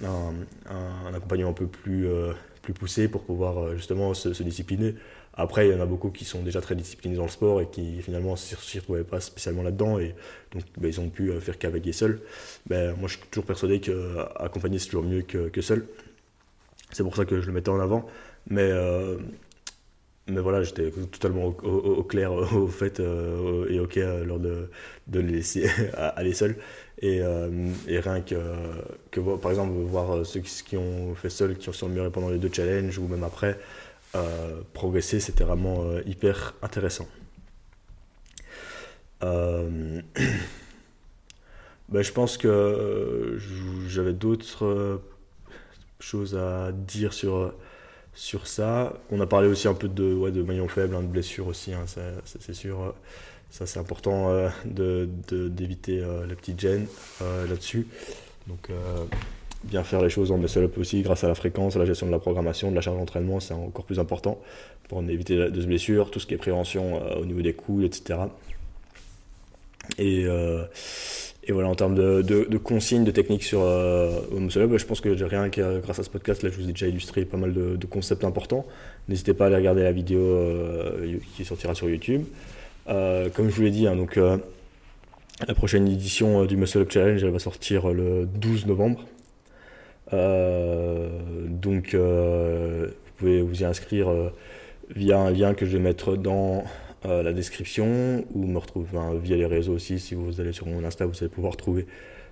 un, 0.01 1.13
accompagnement 1.13 1.51
un 1.51 1.53
peu 1.53 1.67
plus, 1.67 2.07
euh, 2.07 2.33
plus 2.61 2.73
poussé 2.73 3.07
pour 3.07 3.23
pouvoir 3.23 3.59
euh, 3.59 3.75
justement 3.75 4.13
se, 4.13 4.29
discipliner. 4.43 4.95
Après, 5.35 5.67
il 5.67 5.73
y 5.73 5.75
en 5.75 5.81
a 5.81 5.85
beaucoup 5.85 6.09
qui 6.09 6.25
sont 6.25 6.43
déjà 6.43 6.61
très 6.61 6.75
disciplinés 6.75 7.15
dans 7.15 7.23
le 7.23 7.29
sport 7.29 7.61
et 7.61 7.67
qui 7.67 8.01
finalement 8.01 8.31
ne 8.31 8.37
s'y 8.37 8.79
retrouvaient 8.79 9.03
pas 9.03 9.19
spécialement 9.19 9.63
là-dedans 9.63 9.97
et 9.99 10.13
donc 10.51 10.63
ben, 10.77 10.87
ils 10.87 10.99
ont 10.99 11.09
pu 11.09 11.31
euh, 11.31 11.39
faire 11.39 11.57
qu'avec 11.57 11.85
et 11.87 11.93
seul. 11.93 12.21
Ben, 12.67 12.95
moi, 12.95 13.07
je 13.07 13.17
suis 13.17 13.27
toujours 13.27 13.45
persuadé 13.45 13.79
qu'accompagner, 13.79 14.79
c'est 14.79 14.87
toujours 14.87 15.03
mieux 15.03 15.21
que, 15.21 15.49
que 15.49 15.61
seul. 15.61 15.85
C'est 16.91 17.03
pour 17.03 17.15
ça 17.15 17.25
que 17.25 17.41
je 17.41 17.47
le 17.47 17.53
mettais 17.53 17.69
en 17.69 17.79
avant. 17.79 18.05
Mais 18.49 18.71
mais 20.27 20.39
voilà, 20.39 20.63
j'étais 20.63 20.89
totalement 20.89 21.47
au, 21.47 22.03
clair 22.03 22.31
au 22.31 22.67
fait 22.67 22.99
et 22.99 23.79
ok 23.79 23.99
lors 24.25 24.39
de, 24.39 24.69
de 25.07 25.19
les 25.19 25.33
laisser 25.33 25.67
aller 25.93 26.33
seuls. 26.33 26.55
Et, 27.03 27.19
euh, 27.21 27.49
et, 27.85 27.99
rien 27.99 28.21
que, 28.21 28.35
que, 29.11 29.19
par 29.35 29.51
exemple, 29.51 29.73
voir 29.73 30.25
ceux 30.25 30.39
qui, 30.39 30.77
ont 30.77 31.13
fait 31.15 31.29
seuls, 31.29 31.57
qui 31.57 31.67
ont 31.67 31.73
sont 31.73 31.87
améliorés 31.87 32.11
pendant 32.11 32.29
les 32.29 32.37
deux 32.37 32.49
challenges 32.51 32.97
ou 32.97 33.09
même 33.09 33.25
après, 33.25 33.59
progresser, 34.71 35.19
c'était 35.19 35.43
vraiment 35.43 35.83
hyper 36.05 36.55
intéressant. 36.61 37.07
ben, 39.21 40.03
je 41.91 42.11
pense 42.11 42.37
que 42.37 43.37
j'avais 43.87 44.13
d'autres 44.13 45.01
choses 45.99 46.37
à 46.37 46.71
dire 46.71 47.11
sur 47.11 47.53
sur 48.13 48.47
ça. 48.47 48.93
On 49.11 49.19
a 49.19 49.25
parlé 49.25 49.47
aussi 49.47 49.67
un 49.67 49.73
peu 49.73 49.89
de, 49.89 50.13
ouais, 50.13 50.31
de 50.31 50.41
maillons 50.43 50.67
faibles, 50.67 50.95
hein, 50.95 51.01
de 51.01 51.07
blessures 51.07 51.47
aussi, 51.47 51.73
hein, 51.73 51.85
c'est 52.25 52.53
sûr. 52.53 52.93
Ça, 53.53 53.67
c'est 53.67 53.77
important 53.77 54.31
euh, 54.31 54.49
d'éviter 55.29 55.99
euh, 55.99 56.25
les 56.25 56.33
petites 56.33 56.59
gênes 56.59 56.87
euh, 57.21 57.45
là-dessus. 57.47 57.85
Donc, 58.47 58.69
bien 59.63 59.83
faire 59.83 60.01
les 60.01 60.09
choses 60.09 60.31
en 60.31 60.37
muscle 60.39 60.63
up 60.63 60.77
aussi, 60.79 61.03
grâce 61.03 61.23
à 61.23 61.27
la 61.27 61.35
fréquence, 61.35 61.75
à 61.75 61.79
la 61.79 61.85
gestion 61.85 62.07
de 62.07 62.11
la 62.11 62.17
programmation, 62.17 62.71
de 62.71 62.75
la 62.75 62.81
charge 62.81 62.97
d'entraînement, 62.97 63.39
c'est 63.39 63.53
encore 63.53 63.85
plus 63.85 63.99
important 63.99 64.39
pour 64.89 65.03
éviter 65.03 65.37
de 65.37 65.61
se 65.61 65.67
blessure, 65.67 66.09
tout 66.09 66.19
ce 66.19 66.25
qui 66.25 66.33
est 66.33 66.37
prévention 66.37 66.99
au 67.15 67.25
niveau 67.25 67.41
des 67.41 67.53
coups, 67.53 67.85
etc. 67.85 68.21
Et, 69.97 70.25
et 71.45 71.51
voilà, 71.51 71.69
en 71.69 71.75
termes 71.75 71.95
de, 71.95 72.21
de, 72.21 72.57
consignes, 72.57 73.05
de 73.05 73.11
techniques 73.11 73.43
sur 73.43 73.61
euh, 73.61 74.19
je 74.49 74.85
pense 74.85 74.99
que 74.99 75.09
rien 75.23 75.49
que 75.49 75.79
grâce 75.79 75.99
à 75.99 76.03
ce 76.03 76.09
podcast, 76.09 76.41
là, 76.41 76.49
je 76.49 76.55
vous 76.59 76.67
ai 76.67 76.73
déjà 76.73 76.87
illustré 76.87 77.23
pas 77.23 77.37
mal 77.37 77.53
de, 77.53 77.85
concepts 77.85 78.25
importants. 78.25 78.65
N'hésitez 79.07 79.33
pas 79.33 79.45
à 79.45 79.47
aller 79.47 79.57
regarder 79.57 79.83
la 79.83 79.93
vidéo 79.93 80.37
qui 81.37 81.45
sortira 81.45 81.75
sur 81.75 81.87
YouTube. 81.87 82.23
Euh, 82.89 83.29
comme 83.29 83.49
je 83.49 83.55
vous 83.55 83.61
l'ai 83.63 83.71
dit, 83.71 83.87
hein, 83.87 83.95
donc, 83.95 84.17
euh, 84.17 84.37
la 85.47 85.53
prochaine 85.53 85.87
édition 85.87 86.45
du 86.45 86.57
Muscle 86.57 86.79
Up 86.79 86.91
Challenge, 86.91 87.23
elle 87.23 87.29
va 87.29 87.39
sortir 87.39 87.89
le 87.89 88.25
12 88.25 88.65
novembre. 88.65 89.05
donc, 90.11 91.95
vous 91.95 92.91
pouvez 93.17 93.41
vous 93.41 93.61
y 93.61 93.65
inscrire 93.65 94.09
via 94.95 95.19
un 95.19 95.31
lien 95.31 95.53
que 95.53 95.65
je 95.65 95.77
vais 95.77 95.83
mettre 95.83 96.15
dans 96.15 96.63
euh, 97.05 97.21
la 97.21 97.33
description 97.33 98.23
ou 98.33 98.45
me 98.45 98.57
retrouver 98.57 98.87
via 99.21 99.35
les 99.35 99.45
réseaux 99.45 99.73
aussi. 99.73 99.99
Si 99.99 100.15
vous 100.15 100.39
allez 100.39 100.53
sur 100.53 100.67
mon 100.67 100.85
Insta, 100.85 101.05
vous 101.05 101.17
allez 101.19 101.29
pouvoir 101.29 101.57
trouver 101.57 101.85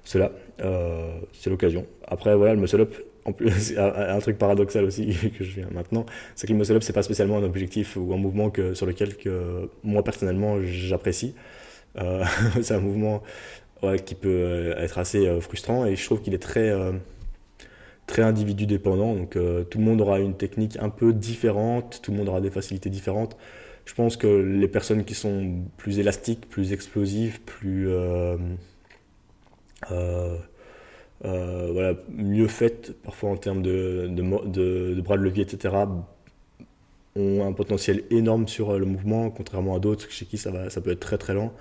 cela. 0.05 0.31
Euh, 0.61 1.19
c'est 1.33 1.49
l'occasion. 1.49 1.85
Après, 2.07 2.35
voilà, 2.35 2.53
le 2.53 2.61
muscle 2.61 2.79
up, 2.79 2.95
en 3.25 3.33
plus, 3.33 3.75
un 3.77 4.19
truc 4.19 4.37
paradoxal 4.37 4.85
aussi 4.85 5.15
que 5.37 5.43
je 5.43 5.55
viens 5.55 5.67
maintenant, 5.71 6.05
c'est 6.35 6.47
que 6.47 6.53
le 6.53 6.59
muscle 6.59 6.75
up, 6.75 6.83
c'est 6.83 6.93
pas 6.93 7.03
spécialement 7.03 7.37
un 7.37 7.43
objectif 7.43 7.97
ou 7.97 8.13
un 8.13 8.17
mouvement 8.17 8.49
que, 8.49 8.73
sur 8.73 8.85
lequel 8.85 9.17
que 9.17 9.69
moi 9.83 10.03
personnellement 10.03 10.61
j'apprécie. 10.61 11.35
Euh, 11.97 12.23
c'est 12.61 12.73
un 12.73 12.79
mouvement 12.79 13.21
qui 14.05 14.13
peut 14.13 14.75
être 14.77 14.99
assez 14.99 15.41
frustrant 15.41 15.87
et 15.87 15.95
je 15.95 16.05
trouve 16.05 16.21
qu'il 16.21 16.35
est 16.35 16.41
très 16.43 16.71
très 18.05 18.21
individu 18.21 18.67
dépendant. 18.67 19.15
Donc 19.15 19.31
tout 19.31 19.77
le 19.79 19.83
monde 19.83 20.01
aura 20.01 20.19
une 20.19 20.37
technique 20.37 20.77
un 20.79 20.89
peu 20.89 21.13
différente, 21.13 21.99
tout 22.03 22.11
le 22.11 22.17
monde 22.17 22.29
aura 22.29 22.41
des 22.41 22.51
facilités 22.51 22.91
différentes 22.91 23.35
je 23.85 23.93
pense 23.93 24.17
que 24.17 24.27
les 24.27 24.67
personnes 24.67 25.03
qui 25.03 25.15
sont 25.15 25.65
plus 25.77 25.99
élastiques, 25.99 26.47
plus 26.49 26.73
explosives, 26.73 27.41
plus 27.41 27.89
euh, 27.89 28.37
euh, 31.25 31.27
euh, 31.27 31.69
voilà, 31.71 31.93
mieux 32.09 32.47
faites, 32.47 32.93
parfois 33.03 33.29
en 33.29 33.37
termes 33.37 33.61
de, 33.61 34.07
bras 35.01 35.17
de 35.17 35.21
levier, 35.21 35.43
etc., 35.43 35.75
ont 37.15 37.45
un 37.45 37.51
potentiel 37.51 38.03
énorme 38.09 38.47
sur 38.47 38.79
le 38.79 38.85
mouvement, 38.85 39.29
contrairement 39.29 39.75
à 39.75 39.79
d'autres 39.79 40.09
chez 40.09 40.25
qui 40.25 40.37
ça, 40.37 40.49
va, 40.49 40.69
ça 40.69 40.79
peut 40.79 40.91
être 40.91 41.01
très 41.01 41.17
très 41.17 41.33
lent. 41.33 41.53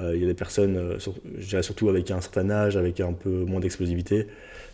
Il 0.00 0.16
y 0.16 0.24
a 0.24 0.26
des 0.26 0.34
personnes, 0.34 0.98
surtout 1.38 1.88
avec 1.88 2.10
un 2.10 2.20
certain 2.20 2.50
âge, 2.50 2.76
avec 2.76 2.98
un 2.98 3.12
peu 3.12 3.44
moins 3.44 3.60
d'explosivité, 3.60 4.26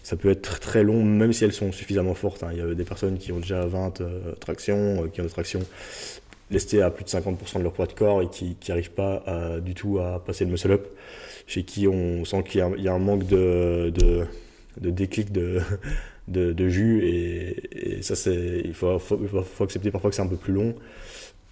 ça 0.02 0.16
peut 0.16 0.30
être 0.30 0.60
très 0.60 0.82
long, 0.82 1.04
même 1.04 1.34
si 1.34 1.44
elles 1.44 1.52
sont 1.52 1.72
suffisamment 1.72 2.14
fortes. 2.14 2.42
Hein. 2.42 2.50
Il 2.52 2.58
y 2.58 2.62
a 2.62 2.74
des 2.74 2.84
personnes 2.84 3.18
qui 3.18 3.30
ont 3.32 3.38
déjà 3.38 3.66
20 3.66 4.02
tractions, 4.40 5.08
qui 5.12 5.20
ont 5.20 5.24
des 5.24 5.30
tractions 5.30 5.60
lestés 6.50 6.80
à 6.80 6.90
plus 6.90 7.04
de 7.04 7.10
50% 7.10 7.58
de 7.58 7.62
leur 7.64 7.72
poids 7.72 7.86
de 7.86 7.92
corps 7.92 8.22
et 8.22 8.28
qui 8.28 8.56
n'arrivent 8.68 8.92
pas 8.92 9.24
du 9.62 9.74
tout 9.74 9.98
à 9.98 10.24
passer 10.24 10.46
le 10.46 10.52
muscle 10.52 10.72
up, 10.72 10.86
chez 11.50 11.64
qui 11.64 11.88
on 11.88 12.24
sent 12.24 12.44
qu'il 12.44 12.60
y, 12.78 12.88
a 12.88 12.92
un 12.92 12.98
manque 13.00 13.26
de, 13.26 13.90
de, 13.90 14.90
déclic 14.90 15.32
de, 15.32 15.60
de, 16.28 16.68
jus 16.68 17.04
et, 17.04 18.02
ça 18.02 18.14
c'est 18.14 18.62
il 18.64 18.72
faut, 18.72 19.00
faut, 19.00 19.64
accepter 19.64 19.90
parfois 19.90 20.10
que 20.10 20.16
c'est 20.16 20.22
un 20.22 20.28
peu 20.28 20.36
plus 20.36 20.52
long. 20.52 20.76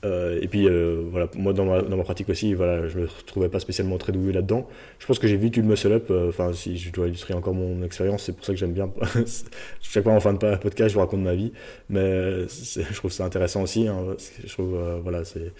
et 0.04 0.46
puis 0.46 0.68
voilà, 1.10 1.28
moi 1.34 1.52
dans 1.52 1.64
ma, 1.64 1.82
dans 1.82 1.96
ma, 1.96 2.04
pratique 2.04 2.28
aussi, 2.28 2.54
voilà, 2.54 2.86
je 2.86 3.00
me 3.00 3.08
trouvais 3.26 3.48
pas 3.48 3.58
spécialement 3.58 3.98
très 3.98 4.12
doué 4.12 4.32
là-dedans. 4.32 4.68
Je 5.00 5.06
pense 5.06 5.18
que 5.18 5.26
j'ai 5.26 5.36
vite 5.36 5.56
eu 5.56 5.62
le 5.62 5.66
muscle 5.66 5.90
up. 5.90 6.12
Enfin, 6.28 6.52
si 6.52 6.78
je 6.78 6.92
dois 6.92 7.08
illustrer 7.08 7.34
encore 7.34 7.54
mon 7.54 7.82
expérience, 7.82 8.22
c'est 8.22 8.36
pour 8.36 8.44
ça 8.44 8.52
que 8.52 8.58
j'aime 8.58 8.74
bien. 8.74 8.92
Chaque 9.82 10.04
fois 10.04 10.12
en 10.12 10.20
fin 10.20 10.32
de 10.32 10.38
podcast, 10.38 10.90
je 10.90 10.94
vous 10.94 11.00
raconte 11.00 11.22
ma 11.22 11.34
vie, 11.34 11.52
mais 11.90 12.46
je 12.46 12.94
trouve 12.94 13.10
ça 13.10 13.24
intéressant 13.24 13.62
aussi. 13.62 13.88
Hein, 13.88 14.14
je 14.46 14.52
trouve, 14.52 14.78
voilà, 15.02 15.24
c'est 15.24 15.52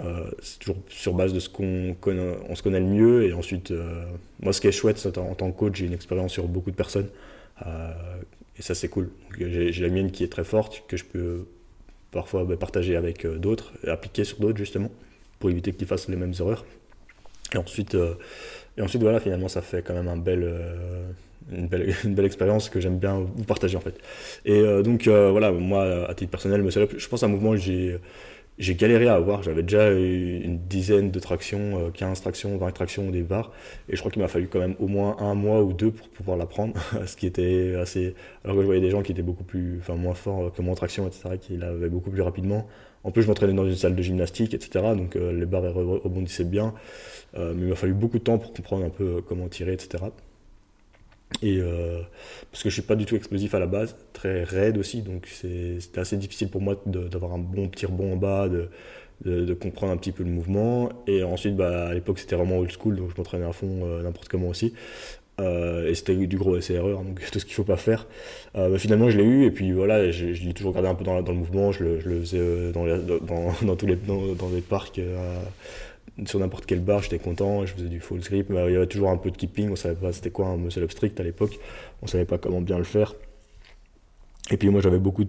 euh, 0.00 0.30
c'est 0.42 0.58
toujours 0.58 0.76
sur 0.88 1.14
base 1.14 1.32
de 1.32 1.40
ce 1.40 1.48
qu'on 1.48 1.96
connaît, 2.00 2.36
on 2.48 2.54
se 2.54 2.62
connaît 2.62 2.80
le 2.80 2.86
mieux. 2.86 3.24
Et 3.24 3.32
ensuite, 3.32 3.70
euh, 3.70 4.04
moi, 4.40 4.52
ce 4.52 4.60
qui 4.60 4.66
est 4.66 4.72
chouette, 4.72 5.04
en, 5.16 5.34
tant 5.34 5.50
que 5.50 5.58
coach, 5.58 5.76
j'ai 5.76 5.86
une 5.86 5.94
expérience 5.94 6.32
sur 6.32 6.46
beaucoup 6.46 6.70
de 6.70 6.76
personnes. 6.76 7.08
Euh, 7.66 7.92
et 8.58 8.62
ça, 8.62 8.74
c'est 8.74 8.88
cool. 8.88 9.10
J'ai 9.38 9.72
la 9.80 9.88
mienne 9.88 10.10
qui 10.10 10.24
est 10.24 10.28
très 10.28 10.44
forte, 10.44 10.84
que 10.88 10.96
je 10.96 11.04
peux 11.04 11.46
parfois 12.10 12.44
bah, 12.44 12.56
partager 12.56 12.96
avec 12.96 13.26
d'autres, 13.26 13.72
appliquer 13.86 14.24
sur 14.24 14.38
d'autres, 14.38 14.58
justement, 14.58 14.90
pour 15.38 15.50
éviter 15.50 15.72
qu'ils 15.72 15.86
fassent 15.86 16.08
les 16.08 16.16
mêmes 16.16 16.34
erreurs. 16.38 16.64
Et 17.54 17.56
ensuite, 17.56 17.96
et 18.76 18.82
ensuite 18.82 19.02
voilà, 19.02 19.20
finalement, 19.20 19.48
ça 19.48 19.62
fait 19.62 19.82
quand 19.82 19.94
même 19.94 20.08
un 20.08 20.16
une 21.50 21.66
belle, 21.66 21.94
une 22.04 22.14
belle 22.14 22.26
expérience 22.26 22.68
que 22.68 22.78
j'aime 22.80 22.98
bien 22.98 23.18
vous 23.18 23.44
partager, 23.44 23.76
en 23.76 23.80
fait. 23.80 23.94
Et 24.44 24.62
donc, 24.82 25.06
voilà, 25.06 25.50
moi, 25.52 26.08
à 26.08 26.14
titre 26.14 26.30
personnel, 26.30 26.62
je 26.68 27.08
pense 27.08 27.22
à 27.22 27.26
un 27.26 27.30
mouvement, 27.30 27.56
j'ai 27.56 27.98
j'ai 28.58 28.74
galéré 28.74 29.08
à 29.08 29.14
avoir. 29.14 29.42
J'avais 29.42 29.62
déjà 29.62 29.90
une 29.90 30.58
dizaine 30.58 31.10
de 31.10 31.20
tractions, 31.20 31.90
15 31.92 32.18
euh, 32.18 32.22
tractions, 32.22 32.56
20 32.56 32.70
tractions 32.72 33.08
au 33.08 33.10
départ. 33.10 33.52
Et 33.88 33.96
je 33.96 34.00
crois 34.00 34.10
qu'il 34.10 34.20
m'a 34.20 34.28
fallu 34.28 34.48
quand 34.48 34.58
même 34.58 34.74
au 34.80 34.88
moins 34.88 35.16
un 35.20 35.34
mois 35.34 35.62
ou 35.62 35.72
deux 35.72 35.90
pour 35.90 36.08
pouvoir 36.08 36.36
l'apprendre. 36.36 36.74
ce 37.06 37.16
qui 37.16 37.26
était 37.26 37.74
assez. 37.80 38.14
Alors 38.44 38.56
que 38.56 38.62
je 38.62 38.66
voyais 38.66 38.80
des 38.80 38.90
gens 38.90 39.02
qui 39.02 39.12
étaient 39.12 39.22
beaucoup 39.22 39.44
plus. 39.44 39.78
Enfin, 39.80 39.94
moins 39.94 40.14
forts 40.14 40.52
que 40.52 40.62
moi 40.62 40.72
en 40.72 40.76
traction, 40.76 41.06
etc., 41.06 41.36
qui 41.40 41.56
l'avaient 41.56 41.88
beaucoup 41.88 42.10
plus 42.10 42.22
rapidement. 42.22 42.66
En 43.04 43.10
plus, 43.12 43.22
je 43.22 43.28
m'entraînais 43.28 43.54
dans 43.54 43.64
une 43.64 43.76
salle 43.76 43.94
de 43.94 44.02
gymnastique, 44.02 44.54
etc. 44.54 44.84
Donc 44.96 45.16
euh, 45.16 45.32
les 45.32 45.46
barres 45.46 45.72
rebondissaient 45.72 46.44
bien. 46.44 46.74
Euh, 47.36 47.54
mais 47.54 47.62
il 47.62 47.68
m'a 47.68 47.76
fallu 47.76 47.94
beaucoup 47.94 48.18
de 48.18 48.24
temps 48.24 48.38
pour 48.38 48.52
comprendre 48.52 48.84
un 48.84 48.90
peu 48.90 49.22
comment 49.26 49.48
tirer, 49.48 49.72
etc. 49.72 50.04
Et 51.42 51.58
euh, 51.60 52.00
parce 52.50 52.62
que 52.62 52.68
je 52.68 52.74
suis 52.74 52.82
pas 52.82 52.96
du 52.96 53.04
tout 53.04 53.14
explosif 53.14 53.54
à 53.54 53.58
la 53.58 53.66
base, 53.66 53.96
très 54.12 54.44
raide 54.44 54.78
aussi, 54.78 55.02
donc 55.02 55.26
c'était 55.26 56.00
assez 56.00 56.16
difficile 56.16 56.48
pour 56.48 56.60
moi 56.60 56.80
d'avoir 56.86 57.32
un 57.32 57.38
bon 57.38 57.68
petit 57.68 57.86
rebond 57.86 58.14
en 58.14 58.16
bas, 58.16 58.48
de, 58.48 59.54
comprendre 59.54 59.92
un 59.92 59.96
petit 59.96 60.12
peu 60.12 60.24
le 60.24 60.30
mouvement. 60.30 60.88
Et 61.06 61.22
ensuite, 61.22 61.56
bah, 61.56 61.88
à 61.88 61.94
l'époque, 61.94 62.18
c'était 62.18 62.36
vraiment 62.36 62.58
old 62.58 62.72
school, 62.72 62.96
donc 62.96 63.10
je 63.10 63.16
m'entraînais 63.16 63.46
à 63.46 63.52
fond 63.52 63.80
euh, 63.84 64.02
n'importe 64.02 64.28
comment 64.28 64.48
aussi. 64.48 64.74
Euh, 65.40 65.88
et 65.88 65.94
c'était 65.94 66.16
du 66.16 66.36
gros 66.36 66.56
essai 66.56 66.74
erreur, 66.74 67.02
donc 67.04 67.20
tout 67.32 67.38
ce 67.38 67.44
qu'il 67.44 67.54
faut 67.54 67.62
pas 67.62 67.76
faire. 67.76 68.08
Bah, 68.54 68.76
finalement, 68.78 69.08
je 69.08 69.18
l'ai 69.18 69.24
eu, 69.24 69.44
et 69.44 69.52
puis 69.52 69.70
voilà, 69.70 70.10
je, 70.10 70.26
l'ai 70.26 70.54
toujours 70.54 70.72
gardé 70.72 70.88
un 70.88 70.94
peu 70.96 71.04
dans, 71.04 71.20
le 71.20 71.34
mouvement, 71.34 71.70
je 71.70 71.84
le, 71.84 72.00
je 72.00 72.10
faisais 72.10 72.72
dans, 72.72 72.84
dans, 73.62 73.76
tous 73.76 73.86
les, 73.86 73.96
dans 73.96 74.48
les 74.52 74.60
parcs 74.60 75.00
sur 76.26 76.38
n'importe 76.40 76.66
quelle 76.66 76.80
barre, 76.80 77.02
j'étais 77.02 77.18
content, 77.18 77.64
je 77.64 77.74
faisais 77.74 77.88
du 77.88 78.00
full 78.00 78.20
grip, 78.20 78.50
mais 78.50 78.66
il 78.66 78.72
y 78.72 78.76
avait 78.76 78.86
toujours 78.86 79.10
un 79.10 79.16
peu 79.16 79.30
de 79.30 79.36
keeping, 79.36 79.70
on 79.70 79.76
savait 79.76 79.94
pas 79.94 80.12
c'était 80.12 80.30
quoi 80.30 80.46
un 80.48 80.56
muscle 80.56 80.82
up 80.82 80.90
strict 80.90 81.18
à 81.20 81.22
l'époque, 81.22 81.58
on 82.02 82.06
savait 82.06 82.24
pas 82.24 82.38
comment 82.38 82.60
bien 82.60 82.78
le 82.78 82.84
faire. 82.84 83.14
Et 84.50 84.56
puis 84.56 84.68
moi 84.70 84.80
j'avais 84.80 84.98
beaucoup, 84.98 85.24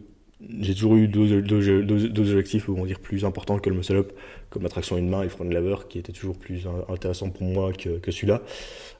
j'ai 0.61 0.73
toujours 0.73 0.95
eu 0.95 1.07
deux, 1.07 1.41
deux, 1.41 1.83
deux, 1.83 2.31
objectifs, 2.31 2.69
on 2.69 2.85
dire 2.85 2.99
plus 2.99 3.25
importants 3.25 3.59
que 3.59 3.69
le 3.69 3.75
muscle 3.75 3.97
up, 3.97 4.13
comme 4.49 4.63
la 4.63 4.69
traction 4.69 4.97
une 4.97 5.09
main 5.09 5.21
et 5.21 5.25
le 5.25 5.29
front 5.29 5.43
lever, 5.43 5.75
qui 5.89 5.99
était 5.99 6.13
toujours 6.13 6.37
plus 6.37 6.67
intéressant 6.87 7.29
pour 7.29 7.43
moi 7.43 7.73
que, 7.73 7.99
que 7.99 8.11
celui-là. 8.11 8.41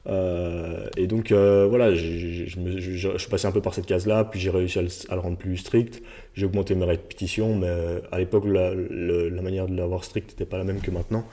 Euh, 0.06 0.88
et 0.96 1.06
donc 1.06 1.32
euh, 1.32 1.66
voilà, 1.68 1.94
je, 1.94 2.44
je, 2.46 3.18
suis 3.18 3.30
passé 3.30 3.46
un 3.46 3.52
peu 3.52 3.62
par 3.62 3.74
cette 3.74 3.86
case-là, 3.86 4.24
puis 4.24 4.38
j'ai 4.38 4.50
réussi 4.50 4.78
à 4.78 5.14
le, 5.14 5.20
rendre 5.20 5.38
plus 5.38 5.56
strict. 5.56 6.02
J'ai 6.34 6.46
augmenté 6.46 6.74
mes 6.74 6.84
répétitions, 6.84 7.56
mais 7.56 8.00
à 8.12 8.18
l'époque 8.18 8.44
la, 8.46 8.74
la, 8.74 9.42
manière 9.42 9.66
de 9.66 9.74
l'avoir 9.74 10.04
strict 10.04 10.30
n'était 10.30 10.44
pas 10.44 10.58
la 10.58 10.64
même 10.64 10.80
que 10.80 10.90
maintenant. 10.90 11.24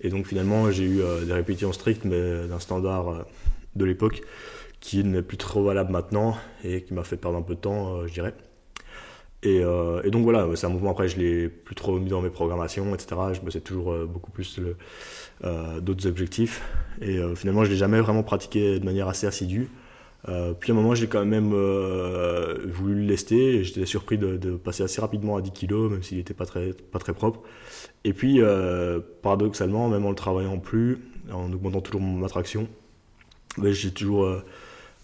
Et 0.00 0.08
donc 0.08 0.26
finalement, 0.26 0.70
j'ai 0.70 0.84
eu 0.84 1.00
euh, 1.00 1.24
des 1.24 1.32
répétitions 1.32 1.72
strictes, 1.72 2.04
mais 2.04 2.46
d'un 2.48 2.58
standard 2.58 3.08
euh, 3.08 3.22
de 3.76 3.84
l'époque 3.84 4.22
qui 4.80 5.02
n'est 5.02 5.22
plus 5.22 5.38
trop 5.38 5.62
valable 5.62 5.92
maintenant 5.92 6.36
et 6.62 6.82
qui 6.82 6.92
m'a 6.92 7.04
fait 7.04 7.16
perdre 7.16 7.38
un 7.38 7.42
peu 7.42 7.54
de 7.54 7.60
temps, 7.60 7.94
euh, 7.94 8.06
je 8.06 8.12
dirais. 8.12 8.34
Et, 9.42 9.60
donc 10.10 10.22
voilà, 10.22 10.48
c'est 10.54 10.64
un 10.64 10.70
mouvement 10.70 10.92
après, 10.92 11.06
je 11.06 11.18
l'ai 11.18 11.50
plus 11.50 11.74
trop 11.74 11.98
mis 11.98 12.08
dans 12.08 12.22
mes 12.22 12.30
programmations, 12.30 12.94
etc. 12.94 13.14
Je 13.34 13.42
me 13.42 13.60
toujours 13.60 13.94
beaucoup 14.06 14.30
plus 14.30 14.58
d'autres 15.82 16.06
objectifs. 16.06 16.62
Et 17.02 17.20
finalement, 17.36 17.62
je 17.62 17.68
ne 17.68 17.74
l'ai 17.74 17.78
jamais 17.78 18.00
vraiment 18.00 18.22
pratiqué 18.22 18.80
de 18.80 18.84
manière 18.86 19.06
assez 19.06 19.26
assidue. 19.26 19.68
Puis 20.24 20.72
à 20.72 20.74
un 20.74 20.76
moment, 20.76 20.94
j'ai 20.94 21.06
quand 21.06 21.24
même 21.24 21.50
voulu 21.50 22.94
le 22.94 23.06
lester. 23.06 23.62
J'étais 23.64 23.86
surpris 23.86 24.18
de, 24.18 24.56
passer 24.56 24.82
assez 24.82 25.00
rapidement 25.00 25.36
à 25.36 25.42
10 25.42 25.50
kg, 25.52 25.74
même 25.90 26.02
s'il 26.02 26.18
n'était 26.18 26.34
pas 26.34 26.46
très, 26.46 26.72
pas 26.72 26.98
très 26.98 27.12
propre. 27.12 27.40
Et 28.04 28.12
puis, 28.12 28.40
euh, 28.40 29.00
paradoxalement, 29.22 29.88
même 29.88 30.04
en 30.04 30.10
le 30.10 30.14
travaillant 30.14 30.58
plus, 30.58 30.98
en 31.32 31.52
augmentant 31.52 31.80
toujours 31.80 32.02
ma 32.02 32.28
traction, 32.28 32.68
ben, 33.56 33.72
j'ai 33.72 33.92
toujours, 33.92 34.24
euh, 34.24 34.44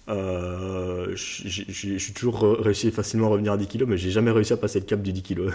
euh, 0.09 1.13
j'ai 1.15 2.13
toujours 2.15 2.41
réussi 2.43 2.91
facilement 2.91 3.29
à 3.29 3.31
revenir 3.31 3.53
à 3.53 3.57
10 3.57 3.69
kg, 3.69 3.85
mais 3.87 3.97
j'ai 3.97 4.11
jamais 4.11 4.31
réussi 4.31 4.53
à 4.53 4.59
passer 4.59 4.81
le 4.81 4.87
cap 4.87 5.01
du 5.01 5.13
10 5.13 5.23
kg. 5.23 5.51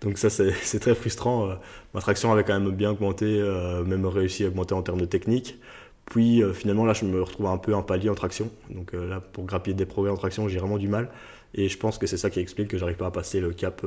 Donc 0.00 0.18
ça, 0.18 0.30
c'est 0.30 0.78
très 0.78 0.94
frustrant. 0.94 1.58
Ma 1.92 2.00
traction 2.00 2.32
avait 2.32 2.44
quand 2.44 2.58
même 2.58 2.70
bien 2.70 2.92
augmenté, 2.92 3.42
même 3.84 4.06
réussi 4.06 4.44
à 4.44 4.48
augmenter 4.48 4.74
en 4.74 4.82
termes 4.82 5.00
de 5.00 5.06
technique. 5.06 5.58
Puis 6.06 6.42
finalement, 6.54 6.84
là, 6.84 6.92
je 6.92 7.04
me 7.04 7.20
retrouve 7.20 7.46
un 7.46 7.58
peu 7.58 7.74
un 7.74 7.82
palier 7.82 8.08
en 8.08 8.14
traction. 8.14 8.50
Donc 8.70 8.92
là, 8.92 9.20
pour 9.20 9.44
grappiller 9.44 9.74
des 9.74 9.86
progrès 9.86 10.10
en 10.10 10.16
traction, 10.16 10.48
j'ai 10.48 10.58
vraiment 10.58 10.78
du 10.78 10.88
mal. 10.88 11.10
Et 11.54 11.68
je 11.68 11.76
pense 11.76 11.98
que 11.98 12.06
c'est 12.06 12.16
ça 12.16 12.30
qui 12.30 12.40
explique 12.40 12.68
que 12.68 12.78
j'arrive 12.78 12.96
pas 12.96 13.06
à 13.06 13.10
passer 13.10 13.40
le 13.40 13.52
cap 13.52 13.84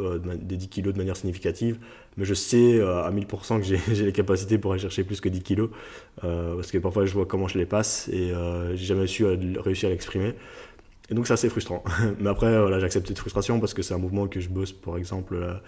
euh, 0.00 0.18
des 0.18 0.56
10 0.56 0.68
kilos 0.70 0.92
de 0.92 0.98
manière 0.98 1.16
significative, 1.16 1.78
mais 2.16 2.24
je 2.24 2.34
sais 2.34 2.80
euh, 2.80 3.04
à 3.04 3.12
1000% 3.12 3.60
que 3.60 3.62
j'ai 3.94 4.04
les 4.04 4.10
capacités 4.10 4.58
pour 4.58 4.72
aller 4.72 4.82
chercher 4.82 5.04
plus 5.04 5.20
que 5.20 5.28
10 5.28 5.42
kilos, 5.42 5.70
euh, 6.24 6.56
parce 6.56 6.72
que 6.72 6.78
parfois 6.78 7.06
je 7.06 7.14
vois 7.14 7.26
comment 7.26 7.46
je 7.46 7.58
les 7.58 7.64
passe 7.64 8.08
et 8.08 8.32
j'ai 8.74 8.86
jamais 8.86 9.06
su 9.06 9.24
réussir 9.24 9.88
à 9.88 9.92
l'exprimer. 9.92 10.34
Et 11.10 11.14
donc 11.14 11.28
c'est 11.28 11.34
assez 11.34 11.48
frustrant. 11.48 11.84
mais 12.18 12.28
après, 12.28 12.60
voilà, 12.60 12.80
j'accepte 12.80 13.06
cette 13.06 13.20
frustration 13.20 13.60
parce 13.60 13.72
que 13.72 13.82
c'est 13.82 13.94
un 13.94 13.98
mouvement 13.98 14.26
que 14.26 14.40
je 14.40 14.48
bosse, 14.48 14.72
par 14.72 14.96
exemple, 14.96 15.60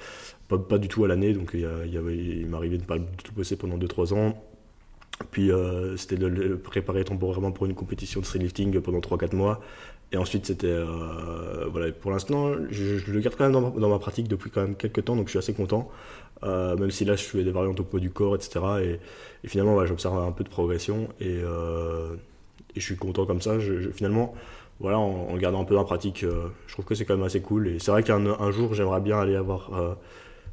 pas, 0.49 0.59
pas, 0.59 0.79
du 0.79 0.89
tout 0.89 1.05
à 1.05 1.09
l'année, 1.09 1.33
donc 1.33 1.53
il, 1.55 1.69
il, 1.87 1.95
il 2.41 2.47
m'arrivait 2.49 2.79
de 2.79 2.83
ne 2.83 2.87
pas 2.89 2.99
du 2.99 3.07
tout 3.23 3.33
bosser 3.33 3.55
pendant 3.55 3.79
2-3 3.79 4.13
ans. 4.13 4.43
Puis 5.31 5.51
c'était 5.97 6.17
de 6.17 6.27
le 6.27 6.59
préparer 6.59 7.05
temporairement 7.05 7.53
pour 7.53 7.67
une 7.67 7.75
compétition 7.75 8.21
de 8.21 8.39
lifting 8.39 8.81
pendant 8.81 9.01
3-4 9.01 9.35
mois. 9.35 9.61
Et 10.13 10.17
ensuite, 10.17 10.47
c'était. 10.47 10.69
Euh, 10.69 11.67
voilà, 11.71 11.91
pour 11.93 12.11
l'instant, 12.11 12.53
je, 12.71 13.11
le 13.11 13.21
garde 13.21 13.37
quand 13.37 13.51
même 13.51 13.53
dans 13.53 13.89
ma, 13.89 13.99
pratique 13.99 14.29
depuis 14.29 14.51
quand 14.51 14.63
même 14.63 14.77
quelques 14.77 15.05
temps, 15.05 15.17
donc 15.17 15.27
je 15.27 15.31
suis 15.31 15.39
assez 15.39 15.55
content. 15.55 15.89
Euh, 16.45 16.77
même 16.77 16.91
si 16.91 17.05
là, 17.05 17.17
je 17.17 17.25
fais 17.25 17.43
des 17.43 17.51
variantes 17.51 17.81
au 17.81 17.85
poids 17.85 17.99
du 18.01 18.11
corps, 18.11 18.37
etc. 18.37 18.61
Et, 19.43 19.49
finalement, 19.49 19.85
j'observe 19.87 20.19
un 20.19 20.33
peu 20.33 20.45
de 20.45 20.49
progression 20.49 21.09
et, 21.21 21.41
euh, 21.43 22.15
je 22.77 22.81
suis 22.81 22.97
content 22.97 23.27
comme 23.27 23.41
ça. 23.41 23.57
Finalement, 23.95 24.35
voilà, 24.81 24.99
en, 24.99 25.29
en, 25.31 25.37
gardant 25.39 25.63
un 25.63 25.65
peu 25.65 25.75
dans 25.75 25.81
la 25.81 25.87
pratique, 25.87 26.25
je 26.25 26.73
trouve 26.73 26.85
que 26.85 26.95
c'est 26.95 27.05
quand 27.05 27.17
même 27.17 27.27
assez 27.27 27.41
cool. 27.41 27.69
Et 27.69 27.79
c'est 27.79 27.91
vrai 27.91 28.03
qu'un 28.03 28.27
un 28.27 28.51
jour, 28.53 28.75
j'aimerais 28.75 29.01
bien 29.01 29.19
aller 29.19 29.35
avoir 29.35 29.71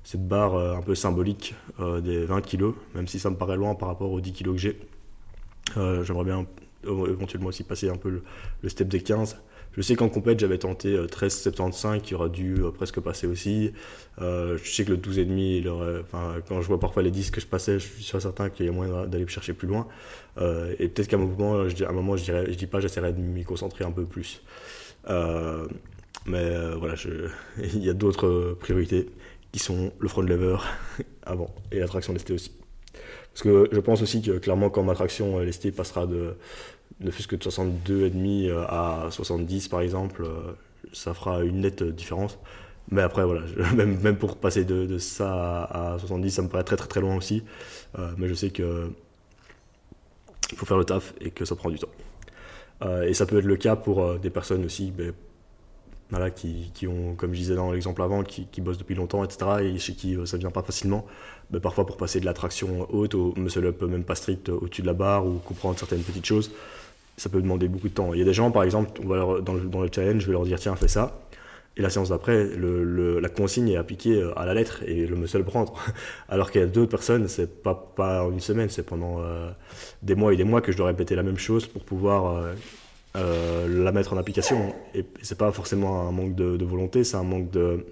cette 0.03 0.27
barre 0.27 0.57
un 0.57 0.81
peu 0.81 0.95
symbolique 0.95 1.55
des 1.79 2.25
20 2.25 2.41
kg, 2.41 2.73
même 2.95 3.07
si 3.07 3.19
ça 3.19 3.29
me 3.29 3.35
paraît 3.35 3.55
loin 3.57 3.75
par 3.75 3.87
rapport 3.87 4.11
aux 4.11 4.19
10 4.21 4.33
kg 4.33 4.51
que 4.51 4.57
j'ai. 4.57 4.79
j'aimerais 5.75 6.25
bien 6.25 6.45
éventuellement 6.85 7.47
aussi 7.49 7.63
passer 7.63 7.89
un 7.89 7.97
peu 7.97 8.21
le, 8.61 8.69
step 8.69 8.87
des 8.87 9.01
15. 9.01 9.37
Je 9.75 9.81
sais 9.81 9.95
qu'en 9.95 10.09
compète, 10.09 10.39
j'avais 10.39 10.59
tenté 10.59 10.95
13,75 10.95 11.87
euh, 11.95 11.99
qui 11.99 12.13
aurait 12.13 12.29
dû 12.29 12.57
euh, 12.59 12.69
presque 12.69 12.99
passer 12.99 13.25
aussi. 13.25 13.73
Euh, 14.21 14.57
je 14.61 14.69
sais 14.69 14.85
que 14.85 14.91
le 14.91 14.97
12,5, 14.97 16.01
enfin, 16.01 16.35
quand 16.47 16.61
je 16.61 16.67
vois 16.67 16.79
parfois 16.79 17.01
les 17.01 17.09
10 17.09 17.31
que 17.31 17.41
je 17.41 17.47
passais, 17.47 17.79
je 17.79 17.87
suis 17.87 18.03
certain 18.03 18.49
qu'il 18.49 18.67
y 18.67 18.69
a 18.69 18.71
moyen 18.71 19.07
d'aller 19.07 19.27
chercher 19.27 19.53
plus 19.53 19.67
loin. 19.67 19.87
et 20.39 20.87
peut-être 20.89 21.07
qu'à 21.07 21.17
un 21.17 21.19
moment, 21.19 21.63
je, 21.63 21.69
je 21.69 22.23
dirais, 22.23 22.45
je 22.49 22.55
dis 22.55 22.67
pas, 22.67 22.79
j'essaierai 22.79 23.13
de 23.13 23.21
m'y 23.21 23.43
concentrer 23.43 23.83
un 23.83 23.91
peu 23.91 24.05
plus. 24.05 24.43
mais 25.07 26.75
voilà, 26.75 26.93
il 27.57 27.83
y 27.83 27.89
a 27.89 27.93
d'autres 27.93 28.55
priorités 28.59 29.09
qui 29.53 29.59
sont 29.59 29.93
le 29.99 30.09
front 30.09 30.21
lever 30.21 30.57
avant 31.23 31.53
et 31.71 31.79
l'attraction 31.79 32.11
d'ST 32.11 32.31
aussi. 32.31 32.51
Parce 33.33 33.43
que 33.43 33.69
je 33.71 33.79
pense 33.79 34.01
aussi 34.01 34.21
que 34.21 34.37
clairement, 34.37 34.69
quand 34.69 34.83
ma 34.83 34.93
traction 34.93 35.39
lesté 35.39 35.71
passera 35.71 36.05
de 36.05 36.35
ne 36.99 37.11
fût-ce 37.11 37.27
que 37.27 37.35
de 37.35 37.43
62,5 37.43 38.49
euh, 38.49 38.65
à 38.67 39.07
70 39.09 39.67
par 39.67 39.81
exemple, 39.81 40.23
euh, 40.23 40.53
ça 40.91 41.13
fera 41.13 41.43
une 41.43 41.61
nette 41.61 41.83
différence. 41.83 42.37
Mais 42.91 43.01
après, 43.01 43.25
voilà, 43.25 43.41
même, 43.75 43.99
même 44.01 44.17
pour 44.17 44.37
passer 44.37 44.65
de, 44.65 44.85
de, 44.85 44.97
ça 44.97 45.63
à 45.63 45.97
70, 45.99 46.31
ça 46.31 46.41
me 46.41 46.49
paraît 46.49 46.63
très 46.63 46.75
très 46.75 46.87
très 46.87 47.01
loin 47.01 47.15
aussi. 47.15 47.43
Euh, 47.97 48.11
mais 48.17 48.27
je 48.27 48.33
sais 48.33 48.49
que 48.49 48.91
il 50.51 50.57
faut 50.57 50.65
faire 50.65 50.77
le 50.77 50.85
taf 50.85 51.13
et 51.21 51.31
que 51.31 51.45
ça 51.45 51.55
prend 51.55 51.69
du 51.69 51.79
temps. 51.79 51.87
et 53.07 53.13
ça 53.13 53.25
peut 53.25 53.39
être 53.39 53.45
le 53.45 53.55
cas 53.55 53.75
pour 53.75 54.19
des 54.19 54.29
personnes 54.29 54.65
aussi 54.65 54.91
ben, 54.91 55.13
qui, 56.35 56.87
ont, 56.87 57.15
comme 57.15 57.33
je 57.33 57.39
disais 57.39 57.55
dans 57.55 57.71
l'exemple 57.71 58.01
avant, 58.01 58.23
qui, 58.23 58.61
bossent 58.61 58.77
depuis 58.77 58.95
longtemps, 58.95 59.23
etc. 59.23 59.45
et 59.61 59.79
chez 59.79 59.93
qui 59.93 60.17
ça 60.25 60.37
vient 60.37 60.51
pas 60.51 60.63
facilement. 60.63 61.05
Ben, 61.49 61.59
parfois, 61.59 61.85
pour 61.85 61.97
passer 61.97 62.19
de 62.19 62.25
la 62.25 62.33
traction 62.33 62.87
haute 62.91 63.15
au 63.15 63.33
muscle 63.35 63.65
up 63.65 63.81
même 63.83 64.03
pas 64.03 64.15
strict 64.15 64.49
au-dessus 64.49 64.81
de 64.81 64.87
la 64.87 64.93
barre 64.93 65.25
ou 65.25 65.39
comprendre 65.39 65.77
certaines 65.77 66.01
petites 66.01 66.25
choses, 66.25 66.51
ça 67.17 67.29
peut 67.29 67.41
demander 67.41 67.67
beaucoup 67.67 67.89
de 67.89 67.93
temps. 67.93 68.13
Il 68.13 68.19
y 68.19 68.21
a 68.21 68.25
des 68.25 68.33
gens, 68.33 68.51
par 68.51 68.63
exemple, 68.63 69.01
dans, 69.03 69.53
le, 69.53 69.89
challenge, 69.93 70.21
je 70.21 70.27
vais 70.27 70.33
leur 70.33 70.43
dire 70.43 70.59
tiens, 70.59 70.75
fais 70.75 70.87
ça. 70.87 71.19
Et 71.75 71.81
la 71.81 71.89
séance 71.89 72.09
d'après, 72.09 72.47
la 72.55 73.29
consigne 73.29 73.69
est 73.69 73.77
appliquée 73.77 74.21
euh, 74.21 74.37
à 74.37 74.45
la 74.45 74.53
lettre 74.53 74.83
et 74.85 75.07
le 75.07 75.15
muscle 75.15 75.43
prendre. 75.43 75.73
Alors 76.29 76.51
qu'il 76.51 76.61
y 76.61 76.63
a 76.63 76.67
d'autres 76.67 76.91
personnes, 76.91 77.27
c'est 77.27 77.63
pas, 77.63 77.73
pas 77.95 78.23
une 78.31 78.39
semaine, 78.39 78.69
c'est 78.69 78.83
pendant 78.83 79.21
euh, 79.21 79.49
des 80.03 80.13
mois 80.13 80.33
et 80.33 80.37
des 80.37 80.43
mois 80.43 80.61
que 80.61 80.71
je 80.71 80.77
dois 80.77 80.87
répéter 80.87 81.15
la 81.15 81.23
même 81.23 81.39
chose 81.39 81.65
pour 81.65 81.83
pouvoir 81.83 82.43
la 83.15 83.91
mettre 83.91 84.13
en 84.13 84.17
application. 84.17 84.73
Et 84.95 85.05
c'est 85.21 85.37
pas 85.37 85.51
forcément 85.51 86.07
un 86.07 86.11
manque 86.11 86.35
de, 86.35 86.65
volonté, 86.65 87.03
c'est 87.03 87.17
un 87.17 87.23
manque 87.23 87.51
de, 87.51 87.85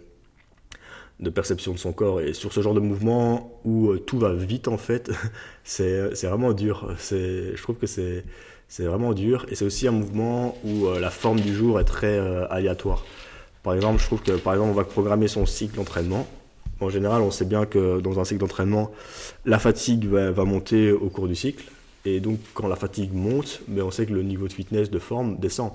de 1.20 1.30
perception 1.30 1.74
de 1.74 1.78
son 1.78 1.94
corps. 1.94 2.22
Et 2.22 2.34
sur 2.34 2.54
ce 2.54 2.62
genre 2.62 2.74
de 2.74 2.80
mouvement 2.80 3.60
où 3.64 3.96
tout 3.98 4.20
va 4.20 4.34
vite, 4.34 4.68
en 4.68 4.78
fait, 4.78 5.12
c'est 5.64 6.24
vraiment 6.24 6.54
dur. 6.54 6.96
Je 7.12 7.62
trouve 7.62 7.76
que 7.76 7.88
c'est 7.88 8.24
vraiment 8.80 9.14
dur. 9.14 9.46
Et 9.50 9.56
c'est 9.56 9.66
aussi 9.66 9.88
un 9.88 9.92
mouvement 9.92 10.58
où 10.64 10.88
la 11.00 11.10
forme 11.10 11.40
du 11.40 11.54
jour 11.54 11.80
est 11.80 11.86
très 11.86 12.18
aléatoire. 12.50 13.06
Par 13.64 13.76
exemple, 13.76 14.00
je 14.00 14.06
trouve 14.06 14.22
que 14.22 14.32
par 14.32 14.54
exemple, 14.54 14.72
on 14.72 14.76
va 14.76 14.84
programmer 14.84 15.28
son 15.28 15.46
cycle 15.46 15.76
d'entraînement. 15.76 16.28
En 16.80 16.90
général, 16.90 17.22
on 17.22 17.30
sait 17.30 17.46
bien 17.46 17.66
que 17.66 18.00
dans 18.00 18.20
un 18.20 18.26
cycle 18.26 18.40
d'entraînement, 18.40 18.92
la 19.46 19.60
fatigue 19.60 20.06
va, 20.06 20.46
monter 20.46 20.92
au 20.92 21.10
cours 21.10 21.28
du 21.28 21.36
cycle. 21.36 21.64
Et 22.06 22.20
donc, 22.20 22.39
quand 22.54 22.68
la 22.68 22.76
fatigue 22.76 23.14
monte, 23.14 23.62
ben, 23.68 23.84
on 23.84 23.91
sait 23.91 24.06
que 24.06 24.14
le 24.14 24.24
niveau 24.24 24.47
de 24.47 24.54
fitness, 24.54 24.89
de 24.89 24.99
forme 24.99 25.38
descend. 25.38 25.72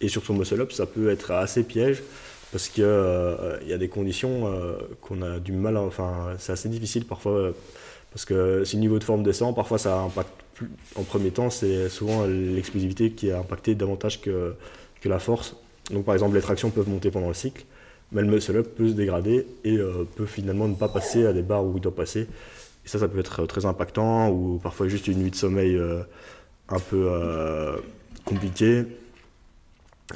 Et 0.00 0.08
sur 0.08 0.24
son 0.24 0.34
muscle-up, 0.34 0.72
ça 0.72 0.86
peut 0.86 1.10
être 1.10 1.30
assez 1.30 1.62
piège 1.62 2.02
parce 2.52 2.68
qu'il 2.68 2.84
euh, 2.84 3.58
y 3.66 3.72
a 3.72 3.78
des 3.78 3.88
conditions 3.88 4.46
euh, 4.46 4.76
qu'on 5.00 5.22
a 5.22 5.38
du 5.38 5.52
mal 5.52 5.76
à. 5.76 5.82
Enfin, 5.82 6.34
c'est 6.38 6.52
assez 6.52 6.68
difficile 6.68 7.04
parfois 7.04 7.52
parce 8.12 8.24
que 8.24 8.64
si 8.64 8.76
le 8.76 8.80
niveau 8.80 8.98
de 8.98 9.04
forme 9.04 9.22
descend, 9.22 9.54
parfois 9.54 9.78
ça 9.78 10.00
impacte 10.00 10.30
plus. 10.54 10.70
En 10.94 11.02
premier 11.02 11.30
temps, 11.30 11.50
c'est 11.50 11.88
souvent 11.90 12.24
l'explosivité 12.26 13.10
qui 13.10 13.28
est 13.28 13.32
impactée 13.32 13.74
davantage 13.74 14.20
que, 14.22 14.54
que 15.02 15.08
la 15.08 15.18
force. 15.18 15.54
Donc 15.90 16.04
par 16.04 16.14
exemple, 16.14 16.34
les 16.34 16.40
tractions 16.40 16.70
peuvent 16.70 16.88
monter 16.88 17.10
pendant 17.10 17.28
le 17.28 17.34
cycle, 17.34 17.64
mais 18.12 18.22
le 18.22 18.28
muscle-up 18.28 18.74
peut 18.74 18.88
se 18.88 18.94
dégrader 18.94 19.46
et 19.64 19.76
euh, 19.76 20.08
peut 20.16 20.26
finalement 20.26 20.66
ne 20.66 20.74
pas 20.74 20.88
passer 20.88 21.26
à 21.26 21.32
des 21.32 21.42
barres 21.42 21.64
où 21.64 21.74
il 21.76 21.80
doit 21.80 21.94
passer. 21.94 22.26
Et 22.86 22.88
ça, 22.88 22.98
ça 22.98 23.08
peut 23.08 23.18
être 23.18 23.46
très 23.46 23.66
impactant, 23.66 24.30
ou 24.30 24.58
parfois 24.62 24.88
juste 24.88 25.08
une 25.08 25.18
nuit 25.18 25.30
de 25.30 25.36
sommeil 25.36 25.76
euh, 25.76 26.02
un 26.68 26.78
peu 26.78 27.08
euh, 27.10 27.76
compliquée. 28.24 28.84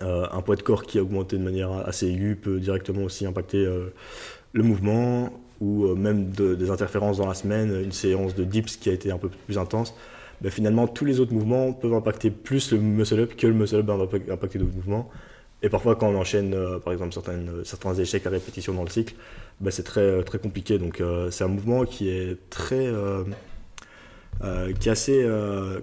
un 0.01 0.41
poids 0.41 0.57
de 0.57 0.63
corps 0.63 0.85
qui 0.85 0.99
a 0.99 1.03
augmenté 1.03 1.37
de 1.37 1.43
manière 1.43 1.73
assez 1.73 2.07
aiguë 2.07 2.37
peut 2.37 2.61
directement 2.61 3.03
aussi 3.03 3.27
impacter 3.27 3.67
le 4.53 4.63
mouvement, 4.63 5.33
ou 5.61 5.95
même 5.97 6.31
des 6.31 6.71
interférences 6.71 7.19
dans 7.19 7.27
la 7.27 7.35
semaine, 7.35 7.75
une 7.85 7.93
séance 7.93 8.35
de 8.35 8.45
dips 8.45 8.77
qui 8.77 8.89
a 8.89 8.93
été 8.93 9.11
un 9.11 9.19
peu 9.19 9.29
plus 9.29 9.59
intense. 9.59 9.95
Ben, 10.41 10.51
finalement, 10.51 10.87
tous 10.87 11.05
les 11.05 11.21
autres 11.21 11.35
mouvements 11.35 11.73
peuvent 11.73 11.93
impacter 11.93 12.31
plus 12.31 12.73
le 12.73 12.79
muscle-up 12.79 13.37
que 13.37 13.47
le 13.47 13.53
muscle-up 13.53 13.87
va 13.87 13.95
impacter 14.33 14.59
d'autres 14.59 14.75
mouvements. 14.75 15.11
Et 15.63 15.69
parfois, 15.69 15.95
quand 15.95 16.09
on 16.09 16.17
enchaîne, 16.17 16.55
euh, 16.55 16.79
par 16.79 16.93
exemple, 16.93 17.13
certaines, 17.13 17.65
certains 17.65 17.95
échecs 17.95 18.27
à 18.27 18.31
répétition 18.31 18.73
dans 18.73 18.83
le 18.85 18.89
cycle, 18.89 19.15
ben, 19.61 19.71
c'est 19.71 19.83
très, 19.83 20.23
très 20.23 20.39
compliqué. 20.39 20.79
Donc, 20.79 21.01
euh, 21.01 21.31
c'est 21.31 21.45
un 21.45 21.49
mouvement 21.49 21.85
qui 21.85 22.09
est 22.09 22.39
très, 22.49 22.87
euh, 22.87 23.25
qui 24.81 24.89
est 24.89 24.93
assez 24.93 25.27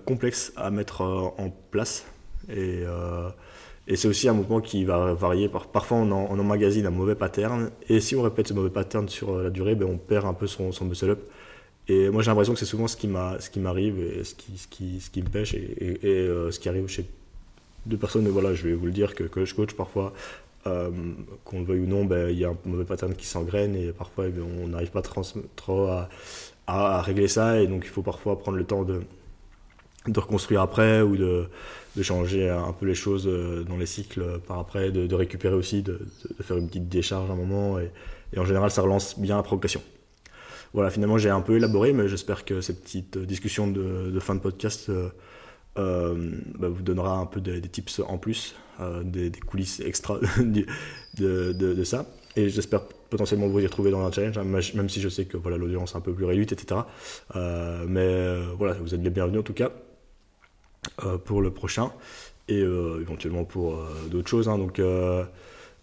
complexe 0.05 0.51
à 0.55 0.71
mettre 0.71 1.01
en 1.01 1.53
place. 1.71 2.05
Et, 2.49 2.83
c'est 3.95 4.07
aussi 4.07 4.27
un 4.27 4.33
mouvement 4.33 4.59
qui 4.61 4.83
va 4.83 5.13
varier. 5.13 5.47
parfois, 5.47 5.97
on, 5.97 6.11
en, 6.11 6.27
on, 6.29 6.39
emmagasine 6.39 6.85
un 6.87 6.91
mauvais 6.91 7.15
pattern. 7.15 7.69
Et 7.87 7.99
si 7.99 8.15
on 8.15 8.21
répète 8.21 8.47
ce 8.47 8.53
mauvais 8.53 8.69
pattern 8.69 9.07
sur 9.07 9.37
la 9.37 9.49
durée, 9.49 9.75
ben, 9.75 9.87
on 9.87 9.97
perd 9.97 10.25
un 10.25 10.33
peu 10.33 10.47
son, 10.47 10.71
son 10.71 10.85
muscle-up. 10.85 11.19
Et 11.87 12.09
moi, 12.09 12.21
j'ai 12.21 12.31
l'impression 12.31 12.53
que 12.53 12.59
c'est 12.59 12.65
souvent 12.65 12.87
ce 12.87 12.97
qui 12.97 13.07
m'arrive 13.07 13.99
et 13.99 14.23
ce 14.23 14.35
qui, 14.35 14.57
ce, 14.57 14.67
qui, 14.67 14.99
ce 14.99 15.09
qui 15.09 15.21
me 15.21 15.29
pêche 15.29 15.53
et, 15.53 15.99
et, 16.03 16.27
ce 16.51 16.59
qui 16.59 16.67
arrive 16.67 16.87
chez 16.87 17.05
de 17.87 17.95
personnes, 17.95 18.27
voilà, 18.27 18.53
je 18.53 18.67
vais 18.67 18.73
vous 18.73 18.85
le 18.85 18.91
dire, 18.91 19.15
que, 19.15 19.23
que 19.23 19.45
je 19.45 19.55
coach 19.55 19.73
parfois, 19.73 20.13
euh, 20.67 20.89
qu'on 21.45 21.59
le 21.59 21.65
veuille 21.65 21.81
ou 21.81 21.87
non, 21.87 22.03
ben, 22.03 22.29
il 22.29 22.37
y 22.37 22.45
a 22.45 22.49
un 22.49 22.57
mauvais 22.65 22.83
pattern 22.83 23.13
qui 23.15 23.25
s'engraine 23.25 23.75
et 23.75 23.91
parfois 23.91 24.25
eh 24.27 24.33
on 24.41 24.67
n'arrive 24.67 24.91
pas 24.91 25.01
trop 25.01 25.87
à, 26.67 27.01
régler 27.01 27.29
ça 27.29 27.61
et 27.61 27.67
donc 27.67 27.83
il 27.85 27.89
faut 27.89 28.01
parfois 28.01 28.37
prendre 28.37 28.57
le 28.57 28.65
temps 28.65 28.83
de, 28.83 29.01
de 30.07 30.19
reconstruire 30.19 30.61
après 30.61 31.01
ou 31.01 31.15
de, 31.15 31.45
de, 31.95 32.03
changer 32.03 32.49
un 32.49 32.73
peu 32.73 32.85
les 32.85 32.95
choses 32.95 33.27
euh, 33.27 33.63
dans 33.63 33.77
les 33.77 33.85
cycles 33.85 34.39
par 34.45 34.59
après, 34.59 34.91
de, 34.91 35.15
récupérer 35.15 35.55
aussi, 35.55 35.83
de, 35.83 36.01
faire 36.41 36.57
une 36.57 36.67
petite 36.67 36.89
décharge 36.89 37.29
à 37.29 37.33
un 37.33 37.37
moment 37.37 37.79
et, 37.79 37.89
en 38.37 38.43
général 38.43 38.69
ça 38.69 38.81
relance 38.81 39.17
bien 39.17 39.37
la 39.37 39.43
progression. 39.43 39.81
Voilà, 40.73 40.89
finalement 40.89 41.17
j'ai 41.17 41.29
un 41.29 41.41
peu 41.41 41.55
élaboré, 41.55 41.93
mais 41.93 42.09
j'espère 42.09 42.43
que 42.43 42.59
cette 42.59 42.81
petite 42.83 43.17
discussion 43.17 43.67
de, 43.67 44.19
fin 44.19 44.35
de 44.35 44.41
podcast 44.41 44.89
euh, 44.89 45.09
bah, 45.77 46.67
vous 46.67 46.81
donnera 46.81 47.17
un 47.17 47.25
peu 47.25 47.41
des, 47.41 47.61
tips 47.61 48.01
en 48.07 48.17
plus, 48.17 48.55
euh, 48.79 49.03
des, 49.03 49.31
coulisses 49.31 49.79
extra 49.79 50.19
de, 51.19 51.83
ça. 51.83 52.05
Et 52.35 52.49
j'espère 52.49 52.83
potentiellement 53.09 53.47
vous 53.47 53.59
y 53.59 53.65
retrouver 53.65 53.91
dans 53.91 54.05
un 54.05 54.11
challenge, 54.11 54.37
hein, 54.37 54.43
même 54.43 54.89
si 54.89 55.01
je 55.01 55.09
sais 55.09 55.25
que 55.25 55.37
voilà 55.37 55.57
l'audience 55.57 55.93
est 55.93 55.97
un 55.97 56.01
peu 56.01 56.13
plus 56.13 56.25
réduite, 56.25 56.51
etc. 56.51 56.81
Euh, 57.35 57.85
mais 57.87 58.55
voilà, 58.57 58.73
vous 58.75 58.93
êtes 58.93 59.01
les 59.01 59.09
bienvenus 59.09 59.39
en 59.39 59.43
tout 59.43 59.53
cas 59.53 59.71
pour 61.25 61.41
le 61.41 61.51
prochain 61.51 61.91
et 62.47 62.59
éventuellement 62.59 63.43
pour 63.43 63.77
d'autres 64.09 64.29
choses. 64.29 64.47
Hein. 64.47 64.57
donc 64.57 64.81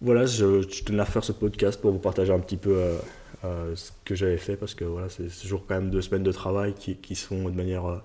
voilà, 0.01 0.26
je, 0.26 0.62
tenais 0.82 1.03
à 1.03 1.05
faire 1.05 1.24
ce 1.24 1.32
podcast 1.32 1.80
pour 1.80 1.92
vous 1.92 1.99
partager 1.99 2.32
un 2.32 2.40
petit 2.40 2.57
peu 2.57 2.76
ce 3.42 3.90
que 4.05 4.14
j'avais 4.14 4.38
fait 4.38 4.57
parce 4.57 4.74
que 4.74 4.84
voilà, 4.84 5.09
c'est 5.09 5.28
toujours 5.42 5.66
quand 5.66 5.74
même 5.74 5.90
deux 5.90 6.03
semaines 6.03 6.22
de 6.22 6.32
travail 6.32 6.74
qui, 6.74 7.14
font 7.16 7.49
de 7.49 7.55
manière 7.55 8.03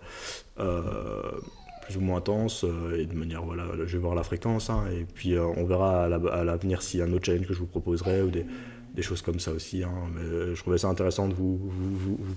plus 1.89 1.97
ou 1.97 2.01
moins 2.01 2.17
intense 2.17 2.65
euh, 2.65 2.99
et 2.99 3.05
de 3.07 3.15
manière 3.15 3.41
voilà 3.41 3.65
je 3.79 3.93
vais 3.93 3.97
voir 3.97 4.13
la 4.13 4.21
fréquence 4.21 4.69
hein, 4.69 4.85
et 4.91 5.05
puis 5.05 5.33
euh, 5.33 5.43
on 5.43 5.65
verra 5.65 6.03
à 6.05 6.43
l'avenir 6.43 6.81
a 6.81 7.03
un 7.03 7.13
autre 7.13 7.25
challenge 7.25 7.47
que 7.47 7.53
je 7.53 7.59
vous 7.59 7.65
proposerai 7.65 8.21
ou 8.21 8.29
des, 8.29 8.45
choses 9.01 9.21
comme 9.21 9.39
ça 9.39 9.51
aussi 9.51 9.81
hein. 9.83 9.93
mais 10.13 10.21
euh, 10.21 10.55
je 10.55 10.61
trouvais 10.61 10.77
ça 10.77 10.87
intéressant 10.89 11.29
de 11.29 11.33
vous, 11.33 11.71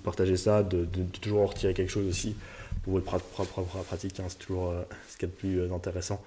partager 0.05 0.37
ça 0.37 0.63
de, 0.63 0.87
toujours 1.21 1.43
en 1.43 1.47
retirer 1.47 1.75
quelque 1.75 1.91
chose 1.91 2.09
aussi 2.09 2.37
pour 2.85 2.95
votre 2.95 3.05
propre, 3.05 3.63
pratique 3.83 4.21
hein. 4.21 4.27
c'est 4.29 4.39
toujours 4.39 4.73
ce 5.09 5.17
qui 5.19 5.25
est 5.25 5.29
le 5.29 5.35
plus 5.35 5.73
intéressant 5.73 6.23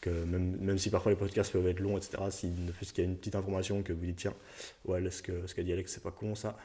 que 0.00 0.08
même, 0.08 0.56
même, 0.60 0.78
si 0.78 0.90
parfois 0.90 1.10
les 1.10 1.18
podcasts 1.18 1.52
peuvent 1.52 1.66
être 1.66 1.80
longs 1.80 1.98
etc 1.98 2.22
si 2.30 2.46
ne 2.46 2.70
qu'il 2.72 3.04
y 3.04 3.06
a 3.06 3.10
une 3.10 3.16
petite 3.16 3.34
information 3.34 3.82
que 3.82 3.92
vous 3.92 4.06
dites 4.06 4.16
tiens 4.16 4.34
ouais 4.86 5.02
ce 5.10 5.22
que 5.22 5.32
ce 5.46 5.54
qu'a 5.54 5.64
dit 5.64 5.72
Alex 5.72 5.92
c'est 5.92 6.02
pas 6.02 6.12
con 6.12 6.34
ça 6.34 6.56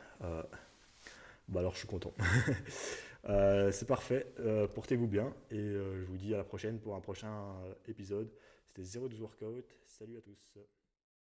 bah 1.50 1.60
alors 1.60 1.74
je 1.74 1.80
suis 1.80 1.88
content 1.88 2.14
Euh, 3.28 3.72
c'est 3.72 3.88
parfait. 3.88 4.26
Euh, 4.40 4.68
portez-vous 4.68 5.08
bien 5.08 5.34
et 5.50 5.58
euh, 5.58 6.00
je 6.00 6.06
vous 6.06 6.18
dis 6.18 6.34
à 6.34 6.38
la 6.38 6.44
prochaine 6.44 6.80
pour 6.80 6.96
un 6.96 7.02
prochain 7.02 7.56
épisode. 7.88 8.32
C'était 8.68 9.00
02 9.00 9.18
Workout. 9.20 9.66
Salut 9.86 10.18
à 10.18 10.22
tous. 10.22 10.58